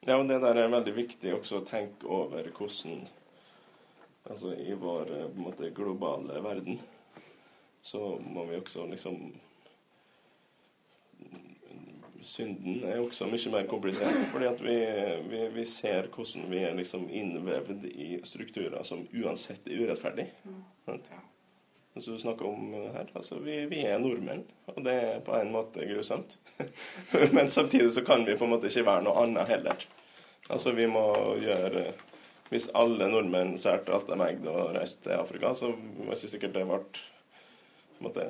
Ja, 0.08 0.18
og 0.18 0.26
det 0.32 0.40
der 0.42 0.58
er 0.58 0.72
veldig 0.72 0.96
viktig 0.96 1.36
også 1.36 1.62
å 1.62 1.68
tenke 1.68 2.10
over 2.12 2.50
hvordan 2.50 3.06
Altså 4.24 4.54
i 4.56 4.72
vår 4.80 5.10
eh, 5.12 5.26
på 5.28 5.36
en 5.36 5.44
måte, 5.44 5.70
globale 5.76 6.40
verden 6.40 6.78
så 7.84 8.16
må 8.24 8.46
vi 8.48 8.56
også 8.56 8.86
liksom 8.88 9.18
Synden 12.24 12.84
er 12.88 13.02
også 13.02 13.28
mye 13.28 13.52
mer 13.52 13.68
komplisert, 13.70 14.16
fordi 14.32 14.48
at 14.48 14.62
vi, 14.64 14.78
vi, 15.30 15.44
vi 15.54 15.66
ser 15.68 16.08
hvordan 16.14 16.50
vi 16.52 16.64
er 16.64 16.76
liksom 16.78 17.06
innvevd 17.12 17.86
i 17.92 18.10
strukturer 18.28 18.84
som 18.88 19.06
uansett 19.12 19.68
er 19.68 19.84
urettferdig. 19.84 20.30
Ja. 20.88 21.22
Du 21.94 22.18
snakker 22.18 22.48
om 22.48 22.72
her, 22.74 23.10
altså 23.14 23.38
vi, 23.40 23.60
vi 23.70 23.84
er 23.86 24.00
nordmenn, 24.02 24.48
og 24.72 24.80
det 24.86 24.94
er 24.94 25.20
på 25.26 25.36
en 25.38 25.52
måte 25.54 25.86
grusomt. 25.86 26.38
Men 27.36 27.50
samtidig 27.50 27.92
så 27.94 28.02
kan 28.06 28.26
vi 28.26 28.38
på 28.38 28.48
en 28.48 28.56
måte 28.56 28.72
ikke 28.72 28.88
være 28.88 29.06
noe 29.06 29.20
annet 29.22 29.52
heller. 29.52 29.86
Altså 30.50 30.74
vi 30.76 30.88
må 30.90 31.06
gjøre 31.40 31.94
Hvis 32.50 32.68
alle 32.78 33.08
nordmenn 33.10 33.56
særte 33.58 33.94
alt 33.96 34.10
de 34.10 34.18
eide 34.22 34.52
og 34.52 34.76
reiste 34.76 35.08
til 35.08 35.16
Afrika, 35.16 35.54
så 35.58 35.72
var 35.74 36.14
ikke 36.14 36.30
sikkert 36.30 36.54
det 36.54 36.66
ble 36.70 36.80
på 36.84 38.02
en 38.02 38.06
måte, 38.06 38.26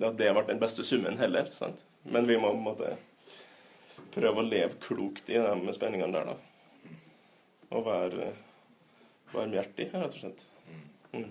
at 0.00 0.18
det 0.18 0.32
ble 0.34 0.42
den 0.50 0.60
beste 0.60 0.84
summen 0.84 1.16
heller. 1.16 1.48
sant? 1.52 1.80
Men 2.04 2.28
vi 2.28 2.36
må 2.36 2.50
på 2.50 2.58
en 2.58 2.66
måte 2.66 2.90
prøve 4.14 4.42
å 4.42 4.46
leve 4.46 4.78
klokt 4.82 5.30
i 5.30 5.38
de 5.40 5.74
spenningene 5.74 6.14
der, 6.14 6.32
da. 6.32 6.96
Og 7.74 7.86
være 7.86 8.30
varmhjertig, 9.34 9.90
rett 9.92 10.14
og 10.14 10.20
slett. 10.20 10.46
Mm. 11.14 11.30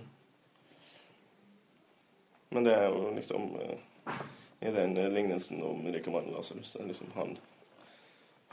Men 2.54 2.68
det 2.68 2.76
er 2.76 2.86
jo 2.92 3.10
liksom 3.16 3.56
eh, 3.60 4.20
I 4.64 4.72
den 4.72 4.94
lignelsen 5.14 5.64
om 5.66 5.88
rike 5.92 6.12
mannen 6.14 6.36
Lasarus 6.36 6.76
liksom 6.80 7.12
han, 7.16 7.34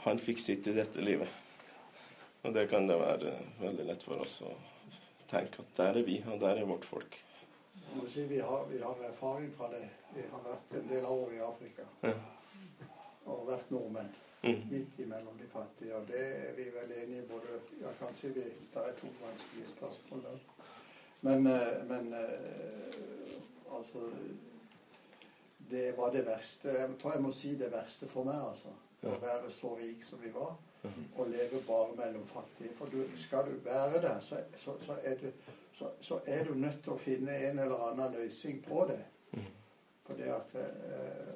han 0.03 0.19
fikk 0.19 0.41
sitt 0.41 0.67
i 0.67 0.75
dette 0.75 1.03
livet. 1.03 1.29
Og 2.41 2.55
det 2.55 2.65
kan 2.71 2.87
det 2.89 2.97
være 2.99 3.35
eh, 3.35 3.49
veldig 3.61 3.87
lett 3.91 4.03
for 4.07 4.23
oss 4.23 4.41
å 4.47 4.55
tenke 5.29 5.63
at 5.63 5.75
der 5.77 6.01
er 6.01 6.07
vi, 6.07 6.17
og 6.27 6.41
der 6.41 6.59
er 6.59 6.67
vårt 6.67 6.87
folk. 6.87 7.19
Si, 8.09 8.23
vi, 8.27 8.39
har, 8.39 8.65
vi 8.71 8.79
har 8.81 9.03
erfaring 9.07 9.51
fra 9.57 9.69
det. 9.71 9.85
Vi 10.15 10.23
har 10.31 10.43
vært 10.43 10.73
en 10.79 10.87
del 10.89 11.05
år 11.07 11.33
i 11.35 11.41
Afrika 11.43 11.87
Ja. 12.03 12.15
Og 13.25 13.47
vært 13.47 13.71
nordmenn. 13.71 14.11
Mm. 14.43 14.61
Midt 14.71 14.99
imellom 14.99 15.37
de 15.37 15.47
fattige. 15.47 15.95
Og 15.95 16.07
det 16.07 16.21
er 16.21 16.53
vi 16.57 16.63
vel 16.73 16.93
enige 17.03 17.21
i 17.21 17.27
både 17.29 17.59
Ja, 17.81 17.91
kanskje 17.99 18.29
vi 18.33 18.41
Det 18.43 18.81
er 18.81 18.95
to 18.97 19.07
vanskelige 19.21 19.67
spørsmål 19.67 20.23
der. 20.23 20.39
Men, 21.21 21.47
eh, 21.47 21.87
men 21.87 22.13
eh, 22.13 23.77
altså 23.77 24.09
Det 25.69 25.97
var 25.97 26.11
det 26.11 26.25
verste 26.25 26.69
Jeg 26.69 26.89
tror 27.01 27.13
jeg 27.13 27.21
må 27.21 27.31
si 27.31 27.55
det 27.55 27.71
verste 27.71 28.07
for 28.07 28.23
meg, 28.23 28.41
altså. 28.49 28.73
Å 29.01 29.17
være 29.21 29.49
så 29.49 29.75
rik 29.77 30.03
som 30.05 30.19
vi 30.21 30.29
var, 30.33 30.57
og 31.17 31.29
leve 31.29 31.61
bare 31.67 31.95
mellom 31.97 32.27
fattige. 32.27 32.69
For 32.77 32.85
du, 32.85 32.99
skal 33.17 33.47
du 33.47 33.55
være 33.65 34.01
der, 34.01 34.19
så, 34.19 34.43
så, 34.55 34.75
så, 34.81 34.97
er 35.03 35.15
du, 35.17 35.31
så, 35.73 35.89
så 36.01 36.19
er 36.25 36.43
du 36.45 36.53
nødt 36.53 36.83
til 36.83 36.93
å 36.93 36.97
finne 37.01 37.37
en 37.49 37.59
eller 37.59 37.81
annen 37.87 38.13
løsning 38.13 38.61
på 38.67 38.85
det. 38.91 38.99
For 40.05 40.13
det 40.19 40.29
at 40.29 40.53
eh, 40.59 41.33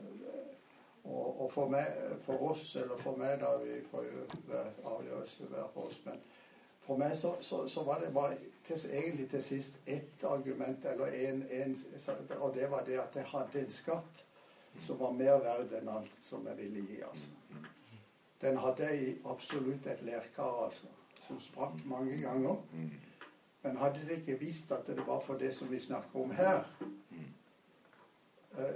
og, 1.06 1.42
og 1.42 1.52
for, 1.54 1.70
meg, 1.70 1.86
for 2.26 2.52
oss, 2.52 2.76
eller 2.76 2.98
for 2.98 3.18
meg, 3.18 3.40
da 3.42 3.56
vi 3.62 3.80
får 3.92 4.08
jo 4.10 4.26
avgjørelse 4.96 5.50
hver 5.52 5.70
for 5.74 5.90
oss, 5.90 6.02
men 6.06 6.22
for 6.86 7.02
meg 7.02 7.16
så, 7.18 7.36
så, 7.42 7.64
så 7.70 7.84
var 7.84 8.02
det 8.02 8.14
bare 8.14 8.38
til, 8.66 8.78
egentlig 8.92 9.30
til 9.30 9.44
sist 9.44 9.78
ett 9.86 10.24
argument, 10.24 10.86
eller 10.86 11.06
en, 11.30 11.44
en, 11.50 11.78
og 12.40 12.56
det 12.56 12.72
var 12.72 12.86
det 12.86 13.00
at 13.02 13.16
jeg 13.16 13.30
hadde 13.32 13.62
en 13.62 13.74
skatt 13.74 14.26
som 14.80 15.00
var 15.00 15.16
mer 15.16 15.40
verd 15.42 15.74
enn 15.78 15.90
alt 15.90 16.18
som 16.22 16.46
jeg 16.50 16.58
ville 16.58 16.84
gi. 16.90 17.02
altså. 17.02 17.28
Den 18.42 18.58
hadde 18.58 18.90
jeg 18.90 19.02
i 19.02 19.14
absolutt 19.26 19.88
et 19.88 20.02
lerkar, 20.06 20.66
altså, 20.66 20.90
som 21.28 21.40
sprakk 21.40 21.80
mange 21.86 22.18
ganger. 22.22 22.58
Men 23.64 23.78
hadde 23.82 24.04
det 24.06 24.20
ikke 24.20 24.40
visst 24.40 24.72
at 24.72 24.88
det 24.88 25.08
var 25.08 25.24
for 25.26 25.40
det 25.42 25.54
som 25.56 25.72
vi 25.72 25.80
snakker 25.80 26.20
om 26.22 26.32
her, 26.38 26.68
eh, 28.58 28.76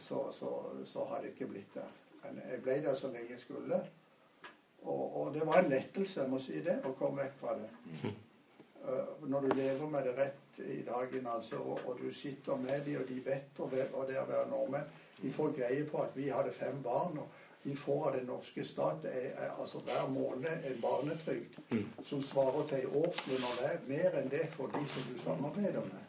så, 0.00 0.24
så, 0.32 0.50
så 0.84 1.04
hadde 1.10 1.28
det 1.28 1.34
ikke 1.34 1.50
blitt 1.52 1.74
der. 1.74 1.92
Men 2.22 2.40
jeg 2.50 2.62
ble 2.64 2.78
der 2.84 2.94
så 2.98 3.10
lenge 3.12 3.34
jeg 3.34 3.40
skulle. 3.40 3.80
Og, 4.82 5.04
og 5.20 5.34
det 5.34 5.46
var 5.46 5.60
en 5.60 5.70
lettelse, 5.70 6.20
jeg 6.22 6.30
må 6.30 6.38
si 6.40 6.60
det, 6.64 6.78
å 6.88 6.94
komme 6.98 7.22
vekk 7.22 7.38
fra 7.40 7.56
det. 7.58 7.68
Eh, 8.88 9.28
Når 9.28 9.40
du 9.40 9.54
lever 9.54 9.86
med 9.92 10.08
det 10.08 10.16
rett 10.16 10.60
i 10.64 10.80
dagen, 10.86 11.26
altså, 11.26 11.56
og, 11.56 11.80
og 11.86 11.98
du 12.00 12.12
sitter 12.12 12.56
med 12.56 12.84
dem, 12.86 12.96
og 13.02 13.08
de 13.08 13.20
vet, 13.24 13.60
og 13.60 13.70
det, 13.70 13.90
og 13.92 14.08
det 14.08 14.16
å 14.20 14.26
være 14.28 14.48
nordmenn 14.50 14.88
De 15.20 15.30
får 15.36 15.52
greie 15.52 15.84
på 15.84 16.00
at 16.00 16.14
vi 16.16 16.30
hadde 16.32 16.52
fem 16.56 16.78
barn, 16.82 17.18
og 17.20 17.28
de 17.64 17.74
får 17.76 18.06
av 18.08 18.14
den 18.16 18.24
norske 18.24 18.64
stat 18.64 19.04
er, 19.04 19.26
er, 19.36 19.50
altså 19.60 19.82
hver 19.84 20.06
måned 20.08 20.64
en 20.64 20.78
barnetrygd 20.80 21.58
som 22.08 22.22
svarer 22.24 22.64
til 22.70 22.86
en 22.86 22.94
årslønn, 23.02 23.44
og 23.44 23.58
det 23.60 23.66
er 23.68 23.84
mer 23.90 24.16
enn 24.22 24.30
det 24.32 24.46
for 24.54 24.72
de 24.72 24.80
som 24.88 25.10
du 25.10 25.18
samarbeider 25.20 25.84
med. 25.84 26.06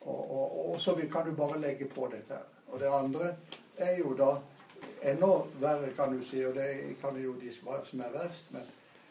Og, 0.00 0.30
og, 0.30 0.72
og 0.72 0.80
så 0.80 0.94
kan 1.12 1.26
du 1.28 1.36
bare 1.36 1.60
legge 1.60 1.88
på 1.88 2.08
dette 2.12 2.34
her. 2.34 2.46
Og 2.72 2.80
det 2.80 2.86
andre 2.86 3.34
er 3.76 3.98
jo 3.98 4.14
da 4.14 4.36
enda 5.02 5.30
verre, 5.60 5.92
kan 5.96 6.16
du 6.16 6.24
si, 6.24 6.44
og 6.44 6.54
det 6.54 6.96
kan 7.00 7.16
jo 7.22 7.34
de 7.40 7.52
som 7.52 8.00
er 8.00 8.12
verst, 8.12 8.52
men 8.52 8.68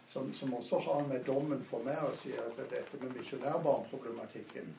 som, 0.07 0.33
som 0.33 0.53
også 0.53 0.79
har 0.79 1.03
med 1.07 1.25
dommen 1.25 1.61
for 1.69 1.85
meg 1.85 2.01
å 2.01 2.13
si, 2.17 2.33
at 2.33 2.57
dette 2.57 2.97
med 3.01 3.13
misjonærbarnproblematikken, 3.17 4.71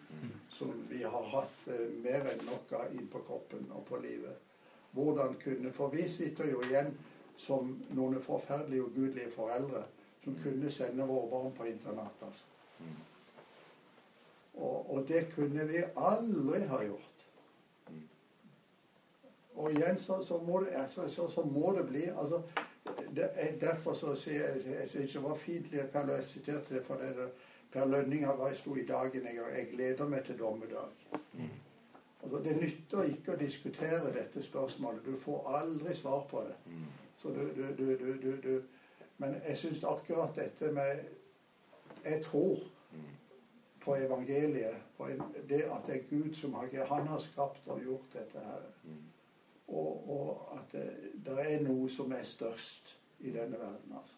som 0.50 0.72
vi 0.90 1.02
har 1.02 1.28
hatt 1.34 1.68
eh, 1.70 1.86
mer 2.02 2.26
enn 2.32 2.42
nok 2.48 2.72
av 2.80 2.94
inn 2.94 3.06
på 3.12 3.22
kroppen 3.26 3.68
og 3.70 3.84
på 3.86 4.00
livet. 4.02 4.34
Hvordan 4.90 5.36
kunne 5.38 5.70
For 5.70 5.92
vi 5.94 6.08
sitter 6.10 6.50
jo 6.50 6.64
igjen 6.66 6.90
som 7.38 7.70
noen 7.94 8.18
forferdelige 8.22 8.82
og 8.82 8.90
ugudelige 8.90 9.30
foreldre 9.30 9.84
som 10.24 10.34
kunne 10.42 10.70
sende 10.70 11.06
våre 11.06 11.30
barn 11.30 11.54
på 11.56 11.68
internat. 11.70 12.26
altså. 12.26 12.44
Og, 14.60 14.90
og 14.94 15.08
det 15.08 15.26
kunne 15.34 15.64
vi 15.68 15.82
aldri 15.96 16.60
ha 16.68 16.82
gjort. 16.84 17.26
Og 19.54 19.72
igjen 19.72 19.98
så, 19.98 20.22
så, 20.22 20.38
må, 20.42 20.60
det, 20.60 20.84
så, 20.88 21.28
så 21.28 21.42
må 21.44 21.72
det 21.76 21.86
bli 21.88 22.02
altså, 22.02 22.42
det 23.14 23.30
er 23.34 23.56
Derfor 23.60 23.94
så 23.94 24.14
sier 24.14 24.46
jeg 24.46 24.76
jeg 24.80 24.88
synes 24.88 25.12
det 25.12 25.22
var 25.22 25.34
fint 25.34 25.72
Per 25.92 26.12
jeg 26.14 26.24
siterte 26.24 26.74
det 26.74 26.84
for 26.86 27.00
det 27.00 27.30
Per 27.72 27.86
Lønning 27.86 28.24
har 28.26 28.36
vært 28.36 28.58
stor 28.58 28.76
i 28.76 28.86
dagen 28.86 29.26
jeg, 29.26 29.36
jeg 29.56 29.68
gleder 29.72 30.08
meg 30.08 30.24
til 30.24 30.38
dommedag. 30.38 30.88
Altså, 32.22 32.38
det 32.44 32.56
nytter 32.56 33.12
ikke 33.12 33.32
å 33.32 33.38
diskutere 33.38 34.10
dette 34.12 34.42
spørsmålet. 34.42 35.04
Du 35.06 35.16
får 35.16 35.46
aldri 35.56 35.94
svar 35.94 36.24
på 36.30 36.42
det. 36.48 36.56
Så 37.22 37.30
du, 37.30 37.44
du, 37.78 37.96
du, 38.22 38.36
du 38.42 38.62
Men 39.16 39.36
jeg 39.46 39.56
syns 39.56 39.84
akkurat 39.84 40.34
dette 40.36 40.72
med 40.72 41.04
Jeg 42.04 42.22
tror 42.24 42.58
på 43.80 43.96
evangeliet, 43.96 44.76
på 44.96 45.08
det 45.48 45.62
at 45.62 45.86
det 45.86 45.96
er 45.96 46.08
Gud 46.10 46.34
som 46.34 46.54
har 46.54 46.86
Han 46.86 47.06
har 47.06 47.18
skapt 47.18 47.68
og 47.68 47.80
gjort 47.80 48.12
dette 48.12 48.38
her. 48.38 48.62
Og, 49.68 50.10
og 50.10 50.58
at 50.58 50.72
det, 50.72 51.10
det, 51.26 51.52
er 51.52 51.62
noe 51.62 51.88
som 51.88 52.12
er 52.12 52.22
størst 52.22 52.98
i 53.20 53.30
denne 53.30 53.58
verden, 53.58 53.92
altså. 53.96 54.14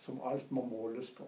Som 0.00 0.20
alt 0.24 0.50
må 0.50 0.64
måles 0.64 1.10
på. 1.10 1.26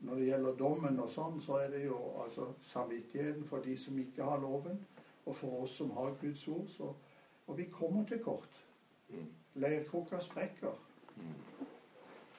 Når 0.00 0.14
det 0.14 0.26
gjelder 0.26 0.58
dommen 0.58 1.00
og 1.02 1.10
sånn, 1.10 1.40
så 1.42 1.58
er 1.62 1.70
det 1.72 1.84
jo 1.84 1.98
altså 2.22 2.52
samvittigheten 2.62 3.46
for 3.46 3.64
de 3.64 3.74
som 3.78 3.98
ikke 3.98 4.26
har 4.26 4.38
loven, 4.42 4.78
og 5.26 5.36
for 5.36 5.64
oss 5.64 5.74
som 5.80 5.90
har 5.96 6.14
Guds 6.20 6.44
ord. 6.48 6.68
Så, 6.70 6.92
og 7.46 7.58
vi 7.58 7.66
kommer 7.72 8.04
til 8.06 8.22
kort. 8.22 8.60
Leirkrukka 9.58 10.20
sprekker. 10.22 10.76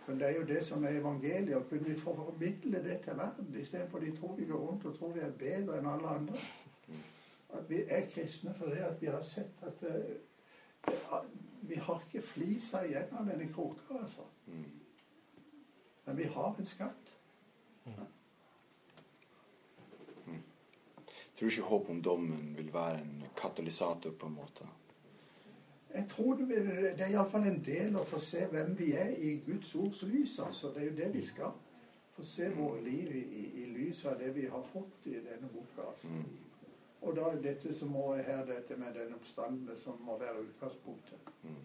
Men 0.10 0.20
det 0.20 0.28
er 0.28 0.40
jo 0.40 0.46
det 0.46 0.66
som 0.66 0.84
er 0.84 0.96
evangeliet. 0.98 1.56
Og 1.56 1.68
kunne 1.70 1.86
vi 1.86 2.00
formidle 2.00 2.84
det 2.84 3.02
til 3.04 3.18
verden 3.18 3.56
istedenfor 3.60 4.00
de 4.00 4.16
tror 4.18 4.36
vi 4.36 4.46
går 4.46 4.58
rundt 4.58 4.86
og 4.86 4.98
tror 4.98 5.12
vi 5.14 5.20
er 5.20 5.36
bedre 5.38 5.78
enn 5.78 5.90
alle 5.92 6.08
andre. 6.08 6.40
At 7.54 7.70
vi 7.70 7.84
er 7.88 8.10
kristne 8.10 8.54
fordi 8.58 8.82
at 8.88 9.02
vi 9.02 9.06
har 9.08 9.22
sett 9.22 9.62
at 9.62 9.86
uh, 9.86 11.20
vi 11.62 11.76
har 11.76 12.02
ikke 12.08 12.26
flisa 12.26 12.82
igjen 12.88 13.14
av 13.20 13.30
denne 13.30 13.52
kroka, 13.54 14.02
altså. 14.02 14.26
Men 16.06 16.18
vi 16.18 16.24
har 16.24 16.56
en 16.58 16.66
skatt. 16.66 17.14
Tror 21.38 21.48
du 21.48 21.54
ikke 21.54 21.70
håp 21.70 21.90
om 21.90 22.02
dommen 22.04 22.56
vil 22.58 22.74
være 22.74 23.02
en 23.02 23.24
katalysator, 23.38 24.12
på 24.12 24.28
en 24.28 24.34
måte? 24.42 24.66
Jeg 25.94 26.06
tror 26.08 26.36
det, 26.36 26.48
vil, 26.50 26.68
det 26.98 27.02
er 27.02 27.14
iallfall 27.16 27.48
en 27.50 27.64
del 27.66 27.96
å 27.98 28.04
få 28.06 28.20
se 28.22 28.44
hvem 28.52 28.76
vi 28.78 28.92
er 28.94 29.10
i 29.18 29.40
Guds 29.46 29.72
ords 29.76 30.04
lys. 30.06 30.38
altså. 30.40 30.70
Det 30.76 30.84
er 30.84 30.92
jo 30.92 30.98
det 31.00 31.10
vi 31.14 31.24
skal. 31.26 31.56
Få 32.14 32.24
se 32.24 32.50
våre 32.54 32.84
liv 32.84 33.16
i, 33.16 33.24
i, 33.40 33.44
i 33.64 33.66
lys 33.74 34.04
av 34.06 34.20
det 34.20 34.30
vi 34.36 34.46
har 34.52 34.64
fått 34.74 35.08
i 35.10 35.18
denne 35.18 35.50
boka. 35.54 35.88
altså. 35.90 36.14
Og 37.02 37.16
da 37.16 37.30
er 37.32 37.42
dette 37.42 37.74
som 37.74 37.94
må 37.96 38.06
her, 38.16 38.46
dette 38.46 38.78
med 38.78 38.94
den 38.94 39.16
oppstanden 39.16 39.78
som 39.78 40.02
må 40.06 40.18
være 40.20 40.44
utgangspunktet. 40.44 41.32
Mm. 41.44 41.62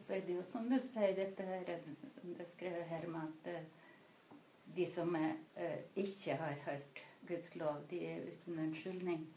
Så 0.00 0.14
er 0.14 0.20
det 0.26 0.36
jo 0.36 0.44
som 0.46 0.68
du 0.70 0.78
sier, 0.84 1.16
dette 1.16 1.42
her, 1.48 1.74
som 1.82 2.32
det 2.36 2.46
er 2.46 2.52
skrevet 2.52 2.88
her 2.88 3.06
med 3.08 3.20
at 3.24 3.50
eh, 3.54 4.32
de 4.76 4.86
som 4.88 5.14
er, 5.16 5.36
uh, 5.56 5.80
ikke 5.96 6.36
har 6.40 6.56
hørt 6.64 7.04
Guds 7.28 7.54
lov, 7.56 7.82
de 7.90 8.04
er 8.06 8.24
uten 8.30 8.58
unnskyldning. 8.58 9.28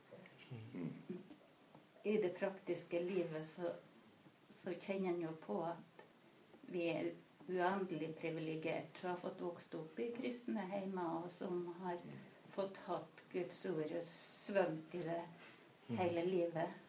Mm 0.74 1.07
i 2.08 2.18
det 2.22 2.34
praktiske 2.39 2.99
livet 3.03 3.47
så, 3.47 3.72
så 4.49 4.74
kjenner 4.80 5.14
en 5.14 5.22
jo 5.26 5.34
på 5.43 5.60
at 5.68 6.03
vi 6.72 6.88
er 6.91 7.10
uendelig 7.47 8.14
privilegert 8.20 8.97
som 8.99 9.10
har 9.14 9.22
fått 9.22 9.41
vokst 9.41 9.76
opp 9.76 9.99
i 9.99 10.10
kristne 10.16 10.64
heimer, 10.72 11.22
og 11.24 11.32
som 11.32 11.66
har 11.82 11.99
fått 12.55 12.80
hatt 12.88 13.24
Guds 13.32 13.60
ord 13.70 13.91
og 13.99 14.10
svømt 14.12 14.95
i 14.95 15.03
det 15.05 15.22
hele 15.99 16.26
livet. 16.26 16.84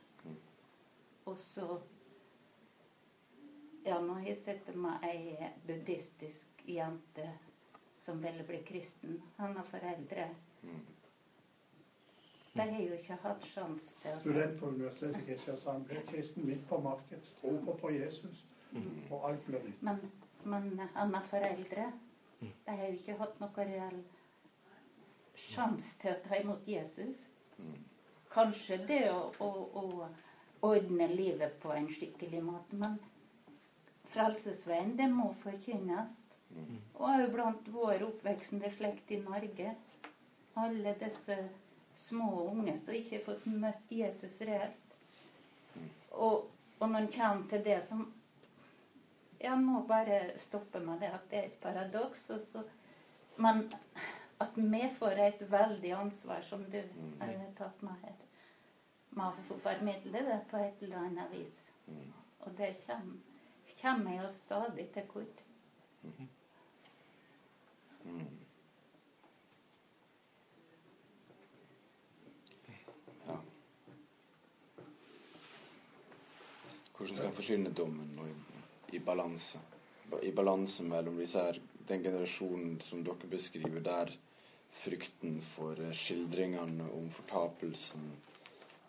Og 1.27 1.39
så 1.39 1.81
Ja, 3.87 4.01
nå 4.05 4.19
har 4.19 4.27
jeg 4.27 4.37
sett 4.37 4.67
meg 4.77 5.05
ei 5.09 5.47
buddhistisk 5.65 6.59
jente 6.69 7.25
som 8.03 8.19
ville 8.21 8.45
bli 8.45 8.59
kristen. 8.69 9.23
Han 9.39 9.57
har 9.57 9.65
foreldre. 9.65 10.27
De 12.59 12.65
har 12.75 12.83
jo 12.83 12.99
ikke 12.99 13.17
hatt 13.23 13.45
sjanse 13.47 13.95
til 14.03 14.11
å 14.11 14.21
Student 14.21 14.55
på 14.59 14.71
Universitetet 14.75 15.21
i 15.23 15.27
Kristiansand 15.29 15.87
ble 15.87 16.01
kristen 16.09 16.47
midt 16.49 16.65
på 16.69 16.81
markedet. 16.83 17.29
Tror 17.41 17.77
på 17.83 17.91
Jesus, 17.95 18.45
mm. 18.73 18.89
og 19.11 19.29
alt 19.31 19.45
ble 19.47 19.61
nytt. 19.63 19.83
Men, 19.87 20.01
men 20.43 20.87
han 20.97 21.15
er 21.15 21.29
foreldre. 21.31 21.91
De 22.41 22.49
har 22.67 22.87
jo 22.87 22.97
ikke 22.99 23.19
hatt 23.21 23.39
noe 23.43 23.67
reell 23.69 24.01
sjanse 25.39 25.99
til 26.03 26.15
å 26.15 26.23
ta 26.25 26.41
imot 26.43 26.67
Jesus. 26.67 27.23
Kanskje 28.33 28.81
det 28.89 29.05
å, 29.11 29.21
å, 29.43 29.51
å, 29.83 30.09
ordne 30.69 31.07
livet 31.13 31.55
på 31.63 31.71
en 31.71 31.87
skikkelig 31.95 32.43
måte, 32.43 32.79
men 32.79 32.99
Frelsesveien, 34.09 34.97
det 34.99 35.07
må 35.13 35.29
forkynnes. 35.43 36.23
Og 36.97 37.05
òg 37.07 37.25
blant 37.35 37.71
vår 37.71 38.03
oppveksende 38.07 38.71
slekt 38.75 39.13
i 39.15 39.21
Norge. 39.23 39.75
Alle 40.59 40.95
disse 40.99 41.37
små 41.99 42.29
unge 42.51 42.77
som 42.79 42.95
ikke 42.95 43.17
har 43.17 43.25
fått 43.27 43.47
møtt 43.51 43.91
Jesus 43.93 44.39
reelt. 44.47 44.95
Og, 46.11 46.47
og 46.79 46.87
når 46.89 47.01
en 47.01 47.13
kommer 47.13 47.51
til 47.51 47.65
det 47.67 47.81
som 47.87 48.07
Jeg 49.39 49.55
må 49.63 49.85
bare 49.87 50.33
stoppe 50.43 50.81
med 50.83 50.99
det 50.99 51.13
at 51.15 51.27
det 51.31 51.39
er 51.39 51.45
et 51.47 51.61
paradoks. 51.63 52.25
men 53.37 53.69
at 54.39 54.57
vi 54.57 54.81
får 54.99 55.21
et 55.23 55.43
veldig 55.51 55.93
ansvar, 55.93 56.41
som 56.41 56.65
du 56.65 56.83
har 57.21 57.53
tatt 57.59 57.83
med 57.83 57.95
her, 58.03 58.17
med 59.11 59.27
å 59.27 59.45
fått 59.49 59.63
formidle 59.63 60.25
det 60.27 60.41
på 60.51 60.59
et 60.63 60.83
eller 60.83 60.97
annet 60.97 61.31
vis. 61.33 61.63
Og 62.41 62.53
det 62.59 62.73
kommer, 62.87 63.17
kommer 63.81 64.23
jo 64.23 64.29
stadig 64.29 64.89
til 64.95 65.07
kort. 65.07 65.43
Mm. 68.05 68.38
Hvordan 76.99 77.17
skal 77.17 77.27
han 77.29 77.35
forsyne 77.37 77.71
dommen 77.71 78.21
i, 78.27 78.97
i 78.97 78.99
balanse? 78.99 79.61
I 80.23 80.33
balanse 80.35 80.83
mellom 80.83 81.19
disse 81.21 81.43
her, 81.45 81.61
den 81.87 82.03
generasjonen 82.03 82.81
som 82.83 83.05
dere 83.07 83.31
beskriver, 83.31 83.81
der 83.85 84.11
frykten 84.79 85.39
for 85.55 85.79
eh, 85.79 85.95
skildringene 85.95 86.89
om 86.97 87.07
fortapelsen 87.15 88.11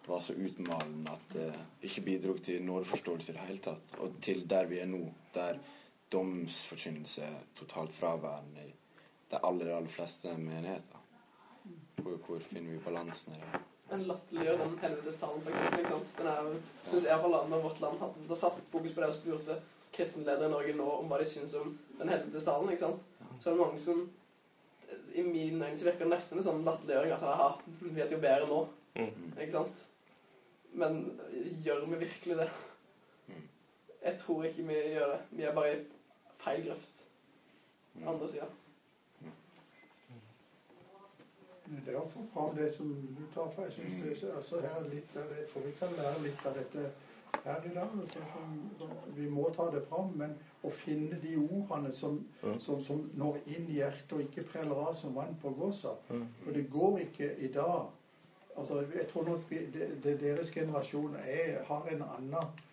var 0.09 0.23
så 0.25 0.33
utmalende 0.33 1.13
at 1.13 1.33
det 1.35 1.49
ikke 1.85 2.01
bidro 2.01 2.37
til 2.41 2.63
nådeforståelse 2.65 3.31
i 3.31 3.35
det 3.35 3.45
hele 3.45 3.61
tatt. 3.69 3.97
Og 4.01 4.17
til 4.25 4.41
der 4.49 4.65
vi 4.65 4.81
er 4.81 4.89
nå, 4.89 5.03
der 5.35 5.59
domsforkynnelse 6.11 7.27
er 7.29 7.43
totalt 7.55 7.93
fraværende 7.93 8.65
i 8.65 8.73
de 9.29 9.41
aller, 9.43 9.75
aller 9.75 9.93
fleste 9.93 10.33
menigheter. 10.37 11.05
Hvor, 12.01 12.17
hvor 12.25 12.39
finner 12.49 12.71
vi 12.71 12.81
balansen 12.81 13.37
i 13.37 13.43
det? 13.43 13.61
En 13.91 14.05
latterliggjør 14.09 14.61
den 14.61 14.77
helvetestalen, 14.83 15.41
f.eks. 15.43 16.13
Den 16.17 16.29
er, 16.29 16.39
jo, 16.45 16.61
synes 16.87 17.05
jeg 17.09 17.21
for 17.23 17.33
landet 17.33 17.63
vårt 17.63 17.81
land 17.83 17.99
hadde 18.03 18.29
da 18.29 18.37
satt 18.37 18.61
fokus 18.71 18.93
på 18.93 19.01
det 19.01 19.09
og 19.09 19.17
spurte 19.17 19.59
kristenledere 19.95 20.49
i 20.49 20.53
Norge 20.53 20.75
nå 20.77 20.87
om 20.99 21.09
hva 21.09 21.19
de 21.21 21.27
syns 21.29 21.55
om 21.59 21.73
den 21.99 22.11
helvetestalen. 22.13 22.71
ikke 22.71 22.85
sant? 22.85 23.05
Så 23.41 23.49
er 23.49 23.55
det 23.55 23.61
mange 23.61 23.79
som 23.83 24.09
I 25.15 25.21
min 25.21 25.61
øyne 25.61 25.77
så 25.77 25.85
virker 25.85 26.05
det 26.05 26.13
nesten 26.13 26.43
sånn 26.45 26.65
latterliggjøring. 26.67 27.13
At 27.15 27.25
aha, 27.25 27.49
vi 27.81 27.93
vet 27.95 28.13
jo 28.13 28.21
bedre 28.21 28.49
nå. 28.49 28.59
Mm. 28.95 29.31
Ikke 29.35 29.51
sant? 29.55 29.85
Men 30.79 30.99
gjør 31.65 31.85
vi 31.85 32.01
virkelig 32.05 32.37
det? 32.43 32.49
Mm. 33.27 33.43
Jeg 34.03 34.19
tror 34.21 34.45
ikke 34.45 34.65
vi 34.69 34.79
gjør 34.93 35.13
det. 35.15 35.19
Vi 35.31 35.45
er 35.47 35.55
bare 35.57 35.75
i 35.75 35.83
feil 36.43 36.65
grøft. 36.67 37.03
Mm. 37.95 38.07
Andre 38.13 38.29
sida. 38.31 38.49
Det 41.69 41.93
er 41.93 41.99
å 41.99 42.07
få 42.09 42.23
fram 42.33 42.55
det 42.57 42.71
som 42.73 42.89
du 42.89 43.21
tar 43.33 43.51
fra. 43.53 43.67
Jeg 43.67 43.75
synes 43.75 44.23
det, 44.23 44.31
altså 44.35 44.61
her 44.63 44.87
litt 44.89 45.17
av 45.17 45.29
det, 45.29 45.45
for 45.51 45.65
vi 45.65 45.73
kan 45.77 45.91
lære 45.97 46.23
litt 46.23 46.45
av 46.49 46.57
dette 46.57 46.85
her 47.43 47.67
i 47.69 47.73
dag. 47.75 47.93
Så, 48.09 48.23
så, 48.31 48.47
som, 48.79 48.95
vi 49.15 49.27
må 49.29 49.45
ta 49.53 49.67
det 49.73 49.83
fram, 49.89 50.09
men 50.17 50.33
å 50.65 50.71
finne 50.73 51.19
de 51.21 51.35
ordene 51.37 51.91
som, 51.93 52.17
som, 52.41 52.81
som 52.81 53.05
når 53.21 53.37
inn 53.45 53.69
i 53.69 53.77
hjertet, 53.77 54.15
og 54.17 54.25
ikke 54.25 54.47
preller 54.49 54.81
av 54.87 54.97
som 54.97 55.13
vann 55.17 55.37
på 55.41 55.53
gåsa. 55.59 55.93
For 56.09 56.57
det 56.57 56.65
går 56.73 57.03
ikke 57.05 57.31
i 57.37 57.51
dag. 57.53 57.93
Altså, 58.57 58.81
jeg 58.95 59.05
tror 59.11 59.29
nok 59.29 59.45
vi, 59.51 59.61
det, 59.73 59.91
det, 60.03 60.17
deres 60.23 60.49
generasjon 60.51 61.15
er, 61.21 61.61
har 61.69 61.93
en 61.93 62.01
annen 62.07 62.65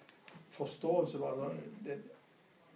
forståelse. 0.56 1.20
Altså, 1.20 1.52
det, 1.84 2.00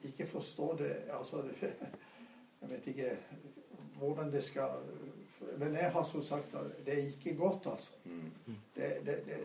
ikke 0.04 0.26
forstå 0.26 0.74
det 0.78 0.92
altså, 1.12 1.42
Jeg 2.60 2.68
vet 2.70 2.86
ikke 2.92 3.10
hvordan 4.00 4.32
det 4.32 4.42
skal 4.44 4.68
men 5.58 5.74
jeg 5.74 5.90
har 5.92 6.02
som 6.04 6.22
sagt 6.22 6.54
det 6.86 6.94
er 6.94 7.06
ikke 7.06 7.36
godt, 7.36 7.66
altså. 7.66 7.90
Mm. 8.04 8.56
Det, 8.76 8.92
det, 9.06 9.16
det, 9.26 9.36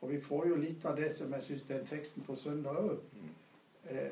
Og 0.00 0.10
vi 0.10 0.20
får 0.20 0.48
jo 0.48 0.56
litt 0.56 0.84
av 0.84 0.96
det 0.96 1.16
som 1.16 1.32
jeg 1.32 1.42
syns 1.42 1.62
den 1.68 1.86
teksten 1.86 2.22
på 2.22 2.34
søndag 2.34 2.76
òg. 2.76 2.98
Eh, 3.90 4.10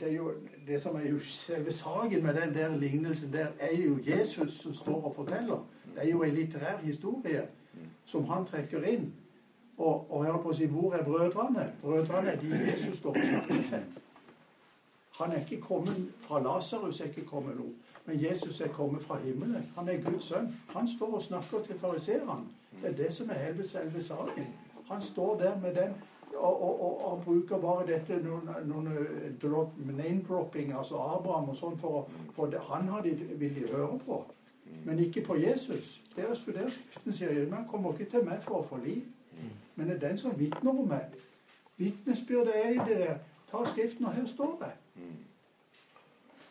det 0.00 0.08
er 0.08 0.12
jo 0.12 0.32
det 0.66 0.82
som 0.82 0.96
er 0.96 1.08
jo 1.08 1.18
selve 1.18 1.72
saken 1.72 2.22
med 2.22 2.34
den 2.34 2.54
der 2.54 2.76
lignelsen 2.76 3.32
der, 3.32 3.48
er 3.58 3.76
jo 3.76 3.98
Jesus 4.06 4.52
som 4.52 4.74
står 4.74 5.04
og 5.04 5.14
forteller. 5.14 5.66
Det 5.94 6.04
er 6.04 6.10
jo 6.10 6.22
en 6.22 6.34
litterær 6.34 6.76
historie 6.76 7.48
som 8.04 8.24
han 8.24 8.46
trekker 8.46 8.82
inn. 8.82 9.12
Og, 9.78 10.06
og 10.10 10.24
hører 10.24 10.42
på 10.42 10.50
å 10.50 10.54
si, 10.58 10.66
hvor 10.66 10.94
er 10.94 11.04
brødrene? 11.06 11.72
Brødrene 11.82 12.32
er 12.32 12.40
de 12.40 12.48
Jesus 12.50 12.98
står 12.98 13.14
og 13.14 13.28
snakker 13.28 13.62
til. 13.68 13.84
Han 15.18 15.32
er 15.32 15.44
ikke 15.44 15.60
kommet 15.60 16.08
fra 16.20 16.40
Lasarus, 16.42 17.00
er 17.00 17.12
ikke 17.12 17.26
kommet 17.26 17.56
noe. 17.58 17.74
Men 18.08 18.22
Jesus 18.24 18.60
er 18.60 18.68
kommet 18.68 19.02
fra 19.02 19.18
himmelen. 19.20 19.66
Han 19.76 19.88
er 19.88 20.00
Guds 20.00 20.24
sønn. 20.24 20.48
Han 20.68 20.88
står 20.88 21.14
og 21.14 21.22
snakker 21.22 21.60
til 21.66 21.78
fariseerne. 21.78 22.46
Det 22.82 22.90
er 22.90 22.94
det 22.96 23.12
som 23.12 23.30
er 23.30 23.34
hele 23.34 23.66
selve 23.68 24.02
saken. 24.02 24.46
Han 24.90 25.02
står 25.02 25.36
der 25.38 25.60
med 25.60 25.74
den 25.74 25.92
og, 26.36 26.62
og, 26.62 26.80
og, 26.82 27.12
og 27.12 27.22
bruker 27.24 27.58
bare 27.58 27.86
dette 27.86 28.16
noen, 28.22 28.48
noen 28.64 28.88
name-dropping, 29.96 30.72
altså 30.78 30.96
Abraham 30.96 31.48
og 31.48 31.56
sånn, 31.56 31.78
for, 31.78 32.08
for 32.36 32.46
det, 32.52 32.60
han 32.70 32.88
de, 33.04 33.14
vil 33.40 33.54
de 33.56 33.64
høre 33.72 33.98
på. 34.06 34.22
Men 34.84 34.98
ikke 34.98 35.24
på 35.26 35.36
Jesus. 35.36 36.00
Dere 36.16 36.36
studerer 36.36 36.70
Skriften, 36.70 37.12
sier 37.12 37.32
jeg. 37.32 37.48
Han 37.52 37.68
kommer 37.68 37.92
ikke 37.92 38.10
til 38.16 38.24
meg 38.24 38.42
for 38.44 38.62
å 38.62 38.66
få 38.68 38.80
liv. 38.84 39.02
Men 39.76 39.88
det 39.88 39.96
er 39.96 40.08
den 40.08 40.18
som 40.18 40.38
vitner 40.38 40.70
om 40.70 40.88
meg. 40.88 41.16
Vitnesbyrdet 41.76 42.56
er 42.64 42.70
i 42.70 42.84
det 42.88 43.00
der. 43.04 43.18
Ta 43.50 43.64
Skriften, 43.68 44.06
og 44.06 44.16
her 44.16 44.26
står 44.26 44.56
jeg. 44.64 45.04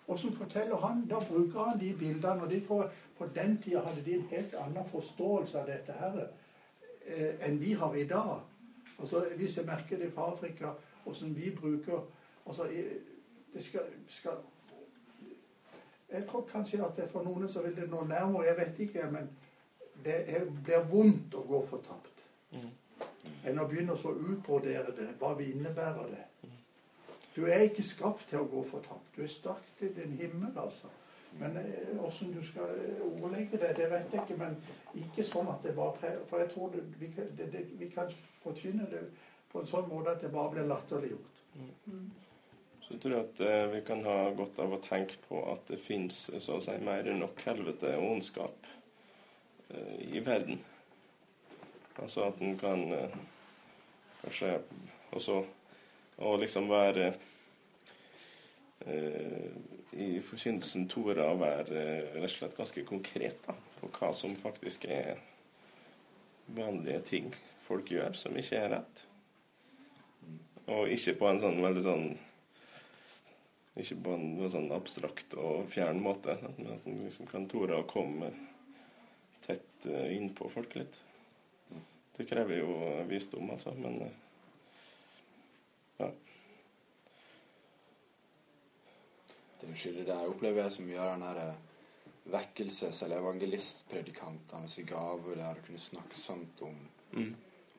Og 0.08 0.20
så 0.20 0.32
forteller 0.32 0.76
han, 0.76 1.08
Da 1.10 1.20
bruker 1.20 1.60
han 1.60 1.80
de 1.80 1.94
bildene. 1.94 2.42
og 2.42 2.50
de 2.50 2.60
får, 2.60 2.86
På 3.18 3.26
den 3.26 3.58
tida 3.64 3.80
hadde 3.80 4.02
de 4.02 4.14
en 4.14 4.22
helt 4.30 4.54
annen 4.54 4.86
forståelse 4.86 5.60
av 5.60 5.66
dette 5.68 5.94
her 5.94 6.28
eh, 7.06 7.34
enn 7.48 7.62
vi 7.62 7.74
har 7.74 7.94
i 7.94 8.04
dag. 8.04 8.40
Altså, 9.00 9.34
Hvis 9.36 9.58
jeg 9.58 9.66
merker 9.66 9.98
det 9.98 10.10
fra 10.12 10.30
Afrika, 10.30 10.72
åssen 11.06 11.36
vi 11.36 11.52
bruker 11.52 12.00
altså, 12.46 12.68
det 13.54 13.64
skal, 13.64 13.82
skal, 14.08 14.38
Jeg 16.10 16.26
tror 16.26 16.40
kanskje 16.40 16.84
at 16.84 16.96
det 16.96 17.08
for 17.08 17.22
noen 17.22 17.50
så 17.50 17.62
vil 17.62 17.76
det 17.76 17.88
nå 17.88 18.02
nærmere, 18.02 18.46
jeg 18.46 18.58
vet 18.58 18.80
ikke, 18.80 19.08
men 19.08 19.28
det 20.04 20.22
er, 20.26 20.44
blir 20.64 20.80
vondt 20.80 21.34
å 21.34 21.42
gå 21.44 21.62
fortapt. 21.62 22.24
Mm. 22.52 22.70
Enn 23.44 23.60
å 23.60 23.66
begynne 23.66 23.92
å 23.92 24.12
utbrodere 24.14 24.92
det. 24.96 25.10
Hva 25.20 25.34
innebærer 25.42 26.08
det? 26.08 26.24
Du 27.38 27.44
er 27.46 27.68
ikke 27.68 27.86
skapt 27.86 28.26
til 28.32 28.42
å 28.42 28.50
gå 28.50 28.64
fortapt. 28.66 29.12
Du 29.16 29.22
er 29.22 29.30
sterk 29.30 29.66
til 29.78 29.94
din 29.94 30.18
himmel, 30.18 30.52
altså. 30.58 30.90
Men 31.38 31.58
åssen 32.02 32.32
du 32.34 32.40
skal 32.42 32.72
ordlegge 33.06 33.60
det, 33.62 33.76
det 33.78 33.92
vet 33.92 34.14
jeg 34.14 34.24
ikke. 34.24 34.38
Men 34.40 34.56
ikke 34.98 35.26
sånn 35.28 35.52
at 35.54 35.62
det 35.62 35.76
bare 35.78 36.16
For 36.32 36.42
jeg 36.42 36.50
tror 36.56 36.72
det, 36.74 36.82
vi, 36.98 37.12
kan, 37.14 37.28
det, 37.38 37.52
det, 37.54 37.66
vi 37.78 37.92
kan 37.94 38.10
forkynne 38.42 38.88
det 38.90 39.04
på 39.52 39.62
en 39.62 39.70
sånn 39.70 39.86
måte 39.92 40.16
at 40.16 40.24
det 40.26 40.32
bare 40.34 40.56
blir 40.56 40.66
latterliggjort. 40.72 41.44
Mm. 41.86 42.08
Så 42.88 42.96
jeg 42.96 43.02
tror 43.04 43.18
at 43.20 43.40
eh, 43.44 43.66
vi 43.74 43.84
kan 43.84 44.02
ha 44.08 44.18
godt 44.36 44.60
av 44.64 44.74
å 44.74 44.82
tenke 44.84 45.20
på 45.28 45.44
at 45.52 45.68
det 45.68 45.80
fins 45.84 46.20
så 46.32 46.58
å 46.58 46.64
si 46.64 46.76
mer 46.82 47.10
enn 47.12 47.20
nok 47.20 47.42
helvete 47.44 47.92
og 48.00 48.14
ondskap 48.14 48.70
eh, 49.76 49.96
i 50.08 50.24
verden. 50.24 50.62
Altså 52.00 52.30
at 52.30 52.40
en 52.42 52.56
kan 52.62 52.86
eh, 52.96 53.18
kanskje 54.22 54.54
også 55.12 55.42
å 56.18 56.36
liksom 56.42 56.70
være 56.70 57.12
eh, 58.86 59.50
i 59.98 60.10
forkynnelsen 60.26 60.88
torde 60.92 61.26
å 61.26 61.38
være 61.40 61.82
eh, 61.82 62.14
rett 62.18 62.30
og 62.30 62.36
slett 62.36 62.58
ganske 62.58 62.86
konkret 62.88 63.44
da, 63.46 63.56
på 63.80 63.92
hva 64.00 64.14
som 64.16 64.34
faktisk 64.38 64.88
er 64.90 65.22
vanlige 66.58 67.04
ting 67.12 67.32
folk 67.68 67.92
gjør 67.92 68.16
som 68.16 68.38
ikke 68.40 68.62
er 68.62 68.74
rett. 68.78 69.04
Og 70.68 70.92
ikke 70.92 71.16
på 71.20 71.30
en 71.30 71.40
sånn 71.40 71.62
veldig 71.64 71.84
sånn 71.86 72.08
Ikke 73.78 73.96
på 74.04 74.14
en 74.18 74.50
sånn 74.50 74.72
abstrakt 74.74 75.36
og 75.38 75.68
fjern 75.70 76.00
måte, 76.02 76.34
men 76.42 76.72
at 76.74 76.86
man 76.88 77.04
liksom 77.06 77.28
kan 77.30 77.44
tore 77.46 77.78
å 77.78 77.86
komme 77.86 78.32
tett 79.44 79.86
eh, 79.86 80.16
innpå 80.16 80.50
folk 80.50 80.74
litt. 80.80 80.98
Det 82.18 82.26
krever 82.26 82.58
jo 82.58 82.72
visdom, 83.06 83.52
altså, 83.54 83.76
men 83.78 84.00
eh, 84.02 84.16
ja. 86.00 86.10
Det 89.62 89.72
uskyldige 89.74 90.08
der 90.10 90.30
opplever 90.30 90.68
jeg 90.68 90.86
mye 90.88 91.02
av 91.02 91.14
den 91.14 91.26
her 91.28 91.42
eh, 91.44 91.62
vekkelses- 92.32 93.04
eller 93.06 93.22
evangelistpredikantenes 93.24 94.80
gave 94.88 95.36
der 95.36 95.60
å 95.60 95.66
kunne 95.66 95.82
snakke 95.82 96.20
sant 96.20 96.62
om, 96.68 96.76
mm. 97.14 97.32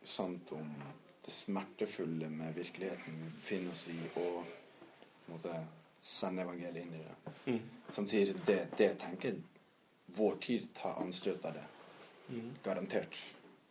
sant 0.04 0.52
om 0.56 0.70
det 1.24 1.34
smertefulle 1.34 2.30
med 2.32 2.56
virkeligheten 2.56 3.18
vi 3.22 3.34
befinner 3.36 3.74
oss 3.74 3.88
i, 3.92 3.98
og 4.16 4.40
på 4.48 5.28
en 5.28 5.36
måte 5.36 5.58
sende 6.02 6.42
evangeliet 6.42 6.86
inn 6.86 6.94
i 6.96 7.04
det. 7.04 7.34
Mm. 7.46 7.60
Samtidig 7.92 8.36
det, 8.46 8.60
det 8.78 8.92
tenker 9.02 9.34
jeg 9.34 9.42
vår 10.16 10.36
tid 10.40 10.68
tar 10.74 11.02
anstøt 11.02 11.44
av 11.44 11.58
det. 11.58 11.64
Mm. 12.28 12.50
Garantert. 12.64 13.16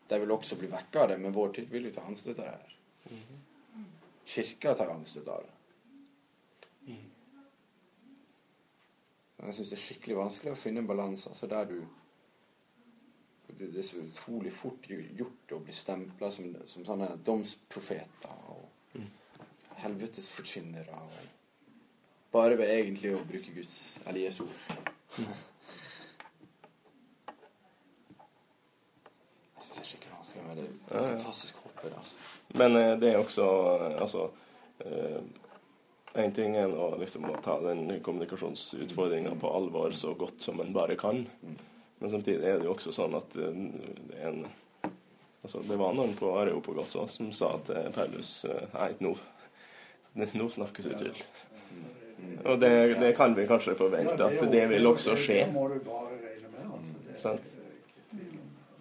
De 0.07 0.19
vil 0.19 0.31
også 0.31 0.55
bli 0.55 0.69
vekka 0.71 1.03
av 1.03 1.09
det, 1.11 1.17
men 1.17 1.33
vår 1.35 1.55
tid 1.57 1.71
vil 1.71 1.89
jo 1.89 1.93
ta 1.95 2.05
anstøt 2.07 2.39
av 2.39 2.45
det 2.45 2.53
her. 2.53 2.75
Mm. 3.09 3.87
Kirka 4.27 4.75
tar 4.77 4.93
anstøt 4.93 5.27
av 5.33 5.43
det. 5.43 5.55
Mm. 6.91 7.05
Jeg 9.37 9.53
syns 9.53 9.69
det 9.69 9.77
er 9.77 9.81
skikkelig 9.83 10.17
vanskelig 10.17 10.51
å 10.51 10.57
finne 10.57 10.81
en 10.81 10.89
balanse 10.89 11.29
altså 11.29 11.47
der 11.51 11.67
du 11.69 11.77
Det 13.47 13.67
er 13.79 13.85
så 13.85 14.01
utrolig 14.01 14.51
fort 14.53 14.87
gjort 14.89 15.53
å 15.55 15.59
bli 15.63 15.73
stempla 15.73 16.29
som, 16.33 16.49
som, 16.67 16.85
sånne 16.85 17.07
domsprofeter 17.25 18.49
og 18.51 18.97
helvetesforkynnere. 19.77 20.99
Bare 22.33 22.57
ved 22.59 22.73
egentlig 22.73 23.13
å 23.15 23.23
bruke 23.25 23.53
Guds 23.55 23.77
eller 24.05 24.19
Jesu 24.25 24.43
ord. 24.43 24.57
Jeg 29.55 29.63
syns 29.63 29.71
det 29.71 29.79
er 29.79 29.89
skikkelig 29.91 30.13
vanskelig, 30.17 30.43
men 30.49 30.59
det 30.59 30.67
er 30.67 31.09
fantastisk 31.13 31.63
håp. 31.63 31.81
Altså. 31.87 32.15
Men 32.61 32.77
eh, 32.81 32.93
det 32.99 33.13
er 33.13 33.21
også 33.21 33.47
eh, 33.47 34.01
altså 34.01 34.27
Én 36.13 36.29
eh, 36.29 36.33
ting 36.33 36.55
er 36.57 36.71
å, 36.71 36.91
liksom, 36.99 37.27
å 37.29 37.41
ta 37.43 37.57
den 37.63 37.99
kommunikasjonsutfordringa 38.03 39.35
på 39.41 39.51
alvor 39.59 39.95
så 39.97 40.13
godt 40.17 40.41
som 40.41 40.61
en 40.63 40.73
bare 40.73 40.95
kan. 40.99 41.25
Men 41.99 42.13
samtidig 42.13 42.45
er 42.45 42.61
det 42.61 42.69
jo 42.69 42.75
også 42.75 42.93
sånn 42.95 43.17
at 43.17 43.35
det 43.35 43.49
er 44.21 44.31
en 44.31 44.45
altså 45.47 45.61
Det 45.63 45.77
var 45.79 45.93
noen 45.95 46.15
på 46.17 46.33
Areopagos 46.35 46.95
som 47.13 47.29
sa 47.31 47.53
til 47.63 47.91
Paulus 47.95 48.31
Nei, 48.73 48.89
nå, 48.99 49.13
nå 50.17 50.47
snakkes 50.51 50.89
det 50.89 50.97
tull. 50.99 51.21
Og 52.45 52.59
det, 52.59 52.71
det, 52.99 53.13
kan 53.15 53.35
vi 53.37 53.45
kanskje 53.47 53.75
forvente 53.77 54.17
at 54.25 54.41
det 54.51 54.63
vil 54.71 54.89
også 54.89 55.15
skje. 55.19 55.43
Det 55.45 55.53
må 55.53 55.67
du 55.71 55.77
bare 55.85 56.17
regne 56.23 56.49
med. 56.53 56.71
Altså. 57.13 57.37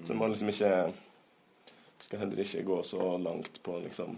Så 0.06 0.14
man 0.14 0.32
liksom 0.32 0.50
ikke 0.52 0.72
skal 2.06 2.22
heller 2.22 2.42
ikke 2.42 2.62
gå 2.62 2.82
så 2.86 3.16
langt 3.18 3.62
på 3.62 3.78
liksom 3.84 4.16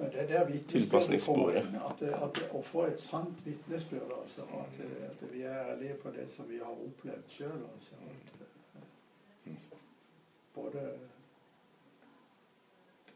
men 0.00 0.12
det 0.12 0.20
er 0.20 0.26
der 0.26 0.46
vitnesbyrdet 0.48 1.66
At, 1.90 2.02
at, 2.02 2.38
å 2.56 2.62
få 2.64 2.86
et 2.88 3.00
sant 3.00 3.42
vitnesbyrd, 3.44 4.12
altså. 4.22 4.46
At, 4.56 4.78
at, 5.10 5.24
vi 5.32 5.42
er 5.42 5.58
ærlige 5.74 5.98
på 6.00 6.12
det 6.14 6.24
som 6.30 6.48
vi 6.48 6.56
har 6.62 6.72
opplevd 6.72 7.28
sjøl. 7.28 7.66
Altså. 7.74 9.54
Både 10.54 10.86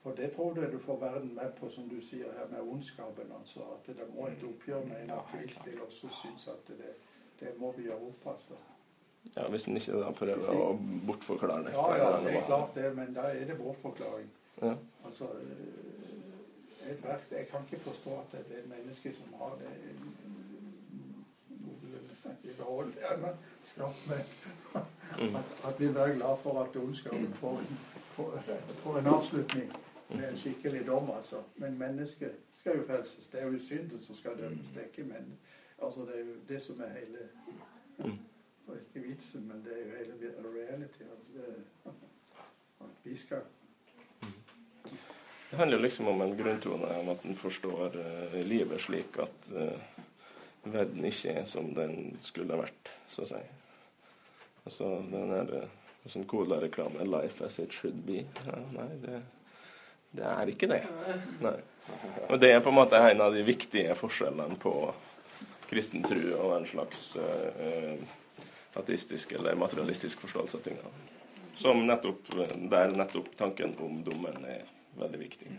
Og 0.04 0.16
det 0.16 0.32
tror 0.34 0.60
jeg 0.60 0.72
du 0.72 0.78
får 0.78 1.00
verden 1.00 1.32
med 1.34 1.56
på, 1.60 1.70
som 1.72 1.88
du 1.88 1.96
sier 2.04 2.28
her, 2.36 2.52
med 2.52 2.60
ondskapen. 2.60 3.32
altså. 3.40 3.64
At 3.78 3.88
det 3.96 4.10
må 4.12 4.28
et 4.28 4.44
oppgjør 4.44 4.84
med 4.84 5.02
en 5.06 5.16
ateist 5.16 5.64
vil 5.66 5.80
også 5.86 6.12
synes 6.20 6.48
at 6.52 6.68
det, 6.68 6.92
det 7.40 7.56
må 7.58 7.72
vi 7.76 7.88
gjøre 7.88 8.12
opp. 8.12 8.26
altså. 8.36 8.60
Ja, 9.36 9.48
Hvis 9.48 9.64
en 9.64 9.80
ikke 9.80 10.04
da 10.04 10.12
prøver 10.12 10.52
å 10.52 10.72
bortforklare 11.08 11.64
det. 11.64 11.72
Ja, 11.72 11.86
ja, 11.96 12.10
det 12.20 12.36
er 12.36 12.46
klart 12.46 12.76
det, 12.76 12.90
men 12.96 13.16
da 13.16 13.30
er 13.32 13.48
det 13.48 13.56
bortforklaring. 13.56 14.28
Ja. 14.62 14.74
Altså, 15.06 15.28
eh, 17.04 17.38
Jeg 17.38 17.48
kan 17.48 17.60
ikke 17.64 17.84
forstå 17.84 18.10
at 18.10 18.32
det 18.32 18.56
er 18.56 18.62
et 18.62 18.68
menneske 18.68 19.14
som 19.14 19.34
har 19.38 19.58
det 19.60 19.72
i 22.44 22.52
behold 22.56 22.92
gjerne 22.94 23.36
skapt 23.64 24.08
med 24.08 24.20
mm. 25.28 25.36
at, 25.36 25.44
at 25.64 25.80
vi 25.80 25.86
er 25.86 26.14
glad 26.14 26.36
for 26.42 26.62
at 26.62 26.76
ondskapen 26.76 27.34
får, 27.34 27.62
får, 28.14 28.40
får, 28.82 28.98
en 28.98 29.06
avslutning 29.06 29.72
med 30.08 30.30
en 30.30 30.36
skikkelig 30.36 30.86
dom, 30.86 31.10
altså. 31.10 31.42
Men 31.56 31.78
mennesket 31.78 32.32
skal 32.58 32.76
jo 32.76 32.86
frelses. 32.86 33.26
Det 33.26 33.40
er 33.40 33.46
jo 33.46 33.58
synden 33.58 34.00
som 34.00 34.14
skal 34.14 34.30
dømmes. 34.38 34.66
Det 34.74 34.82
er 34.82 34.86
ikke 34.86 35.04
men, 35.04 35.38
altså, 35.82 36.00
det 36.00 36.14
er 36.14 36.24
jo 36.24 36.34
det 36.48 36.62
som 36.62 36.80
er 36.80 36.88
hele 36.88 37.18
mm. 37.98 38.18
Ikke 38.74 39.08
vitsen, 39.08 39.48
men 39.48 39.64
det 39.64 39.72
er 39.72 39.78
jo 39.78 39.96
hele 39.96 40.34
reality. 40.58 41.02
At, 41.02 41.92
at 42.80 42.86
vi 43.04 43.16
skal 43.16 43.38
Det 45.54 45.58
handler 45.58 45.78
liksom 45.78 46.08
om 46.08 46.22
en 46.22 46.36
grunntone 46.36 46.98
om 46.98 47.08
at 47.08 47.24
en 47.24 47.36
forstår 47.36 47.92
uh, 47.96 48.40
livet 48.42 48.80
slik 48.80 49.14
at 49.22 49.44
uh, 49.54 50.00
verden 50.66 51.06
ikke 51.06 51.30
er 51.30 51.44
som 51.46 51.68
den 51.76 52.16
skulle 52.26 52.58
vært, 52.58 52.90
så 53.06 53.22
å 53.22 53.28
si. 53.28 53.38
Altså 54.66 54.90
den 55.12 55.30
der 55.30 55.54
uh, 55.60 56.10
sånn 56.10 56.26
cola-reklame 56.26 57.06
'Life 57.06 57.46
as 57.46 57.60
it 57.62 57.70
should 57.70 58.02
be'. 58.02 58.26
Ja, 58.48 58.58
nei, 58.74 58.88
det, 59.06 59.22
Det 60.10 60.26
er 60.32 60.52
ikke 60.56 60.72
det. 60.74 60.82
Nei. 61.46 61.56
Og 62.26 62.36
det 62.42 62.50
er 62.50 62.60
på 62.66 62.74
en 62.74 62.80
måte 62.82 62.98
en 62.98 63.22
av 63.22 63.38
de 63.38 63.46
viktige 63.46 63.94
forskjellene 63.94 64.58
på 64.58 64.76
kristen 65.70 66.02
tro 66.02 66.36
og 66.42 66.58
en 66.58 66.70
slags 66.74 67.12
uh, 67.14 67.94
ateistisk 68.74 69.38
eller 69.38 69.54
materialistisk 69.54 70.26
forståelse 70.26 70.58
av 70.58 70.66
tingene. 70.66 71.10
Som 71.54 71.86
nettopp, 71.86 72.40
der 72.74 72.98
nettopp 72.98 73.36
tanken 73.38 73.78
om 73.78 74.02
dommen 74.02 74.50
er 74.50 74.66
veldig 74.98 75.20
viktig. 75.20 75.52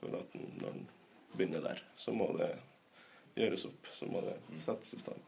For 0.00 0.16
at 0.20 0.34
når 0.34 0.66
den 0.66 0.86
begynner 1.34 1.64
der, 1.64 1.82
så 1.96 2.14
må 2.16 2.30
det 2.38 2.52
gjøres 3.36 3.66
opp. 3.68 3.90
Så 3.94 4.08
må 4.10 4.22
det 4.24 4.38
settes 4.64 4.94
i 4.96 5.02
stand. 5.02 5.26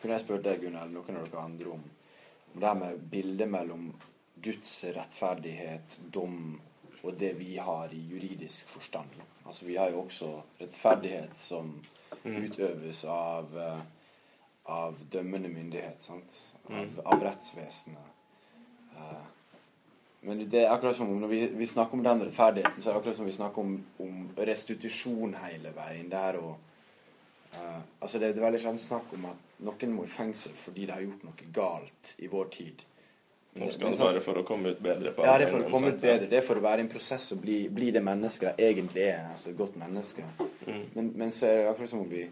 Kunne 0.00 0.16
jeg 0.16 0.24
spurt 0.24 0.44
deg, 0.46 0.62
Gunnar, 0.62 0.88
noen 0.88 1.18
av 1.20 1.26
dere 1.28 1.42
andre 1.44 1.74
om 1.74 1.82
det 2.54 2.66
her 2.66 2.78
med 2.78 3.02
bildet 3.12 3.50
mellom 3.50 3.90
Guds 4.40 4.70
rettferdighet, 4.96 5.98
dom 6.12 6.56
og 7.02 7.16
det 7.20 7.34
vi 7.38 7.56
har 7.60 7.92
i 7.92 8.00
juridisk 8.08 8.68
forstand. 8.68 9.20
Altså 9.44 9.64
Vi 9.64 9.76
har 9.76 9.90
jo 9.92 10.02
også 10.04 10.30
rettferdighet 10.60 11.36
som 11.38 11.72
mm. 12.24 12.36
utøves 12.44 13.04
av, 13.04 13.52
eh, 13.58 13.82
av 14.64 14.98
dømmende 15.12 15.48
myndighet. 15.48 16.00
sant? 16.02 16.36
Av, 16.64 16.72
mm. 16.72 16.98
av 17.04 17.24
rettsvesenet. 17.24 18.16
Uh, 18.90 19.22
men 20.20 20.42
det 20.50 20.64
er 20.64 20.72
akkurat 20.74 20.96
som 20.96 21.12
når 21.16 21.28
vi, 21.28 21.40
vi, 21.56 21.66
snakker 21.66 21.96
om 21.96 22.02
den 22.04 22.26
rettferdigheten, 22.26 22.82
så 22.82 22.90
er 22.90 22.92
det 22.92 23.00
akkurat 23.00 23.16
som 23.16 23.28
vi 23.28 23.32
snakker 23.32 23.62
om, 23.62 23.78
om 24.04 24.18
restitusjon 24.36 25.32
hele 25.40 25.72
veien. 25.76 26.10
der 26.12 26.36
og 26.42 26.58
uh, 27.54 27.80
Altså 28.00 28.18
det, 28.18 28.34
det 28.34 28.42
er 28.42 28.44
veldig 28.44 28.60
sjelden 28.60 28.82
snakk 28.82 29.14
om 29.16 29.30
at 29.32 29.56
noen 29.64 29.94
må 29.96 30.04
i 30.04 30.12
fengsel 30.12 30.52
fordi 30.56 30.86
de 30.86 30.92
har 30.92 31.04
gjort 31.06 31.24
noe 31.24 31.52
galt 31.56 32.14
i 32.18 32.28
vår 32.28 32.50
tid. 32.52 32.84
Nå 33.58 33.70
skal 33.74 33.90
det 33.90 33.98
være 33.98 34.20
for 34.22 34.38
å 34.38 34.42
komme 34.46 34.70
ut 34.70 34.82
bedre 34.82 35.10
på 35.14 35.24
Ja, 35.26 35.38
det 35.40 35.48
er 35.48 35.54
for 35.54 35.64
å 35.64 35.70
komme 35.72 35.90
ut 35.90 36.02
bedre. 36.02 36.28
Det 36.30 36.38
er 36.38 36.44
for 36.46 36.60
å 36.60 36.62
være 36.62 36.82
i 36.82 36.84
en 36.84 36.90
prosess 36.92 37.32
og 37.34 37.40
bli, 37.42 37.56
bli 37.72 37.88
det 37.90 38.02
mennesket 38.04 38.60
det 38.60 38.68
egentlig 38.68 39.06
er. 39.08 39.24
Altså 39.32 39.50
et 39.50 39.56
godt 39.58 39.78
menneske. 39.80 40.26
Mm. 40.68 40.84
Men, 40.94 41.08
men, 41.16 41.32
så 41.34 41.48
er 41.48 41.56
det 41.58 41.72
akkurat 41.72 41.90
som 41.90 42.04
om 42.04 42.12
vi 42.12 42.28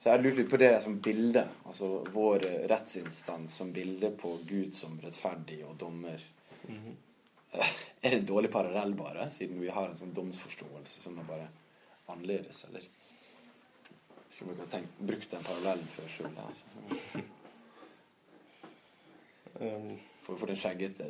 Så 0.00 0.12
jeg 0.12 0.22
lurte 0.22 0.40
litt 0.40 0.52
på 0.52 0.60
det 0.60 0.70
som 0.84 1.00
bilde. 1.02 1.42
Altså 1.66 1.88
vår 2.12 2.46
rettsinstans 2.70 3.56
som 3.58 3.72
bilde 3.72 4.12
på 4.20 4.36
Gud 4.46 4.70
som 4.76 5.00
rettferdig 5.02 5.64
og 5.66 5.74
dommer. 5.80 6.22
Mm. 6.70 6.98
Er 8.00 8.14
det 8.14 8.18
en 8.20 8.28
dårlig 8.30 8.50
parallell, 8.54 8.94
bare, 8.96 9.26
siden 9.34 9.60
vi 9.60 9.72
har 9.74 9.90
en 9.90 9.98
sånn 9.98 10.14
domsforståelse 10.16 11.02
som 11.02 11.18
er 11.20 11.26
bare 11.28 11.48
annerledes, 12.08 12.62
eller? 12.70 12.86
Ikke 14.30 14.46
om 14.46 14.54
ikke 14.54 14.68
tenkt, 14.72 15.02
brukt 15.10 15.34
den 15.34 15.44
parallellen 15.44 15.90
før 15.96 16.14
sjøl. 16.14 16.38
Altså. 16.46 17.24
Um 19.60 19.98
for, 20.30 20.36
for 20.36 20.46
den 20.46 20.56
skjeggete 20.56 21.04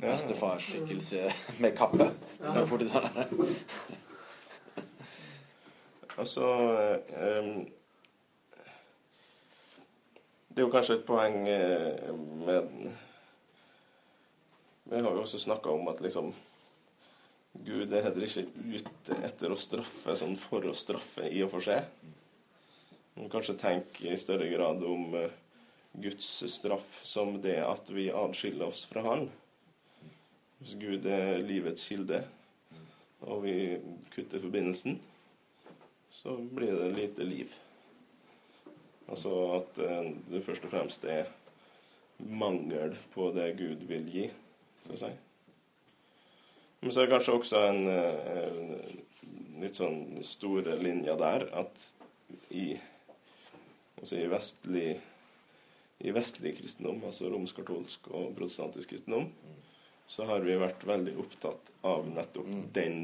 bestefarsskikkelse 0.00 1.30
med 1.60 1.76
kappe. 1.76 2.10
Ja. 2.40 2.66
Sånn. 2.66 3.56
altså 6.16 6.46
um, 7.16 7.66
Det 10.48 10.62
er 10.62 10.64
jo 10.64 10.72
kanskje 10.72 10.96
et 10.96 11.04
poeng 11.04 11.42
eh, 11.52 12.14
med 12.46 12.70
Vi 14.88 15.00
har 15.00 15.10
jo 15.10 15.22
også 15.22 15.38
snakka 15.42 15.72
om 15.74 15.88
at 15.90 16.00
liksom 16.04 16.30
Gud 17.66 17.92
er 17.92 18.04
heller 18.04 18.26
ikke 18.26 18.44
ute 18.76 19.16
etter 19.26 19.50
å 19.50 19.58
straffe 19.58 20.14
sånn 20.18 20.36
for 20.38 20.66
å 20.68 20.74
straffe 20.76 21.26
i 21.26 21.40
og 21.42 21.50
for 21.54 21.64
seg. 21.64 21.88
Man 23.16 23.32
kanskje 23.32 23.56
tenke 23.58 24.12
i 24.12 24.20
større 24.20 24.46
grad 24.52 24.84
om 24.84 25.16
uh, 25.16 25.32
Guds 25.96 26.28
straff 26.52 27.00
som 27.02 27.38
det 27.42 27.58
at 27.64 27.90
vi 27.90 28.10
adskiller 28.12 28.68
oss 28.68 28.84
fra 28.86 29.02
Han. 29.08 29.26
Hvis 30.60 30.76
Gud 30.78 31.06
er 31.08 31.40
livets 31.42 31.88
kilde, 31.88 32.22
og 33.24 33.42
vi 33.42 33.56
kutter 34.12 34.40
forbindelsen, 34.40 35.00
så 36.12 36.36
blir 36.36 36.76
det 36.76 36.92
lite 36.94 37.26
liv. 37.26 37.52
Altså 39.08 39.32
at 39.58 39.78
eh, 39.82 40.08
det 40.30 40.44
først 40.44 40.64
og 40.66 40.72
fremst 40.72 41.04
er 41.08 41.28
mangel 42.18 42.96
på 43.14 43.28
det 43.36 43.52
Gud 43.58 43.84
vil 43.88 44.08
gi, 44.10 44.24
skal 44.86 44.94
vi 44.94 45.02
si. 45.02 45.12
Men 46.80 46.92
så 46.92 47.02
er 47.02 47.08
det 47.08 47.14
kanskje 47.16 47.34
også 47.34 47.62
en, 47.66 47.82
en 47.90 48.72
eh, 48.76 48.96
litt 49.62 49.78
sånn 49.78 50.22
store 50.26 50.76
linje 50.78 51.16
der 51.18 51.46
at 51.56 51.86
i, 52.54 52.68
altså 53.98 54.20
i 54.20 54.26
vestlig 54.30 54.88
i 56.04 56.12
vestlig 56.12 56.52
kristendom, 56.58 57.00
altså 57.08 57.30
romsk-katolsk 57.32 58.10
og 58.12 58.34
protestantisk 58.36 58.90
kristendom, 58.92 59.30
så 60.06 60.26
har 60.28 60.44
vi 60.44 60.58
vært 60.60 60.84
veldig 60.86 61.14
opptatt 61.22 61.70
av 61.88 62.04
nettopp 62.10 62.50
mm. 62.52 62.66
den 62.76 62.98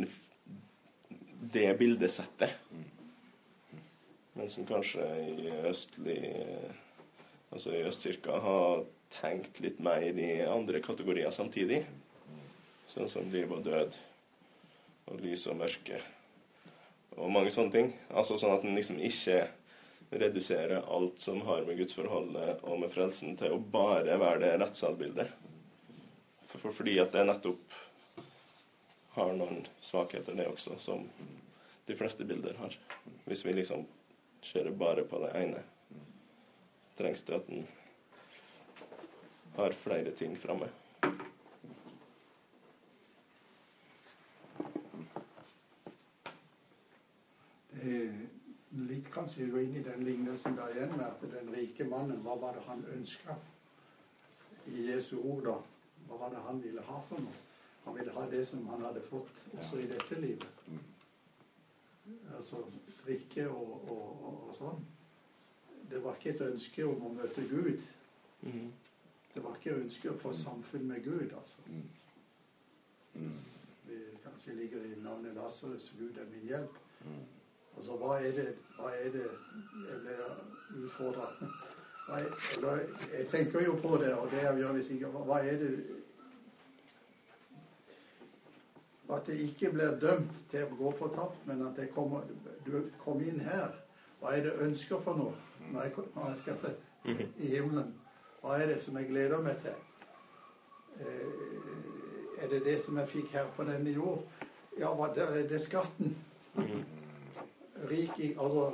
det 1.53 1.71
bildesettet. 1.81 2.61
Mens 4.37 4.59
en 4.61 4.69
kanskje 4.69 5.09
i 5.33 5.51
østlig 5.69 6.21
Altså 7.53 7.75
i 7.77 7.83
Østkirka 7.85 8.39
har 8.41 8.79
tenkt 9.21 9.61
litt 9.65 9.79
mer 9.83 10.03
i 10.03 10.33
andre 10.47 10.81
kategorier 10.85 11.31
samtidig. 11.31 11.83
Sånn 12.93 13.09
som 13.09 13.31
liv 13.33 13.53
og 13.53 13.65
død 13.65 13.97
og 15.11 15.23
lys 15.23 15.47
og 15.51 15.59
mørke 15.61 16.01
og 17.17 17.31
mange 17.33 17.53
sånne 17.53 17.75
ting. 17.75 17.91
Altså 18.11 18.39
sånn 18.41 18.55
at 18.57 18.65
en 18.65 18.77
liksom 18.77 19.01
ikke 19.05 19.45
reduserer 20.13 20.85
alt 20.93 21.21
som 21.21 21.41
har 21.47 21.65
med 21.67 21.79
gudsforholdet 21.81 22.65
og 22.69 22.81
med 22.83 22.93
frelsen, 22.93 23.37
til 23.37 23.55
å 23.55 23.63
bare 23.73 24.19
være 24.21 24.43
det 24.45 24.53
rettssalbildet. 24.61 25.33
For, 26.49 26.59
for, 26.59 26.75
fordi 26.83 26.99
at 27.01 27.15
det 27.15 27.25
nettopp 27.29 27.79
har 29.17 29.33
noen 29.37 29.65
svakheter, 29.85 30.37
det 30.37 30.49
også, 30.49 30.77
som 30.81 31.07
de 31.89 31.97
fleste 31.97 32.25
bilder 32.29 32.57
har. 32.61 32.77
Hvis 33.25 33.45
vi 33.47 33.57
liksom 33.57 33.87
kjører 34.45 34.77
bare 34.77 35.05
på 35.09 35.21
det 35.25 35.33
ene, 35.41 35.63
trengs 36.99 37.25
det 37.29 37.39
at 37.39 37.49
en 37.53 37.65
har 39.57 39.77
flere 39.77 40.15
ting 40.17 40.37
framme. 40.39 40.69
litt 49.03 49.09
kanskje 49.13 49.49
gå 49.51 49.61
inn 49.61 49.77
i 49.77 49.85
den 49.85 50.05
lignelsen 50.07 50.57
der 50.57 50.75
igjen 50.75 50.95
med 50.97 51.07
at 51.07 51.25
den 51.33 51.51
rike 51.55 51.85
mannen, 51.89 52.21
hva 52.25 52.37
var 52.41 52.55
det 52.57 52.65
han 52.67 52.85
ønska 52.95 53.37
i 54.71 54.87
Jesu 54.91 55.17
ord, 55.19 55.45
da? 55.49 55.57
Hva 56.09 56.19
var 56.21 56.31
det 56.31 56.45
han 56.47 56.63
ville 56.63 56.85
ha 56.87 57.01
for 57.09 57.23
noe? 57.23 57.41
Han 57.85 57.97
ville 57.99 58.15
ha 58.15 58.27
det 58.31 58.45
som 58.47 58.67
han 58.71 58.85
hadde 58.87 59.03
fått 59.09 59.43
også 59.59 59.81
i 59.83 59.89
dette 59.91 60.19
livet. 60.23 60.61
Altså 62.37 62.63
drikke 63.03 63.49
og, 63.51 63.73
og, 63.91 64.05
og, 64.29 64.37
og 64.49 64.55
sånn. 64.59 64.85
Det 65.91 66.01
var 66.05 66.17
ikke 66.17 66.37
et 66.37 66.45
ønske 66.47 66.87
om 66.87 67.09
å 67.09 67.13
møte 67.17 67.43
Gud. 67.51 67.83
Det 69.35 69.45
var 69.45 69.57
ikke 69.57 69.77
ønsket 69.81 69.85
ønske 69.85 70.11
å 70.13 70.19
få 70.21 70.33
samfunn 70.37 70.89
med 70.89 71.05
Gud, 71.05 71.33
altså. 71.33 71.65
Vi 73.89 74.01
kanskje 74.25 74.57
ligger 74.59 74.85
i 74.85 74.99
navnet 75.01 75.37
Lasarus, 75.37 75.93
Gud 75.99 76.19
er 76.21 76.29
min 76.33 76.49
hjelp. 76.49 76.77
Altså, 77.77 77.97
hva 77.97 78.19
er 78.21 78.37
det, 78.37 78.49
hva 78.77 78.93
er 78.93 79.09
det 79.15 79.25
jeg 79.25 80.01
blir 80.05 80.85
utfordra 80.85 81.31
jeg, 82.09 82.89
jeg 83.13 83.27
tenker 83.31 83.65
jo 83.65 83.77
på 83.83 83.97
det, 84.03 84.15
og 84.15 84.31
det 84.31 84.43
jeg 84.43 84.59
gjør 84.59 84.73
vi 84.73 84.83
ikke 84.95 85.11
Hva 85.29 85.39
er 85.39 85.59
det 85.61 85.71
At 89.13 89.27
det 89.27 89.39
ikke 89.45 89.71
blir 89.71 89.99
dømt 90.01 90.39
til 90.51 90.65
å 90.65 90.77
gå 90.77 90.91
fortapt, 90.97 91.41
men 91.47 91.63
at 91.67 91.77
kommer, 91.95 92.23
du 92.67 92.89
kommer 92.99 93.27
inn 93.29 93.41
her. 93.45 93.75
Hva 94.21 94.33
er 94.33 94.45
det 94.45 94.53
jeg 94.53 94.69
ønsker 94.69 95.03
for 95.05 95.19
noe? 95.19 95.35
Når 95.73 95.83
jeg, 95.83 95.93
når 96.15 96.31
jeg 96.31 96.39
skal 96.41 96.57
til 96.63 97.27
i 97.37 97.51
himmelen? 97.53 97.93
Hva 98.43 98.59
er 98.59 98.73
det 98.73 98.81
som 98.83 98.97
jeg 98.99 99.09
gleder 99.09 99.43
meg 99.43 99.61
til? 99.63 99.77
Eh, 101.01 102.43
er 102.43 102.49
det 102.51 102.65
det 102.65 102.81
som 102.85 102.99
jeg 102.99 103.09
fikk 103.09 103.37
her 103.37 103.47
på 103.57 103.65
denne 103.69 103.95
jord? 103.95 104.25
Ja, 104.79 104.91
det, 105.15 105.29
det 105.51 105.61
er 105.61 105.65
skatten. 105.71 106.17
Mhm 106.55 106.83
rik 107.91 108.11
i 108.17 108.37
altså, 108.41 108.73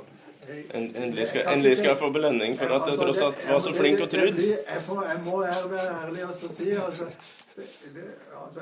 endelig, 0.73 1.27
skal, 1.27 1.47
endelig 1.53 1.77
skal 1.77 1.87
jeg 1.87 1.97
få 1.97 2.09
belønning 2.09 2.57
for 2.57 2.65
at 2.65 2.71
jeg 2.71 2.81
altså, 2.81 3.03
tross 3.03 3.19
alt 3.19 3.47
var 3.51 3.59
så 3.59 3.73
flink 3.73 3.99
og 3.99 4.09
trudd. 4.09 4.39
Jeg, 4.39 4.59
jeg, 4.67 5.21
må 5.25 5.41
være 5.41 6.05
ærlig 6.05 6.25
og 6.25 6.33
si 6.35 6.69
altså, 6.71 7.05
det, 7.55 8.05
altså 8.43 8.59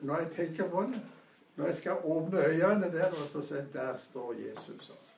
Når 0.00 0.18
jeg 0.18 0.30
tenker 0.36 0.68
på 0.68 0.82
det 0.82 1.00
Når 1.56 1.66
jeg 1.66 1.76
skal 1.76 1.92
åpne 2.04 2.46
øynene 2.46 2.92
der 2.92 3.06
og 3.06 3.28
så 3.32 3.42
se 3.42 3.54
Der 3.72 3.94
står 3.98 4.34
Jesus, 4.48 4.90
altså. 4.90 5.11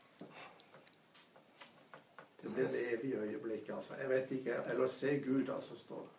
Det 2.45 2.53
blir 2.53 2.69
det 2.69 2.83
evige 2.93 3.23
øyeblikket, 3.25 3.75
altså. 3.75 3.95
Jeg 4.01 4.11
vet 4.11 4.31
ikke 4.31 4.55
Eller 4.71 4.87
se 4.87 5.19
Gud, 5.25 5.49
altså, 5.49 5.79
står 5.79 6.03
det. 6.03 6.11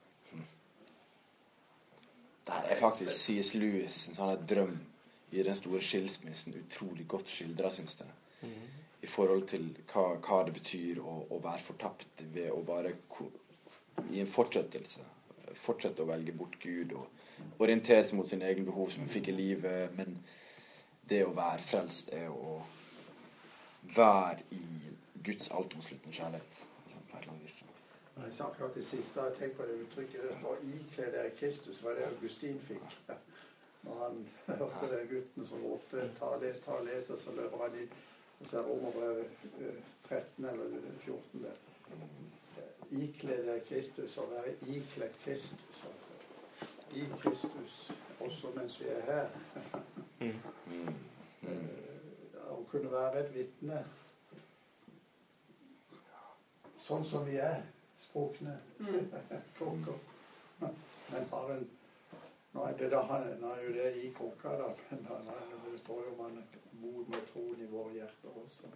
Der 2.47 2.53
er 2.53 2.75
faktisk 2.75 3.11
C.S. 3.11 3.53
Lewis 3.53 4.07
en 4.07 4.17
sånn 4.17 4.45
drøm 4.49 4.75
i 5.31 5.43
den 5.43 5.55
store 5.57 5.81
skilsmissen 5.81 6.53
utrolig 6.59 7.07
godt 7.09 7.29
skildra, 7.29 7.71
syns 7.73 7.97
jeg. 8.01 8.51
I 9.01 9.09
forhold 9.09 9.47
til 9.49 9.71
hva, 9.91 10.05
hva 10.21 10.43
det 10.45 10.53
betyr 10.53 11.01
å, 11.01 11.15
å, 11.29 11.39
være 11.41 11.65
fortapt 11.65 12.21
ved 12.33 12.51
å 12.53 12.61
bare 12.65 12.93
i 14.11 14.21
en 14.21 14.29
fortsettelse 14.29 15.01
fortsette 15.65 16.03
å 16.03 16.09
velge 16.09 16.33
bort 16.35 16.57
Gud 16.61 16.93
og 16.97 17.61
orientere 17.63 18.05
seg 18.05 18.17
mot 18.19 18.29
sine 18.29 18.47
egne 18.49 18.65
behov 18.67 18.91
som 18.91 19.05
hun 19.05 19.11
fikk 19.11 19.29
i 19.31 19.37
livet. 19.37 19.93
Men 19.97 20.17
det 21.09 21.23
å 21.25 21.33
være 21.37 21.65
frelst 21.65 22.11
er 22.13 22.29
å 22.29 22.59
være 23.95 24.45
i 24.57 24.84
Guds 25.25 25.51
altomsluttende 25.51 26.15
kjærlighet. 26.15 26.65
på 27.11 27.17
et 27.17 27.21
eller 27.21 27.31
annet 27.33 27.43
vis. 27.43 27.63
Jeg 28.25 28.33
sa 28.33 28.43
akkurat 28.47 28.75
det 28.75 28.85
siste. 28.85 29.21
Jeg 29.21 29.33
tenk 29.39 29.53
på 29.57 29.63
det 29.63 29.75
uttrykket. 29.83 30.21
Det 30.23 30.37
står 30.39 30.57
'ikle 30.63 31.05
deg 31.11 31.31
Kristus'. 31.39 31.83
var 31.83 31.91
det 31.91 32.03
Augustin 32.03 32.59
fikk. 32.67 32.99
Når 33.83 33.95
han 34.03 34.27
hørte 34.57 34.97
den 34.97 35.07
gutten 35.07 35.47
som 35.47 35.63
ropte 35.65 36.11
'ta 36.19 36.25
og 36.25 36.41
les, 36.41 36.59
ta 36.65 36.71
og 36.71 36.85
les', 36.87 37.13
og 37.13 37.19
så 37.19 37.31
løper 37.31 37.57
han 37.57 37.79
inn. 37.81 37.89
Og 38.39 38.45
så 38.45 38.57
er 38.59 38.63
Romerbrevet 38.63 39.25
eh, 39.59 39.83
13 40.09 40.45
eller 40.45 40.65
14 40.99 41.43
der. 41.43 41.57
Ikle 42.91 43.37
deg 43.51 43.61
Kristus 43.67 44.17
og 44.17 44.31
være 44.31 44.53
ikledd 44.67 45.13
Kristus. 45.23 45.59
Altså. 45.85 46.11
I 46.95 47.05
Kristus 47.19 47.91
også 48.19 48.47
mens 48.55 48.79
vi 48.81 48.85
er 48.87 49.01
her. 49.11 49.27
Eh, 51.45 52.51
Å 52.51 52.63
kunne 52.71 52.91
være 52.91 53.19
et 53.19 53.33
vitne 53.35 53.85
sånn 56.85 57.03
som 57.03 57.25
vi 57.25 57.39
er. 57.41 57.63
Sprukne. 57.97 58.59
kråker. 59.57 59.97
Men 61.11 61.27
har 61.31 61.51
en 61.55 61.65
Nå 62.55 62.63
er 62.63 62.75
det 62.79 62.87
da 62.87 63.01
nå 63.03 63.49
er 63.51 63.63
jo 63.65 63.71
det 63.75 63.87
i 63.99 64.09
kråka, 64.15 64.53
da. 64.55 64.69
Men 64.89 65.01
da, 65.03 65.17
det 65.65 65.79
står 65.81 66.05
jo 66.05 66.13
man 66.21 66.37
mot 66.79 67.09
med 67.11 67.25
troen 67.27 67.59
i 67.59 67.67
våre 67.67 67.91
hjerter 67.97 68.37
også. 68.43 68.69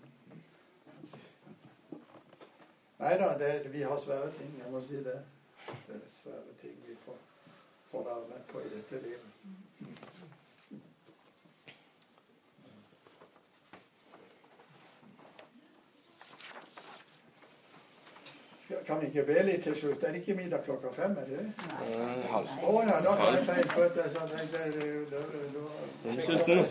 Nei 3.00 3.14
da, 3.22 3.30
vi 3.72 3.86
har 3.88 3.98
svære 4.04 4.34
ting. 4.36 4.52
Jeg 4.60 4.74
må 4.74 4.84
si 4.84 5.00
det. 5.06 5.16
Det 5.88 5.96
er 5.96 6.04
svære 6.18 6.58
ting 6.60 6.76
vi 6.90 6.98
får, 7.06 7.24
får 7.92 8.08
være 8.10 8.28
med 8.34 8.46
på 8.52 8.66
i 8.68 8.74
dette 8.76 9.00
livet. 9.06 9.69
Kan 18.90 19.00
vi 19.02 19.06
ikke 19.12 19.24
be 19.28 19.42
litt 19.46 19.62
til 19.62 19.76
slutt? 19.78 20.02
Er 20.04 20.16
det 20.16 20.24
ikke 20.24 20.34
middag 20.34 20.64
klokka 20.66 20.90
fem? 20.96 21.12
er 21.22 21.26
det 21.30 21.38
det? 21.38 21.50
Hals. 22.32 22.50
Å 22.58 22.72
ja, 22.88 22.96
da 23.06 23.12
kan 23.20 23.36
jeg 23.36 23.44
feil 23.46 23.68
for 23.70 23.84
at 23.86 23.98
jeg 24.00 24.10
sa 24.16 24.22
det. 24.32 24.38
det, 24.54 24.64
det, 24.74 24.88
det, 25.12 25.20
det 26.48 26.64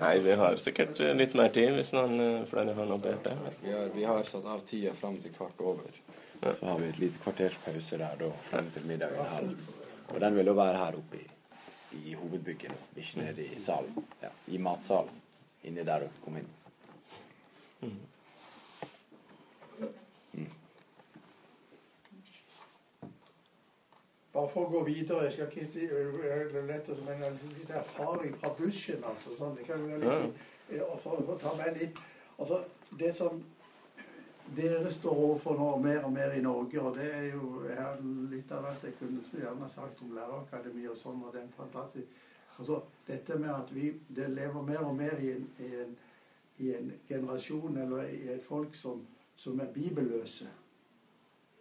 Nei 0.00 0.14
vi 0.24 0.32
har 0.42 0.56
sikkert 0.64 1.00
eh, 1.04 1.12
litt 1.18 1.36
mer 1.36 1.52
tid 1.52 1.74
hvis 1.76 1.92
noen 1.92 2.14
eh, 2.24 2.46
flere 2.48 2.72
har 2.78 2.88
noe 2.88 3.02
bedre. 3.04 3.36
Vi 3.60 3.74
har, 3.74 3.90
vi 3.92 4.06
har 4.08 4.24
satt 4.30 4.48
av 4.48 4.64
tida 4.70 4.94
fram 4.96 5.16
til 5.20 5.34
kvart 5.36 5.60
over. 5.60 6.00
Så 6.40 6.54
har 6.64 6.80
vi 6.80 6.88
et 6.88 7.00
lite 7.02 7.20
kvarters 7.20 7.58
pause 7.66 7.98
der 8.00 8.16
da, 8.22 8.30
frem 8.48 8.70
til 8.72 8.88
middagen 8.88 9.28
halv. 9.34 9.52
Og 10.14 10.20
den 10.24 10.40
vil 10.40 10.48
jo 10.54 10.56
være 10.56 10.78
her 10.86 10.96
oppe 11.02 11.20
i, 11.20 11.26
i 12.00 12.16
hovedbygget, 12.16 12.72
ikke 12.96 13.20
nede 13.26 13.44
i 13.44 13.60
salen. 13.60 14.08
Ja, 14.24 14.32
I 14.48 14.62
matsalen. 14.70 15.20
Inni 15.68 15.84
der 15.84 16.06
dere 16.06 16.24
kom 16.24 16.40
inn. 16.40 16.48
Bare 24.40 24.48
for 24.48 24.64
å 24.64 24.72
gå 24.72 24.78
videre, 24.86 25.26
jeg 25.26 25.32
skal 25.34 25.48
ikke 25.50 25.66
si 25.68 25.86
lett 26.64 26.86
men 27.04 27.24
litt 27.58 27.72
erfaring 27.76 28.36
fra 28.40 28.54
bushen, 28.56 29.02
altså. 29.04 29.34
Sånn, 29.36 29.58
det 29.58 29.66
kan 29.68 29.82
være 29.84 30.20
litt, 30.22 30.38
for, 31.02 31.20
for 31.26 31.40
ta 31.42 31.52
med 31.58 31.76
litt 31.76 31.98
Altså, 32.40 32.62
det 32.96 33.10
som 33.12 33.42
dere 34.56 34.92
står 34.94 35.18
overfor 35.26 35.58
nå 35.58 35.66
mer 35.82 36.06
og 36.08 36.14
mer 36.14 36.32
i 36.32 36.40
Norge, 36.40 36.80
og 36.80 36.96
det 36.96 37.10
er 37.18 37.26
jo 37.34 37.66
her 37.68 38.00
litt 38.30 38.54
av 38.56 38.64
hvert 38.64 38.86
jeg 38.88 38.96
kunne 39.02 39.26
så 39.28 39.42
gjerne 39.42 39.68
sagt 39.74 40.00
om 40.06 40.14
lærerakademi 40.16 40.86
og 40.88 40.96
sånn, 41.02 41.20
og 41.20 41.36
det 41.36 41.42
er 41.42 41.52
fantastisk. 41.58 42.24
Altså, 42.56 42.80
dette 43.10 43.36
med 43.36 43.52
at 43.52 43.74
vi 43.76 43.90
det 44.08 44.30
lever 44.32 44.64
mer 44.72 44.88
og 44.88 44.96
mer 44.96 45.20
i 45.20 45.34
en, 45.34 45.44
i 45.60 45.70
en, 45.84 45.92
i 46.64 46.72
en 46.78 46.90
generasjon 47.12 47.76
eller 47.84 48.08
i 48.08 48.24
et 48.38 48.48
folk 48.48 48.72
som, 48.74 49.04
som 49.36 49.60
er 49.60 49.68
bibelløse. 49.76 50.48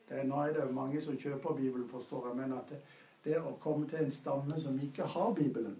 Det 0.09 0.19
er, 0.19 0.23
nå 0.23 0.35
er 0.41 0.53
det 0.53 0.61
jo 0.63 0.71
mange 0.71 1.01
som 1.01 1.17
kjøper 1.17 1.55
Bibelen, 1.55 1.87
forstår 1.87 2.27
jeg, 2.27 2.35
men 2.35 2.53
at 2.57 2.69
det, 2.69 2.79
det 3.25 3.39
å 3.39 3.55
komme 3.61 3.87
til 3.87 3.99
en 4.03 4.11
stamme 4.11 4.59
som 4.59 4.79
ikke 4.79 5.03
har 5.03 5.33
Bibelen, 5.35 5.77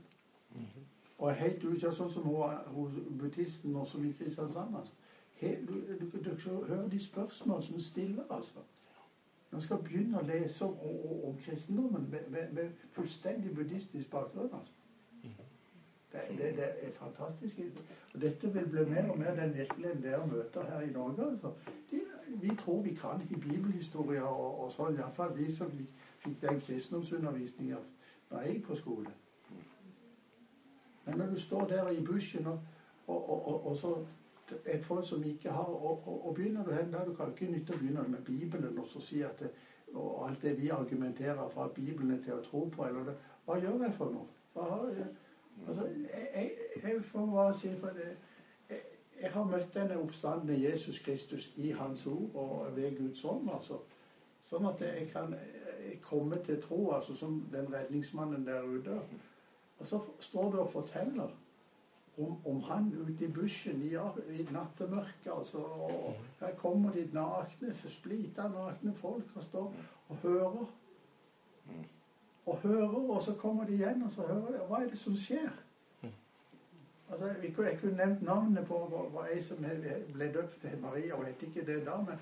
og 1.18 1.30
er 1.30 1.34
helt 1.34 1.64
ute, 1.64 1.94
sånn 1.94 2.10
som 2.10 2.24
hun, 2.24 2.58
hun 2.74 3.18
buddhisten 3.20 3.76
og 3.76 3.88
som 3.88 4.06
i 4.06 4.12
Kristiansand 4.12 4.76
altså. 4.76 4.94
Helt, 5.40 5.68
du, 5.68 5.74
du, 6.00 6.06
du, 6.20 6.34
du 6.34 6.66
hører 6.68 6.88
de 6.90 7.00
spørsmål 7.00 7.64
som 7.64 7.80
stiller, 7.80 8.24
altså. 8.30 8.60
Når 9.52 9.60
skal 9.60 9.78
begynne 9.84 10.20
å 10.20 10.26
lese 10.28 10.66
om, 10.66 10.76
om, 10.80 11.24
om 11.30 11.38
kristendommen 11.42 12.06
med, 12.12 12.28
med, 12.30 12.52
med 12.54 12.84
fullstendig 12.92 13.54
buddhistisk 13.56 14.10
bakgrunn, 14.10 14.52
altså. 14.54 14.74
Det, 16.12 16.22
det, 16.38 16.56
det 16.58 16.68
er 16.82 16.92
fantastisk. 16.92 17.60
Og 18.14 18.22
dette 18.22 18.54
vil 18.54 18.66
bli 18.66 18.86
mer 18.90 19.12
og 19.12 19.18
mer 19.20 19.36
den 19.36 19.54
virkeligheten 19.54 20.04
dere 20.04 20.28
møter 20.28 20.64
her 20.66 20.82
i 20.82 20.92
Norge. 20.92 21.30
altså. 21.30 21.52
De, 21.92 22.00
vi 22.42 22.56
tror 22.56 22.82
vi 22.82 22.94
kan 22.96 23.22
i 23.30 23.36
bibelhistorie 23.36 24.24
og, 24.24 24.64
og 24.64 24.72
sånn, 24.74 24.98
iallfall 24.98 25.34
vi 25.38 25.52
som 25.52 25.72
fikk 26.24 26.42
den 26.42 26.62
kristendomsundervisninga 26.62 27.80
da 28.30 28.44
jeg 28.46 28.62
på 28.64 28.76
skole. 28.76 29.12
Men 31.06 31.18
når 31.18 31.34
du 31.34 31.40
står 31.40 31.66
der 31.68 31.90
i 31.90 32.06
bushen 32.06 32.48
og, 32.48 32.60
og, 33.08 33.68
og, 33.68 33.78
så 33.78 33.96
et 34.66 34.86
folk 34.86 35.08
som 35.08 35.24
ikke 35.24 35.50
har 35.50 35.70
Og, 35.70 36.34
begynner 36.36 36.64
du 36.66 36.72
hen 36.72 36.94
der, 36.94 37.06
du 37.06 37.14
kan 37.14 37.32
ikke 37.34 37.52
nytte 37.52 37.74
å 37.74 37.78
begynne 37.78 38.06
med 38.10 38.24
Bibelen 38.26 38.80
og 38.80 38.88
så 38.88 39.02
si 39.02 39.22
at 39.22 39.40
det, 39.40 39.50
og 39.94 40.30
alt 40.30 40.42
det 40.42 40.58
vi 40.58 40.70
argumenterer 40.70 41.50
fra 41.50 41.68
Bibelen 41.76 42.22
til 42.24 42.34
å 42.34 42.44
tro 42.46 42.70
på, 42.70 42.86
eller 42.86 43.04
det, 43.10 43.16
Hva 43.46 43.58
gjør 43.58 43.84
jeg 43.84 43.94
for 43.94 44.14
noe? 44.14 44.26
Hva 44.54 44.66
har 44.70 44.90
jeg, 44.98 45.08
altså, 45.68 45.86
jeg, 45.86 46.28
jeg, 46.36 46.52
jeg 46.84 47.04
får 47.04 47.26
bare 47.34 47.54
si 47.58 47.74
for 47.80 47.98
det 47.98 48.12
jeg, 49.22 49.32
har 49.32 49.44
møtt 49.44 49.74
denne 49.74 49.98
oppstandende 50.00 50.58
Jesus 50.62 51.00
Kristus 51.00 51.50
i 51.58 51.72
Hans 51.72 52.06
ord 52.08 52.36
og 52.36 52.76
ved 52.76 52.98
Guds 52.98 53.26
ånd. 53.26 53.50
altså. 53.54 53.80
Sånn 54.44 54.66
at 54.66 54.82
jeg 54.82 55.10
kan 55.14 55.34
eh, 55.36 56.00
komme 56.02 56.40
til 56.46 56.62
tro, 56.62 56.92
altså 56.96 57.16
som 57.16 57.44
den 57.52 57.68
redningsmannen 57.74 58.48
der 58.48 58.64
ute. 58.66 58.98
Og 59.80 59.88
så 59.88 60.00
står 60.20 60.52
du 60.52 60.60
og 60.64 60.72
forteller 60.72 61.30
om, 62.18 62.36
om 62.46 62.62
han 62.62 62.90
ute 62.98 63.26
i 63.26 63.32
bushen 63.32 63.84
i, 63.86 63.94
i 64.40 64.48
nattemørket. 64.52 65.32
Altså, 65.38 65.58
og 65.58 66.16
her 66.40 66.56
kommer 66.56 66.92
de 66.92 67.06
nakne, 67.14 67.74
splita 67.76 68.48
nakne 68.48 68.94
folk 68.96 69.36
og 69.36 69.44
står 69.44 69.74
og 70.10 70.16
hører. 70.24 70.66
Og 72.46 72.58
hører, 72.58 73.10
og 73.10 73.24
så 73.24 73.36
kommer 73.38 73.66
de 73.66 73.74
igjen 73.78 74.04
og 74.04 74.12
så 74.12 74.26
hører 74.28 74.52
de. 74.52 74.68
Hva 74.68 74.84
er 74.84 74.90
det 74.90 74.98
som 75.00 75.16
skjer? 75.18 75.52
Altså, 77.12 77.28
jeg 77.42 77.80
kunne 77.82 77.98
nevnt 77.98 78.22
navnet 78.22 78.68
på 78.68 78.80
hva, 78.90 79.24
ei 79.34 79.42
som 79.42 79.64
ble 80.14 80.28
døpt 80.34 80.62
til 80.62 80.78
Maria. 80.82 81.16
Hun 81.16 81.26
het 81.26 81.42
ikke 81.42 81.66
det 81.66 81.86
da, 81.86 81.98
men 82.02 82.20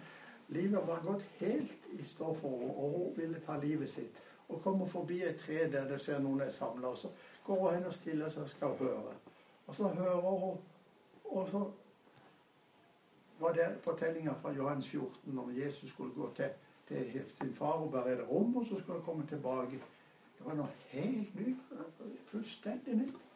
livet 0.48 0.88
var 0.88 1.04
gått 1.04 1.26
helt 1.40 1.90
i 1.92 2.04
stå 2.04 2.34
for 2.34 2.60
henne, 2.60 2.76
og 2.76 2.94
hun 2.96 3.18
ville 3.18 3.42
ta 3.46 3.58
livet 3.60 3.90
sitt. 3.90 4.22
Og 4.48 4.62
kommer 4.64 4.88
forbi 4.88 5.22
et 5.24 5.42
tre 5.44 5.66
der 5.72 5.90
det 5.90 6.00
ser 6.02 6.20
noen 6.24 6.42
er 6.42 6.50
samla, 6.50 6.96
så 6.96 7.12
går 7.44 7.60
hun 7.66 7.76
hen 7.76 7.90
og 7.90 7.94
stiller 7.94 8.32
seg 8.32 8.46
og 8.46 8.50
skal 8.50 8.78
høre. 8.80 9.18
Og 9.68 9.76
så 9.76 9.92
hører 9.98 10.22
hun, 10.22 10.58
og 11.26 11.50
så 11.52 11.66
var 13.40 13.54
det 13.54 13.68
fortellinga 13.84 14.34
fra 14.42 14.52
Johannes 14.52 14.88
14 14.88 15.40
om 15.40 15.52
Jesus 15.58 15.90
skulle 15.90 16.14
gå 16.14 16.32
til, 16.36 16.50
til 16.88 17.22
sin 17.42 17.54
far 17.56 17.84
og 17.84 17.92
berede 17.92 18.24
rom, 18.24 18.56
og 18.58 18.66
så 18.66 18.80
skulle 18.80 19.00
han 19.00 19.06
komme 19.06 19.28
tilbake. 19.28 19.84
Det 20.38 20.46
var 20.46 20.56
noe 20.56 20.72
helt 20.90 21.36
nytt. 21.36 21.72
Fullstendig 22.32 22.96
nytt. 22.96 23.27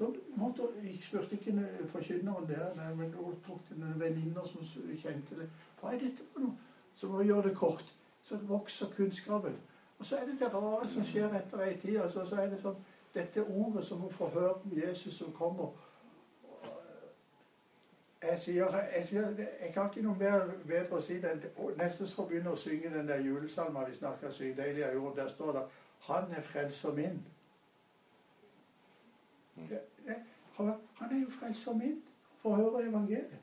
Så 0.00 0.14
måtte, 0.36 0.62
Jeg 0.82 0.98
spurte 1.02 1.36
ikke 1.36 1.68
forkynneren 1.86 2.48
der, 2.48 2.94
men 2.94 3.12
hun 3.12 3.34
tok 3.46 3.66
til 3.68 3.76
noen 3.76 4.00
venninner 4.00 4.46
som 4.48 4.62
kjente 5.02 5.36
det. 5.36 5.48
Hva 5.80 5.90
er 5.92 5.98
dette 6.00 6.24
for 6.32 6.40
noe? 6.40 6.54
Så 6.94 7.08
må 7.08 7.18
vi 7.18 7.26
gjøre 7.28 7.48
det 7.48 7.56
kort, 7.56 7.94
så 8.24 8.38
vokser 8.48 8.86
kunnskapen. 8.96 9.58
Og 9.98 10.06
så 10.06 10.16
er 10.16 10.24
det 10.24 10.38
det 10.40 10.48
rare 10.54 10.88
som 10.88 11.04
skjer 11.04 11.36
etter 11.36 11.60
ei 11.66 11.74
tid. 11.76 11.98
Altså, 12.00 12.24
så 12.24 12.38
er 12.40 12.48
det 12.48 12.60
sånn, 12.62 12.78
Dette 13.14 13.44
ordet 13.44 13.82
som 13.86 14.00
hun 14.00 14.12
får 14.12 14.28
høre 14.28 14.54
om 14.54 14.72
Jesus 14.72 15.18
som 15.18 15.32
kommer 15.32 15.72
Jeg 18.22 18.38
sier, 18.38 18.76
jeg, 18.94 19.06
sier, 19.08 19.34
jeg 19.36 19.72
har 19.74 19.90
ikke 19.90 20.04
noe 20.04 20.16
mer 20.16 20.46
bedre 20.64 20.96
å 20.96 21.02
si. 21.04 21.18
Og 21.56 21.76
Nesten 21.76 22.08
skal 22.08 22.30
begynne 22.30 22.54
å 22.54 22.62
synge 22.64 22.94
den 22.94 23.08
der 23.08 23.20
julesalmen 23.20 23.84
vi 23.88 24.00
snakka 24.00 24.32
så. 24.32 24.48
Deilig 24.56 24.86
av 24.88 24.94
jord. 24.94 25.16
Der 25.16 25.28
står 25.28 25.52
det 25.52 25.66
'Han 26.08 26.32
er 26.32 26.40
frelser 26.40 26.96
min'. 26.96 27.20
Det, 29.68 29.80
det, 30.66 30.74
han 31.00 31.16
er 31.16 31.20
jo 31.20 31.30
frelser 31.30 31.74
min. 31.78 31.98
Får 32.42 32.54
høre 32.56 32.86
evangeliet. 32.88 33.40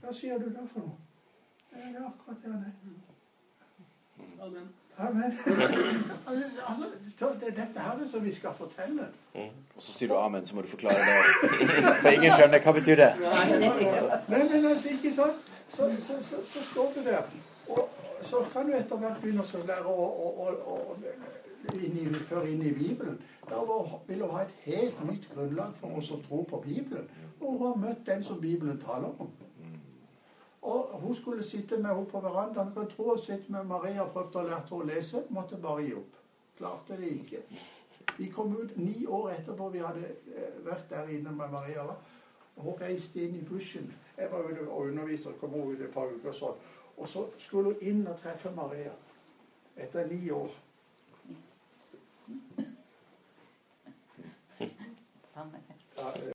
Hva 0.00 0.12
sier 0.16 0.38
du 0.40 0.48
da 0.54 0.64
for 0.72 0.80
noe? 0.80 0.96
Det 1.74 1.82
er 1.82 2.06
akkurat 2.06 2.40
det 2.44 2.52
han 2.52 2.64
er. 2.64 2.72
Amen. 4.40 4.72
Amen. 4.98 5.38
altså, 6.66 6.90
så 7.18 7.26
det 7.40 7.48
er 7.48 7.64
dette 7.64 7.80
her 7.80 8.08
som 8.08 8.24
vi 8.24 8.32
skal 8.34 8.54
fortelle. 8.54 9.08
Og 9.34 9.82
så 9.82 9.92
sier 9.92 10.08
du 10.08 10.14
amen, 10.16 10.46
så 10.46 10.54
må 10.54 10.62
du 10.62 10.68
forklare 10.68 10.94
det. 10.94 11.16
For 12.00 12.08
ingen 12.08 12.32
skjønner. 12.32 12.60
Hva 12.62 12.72
betyr 12.78 13.00
det? 13.02 13.10
Nei, 14.28 14.44
men 14.52 14.66
altså, 14.66 14.88
ikke 14.88 15.12
sant? 15.12 15.50
Så, 15.68 15.90
så, 15.98 16.20
så, 16.22 16.36
så 16.44 16.62
står 16.70 16.92
du 16.94 17.00
der. 17.04 17.26
Og 17.68 17.88
så 18.22 18.44
kan 18.52 18.66
du 18.66 18.76
etter 18.78 18.96
hvert 18.96 19.18
begynne 19.22 19.42
å 19.42 19.64
lære 19.66 19.90
å, 19.90 20.06
å, 20.26 20.28
å, 20.44 20.76
å 20.76 21.34
inn 21.72 21.96
i, 21.98 22.04
før 22.14 22.42
inn 22.46 22.62
i 22.62 22.72
Bibelen. 22.72 23.20
Da 23.48 23.54
var- 23.64 24.00
vil 24.06 24.20
hun 24.22 24.30
ha 24.30 24.42
et 24.42 24.54
helt 24.64 25.04
nytt 25.10 25.28
grunnlag 25.34 25.74
for 25.76 25.88
oss 25.96 26.10
å 26.10 26.22
tro 26.28 26.42
på 26.42 26.60
Bibelen. 26.64 27.08
Og 27.40 27.58
hun 27.58 27.66
har 27.66 27.74
møtt 27.88 28.06
den 28.06 28.22
som 28.24 28.40
Bibelen 28.40 28.80
taler 28.80 29.08
om. 29.20 29.30
Og 30.62 31.00
hun 31.00 31.14
skulle 31.14 31.42
sitte 31.44 31.76
med 31.76 31.90
henne 31.94 32.06
på 32.06 32.20
verandaen. 32.20 32.72
Kan 32.74 32.90
tro 32.90 33.08
hun 33.10 33.18
sitter 33.18 33.52
med 33.52 33.64
Maria 33.64 34.02
og 34.02 34.12
prøvde 34.12 34.38
å 34.38 34.42
lære 34.42 34.60
henne 34.68 34.82
å 34.82 34.86
lese. 34.86 35.22
Måtte 35.30 35.56
bare 35.62 35.82
gi 35.84 35.94
opp. 35.94 36.14
Klarte 36.58 36.96
det 36.96 37.10
ikke. 37.12 37.42
Vi 38.18 38.26
kom 38.30 38.56
ut 38.56 38.76
ni 38.76 39.06
år 39.06 39.30
etterpå 39.30 39.68
vi 39.72 39.78
hadde 39.78 40.04
eh, 40.36 40.64
vært 40.64 40.88
der 40.90 41.08
inne 41.08 41.32
med 41.32 41.50
Maria. 41.50 41.82
Og 42.56 42.62
Hun 42.62 42.74
reiste 42.80 43.20
inn 43.24 43.34
i 43.34 43.42
bushen. 43.44 43.92
Jeg 44.18 44.28
var 44.32 44.38
ute 44.50 44.68
og 44.68 44.86
underviste 44.86 45.28
og 45.28 45.40
kom 45.40 45.54
ut 45.54 45.80
et 45.80 45.92
par 45.92 46.06
uker 46.06 46.32
sånn. 46.32 46.54
Og 46.96 47.08
så 47.08 47.24
skulle 47.38 47.64
hun 47.74 47.80
inn 47.80 48.06
og 48.06 48.16
treffe 48.22 48.50
Maria. 48.54 48.92
Etter 49.76 50.06
ni 50.06 50.30
år. 50.30 50.50
Samme. 55.34 55.58
Ja, 55.96 56.33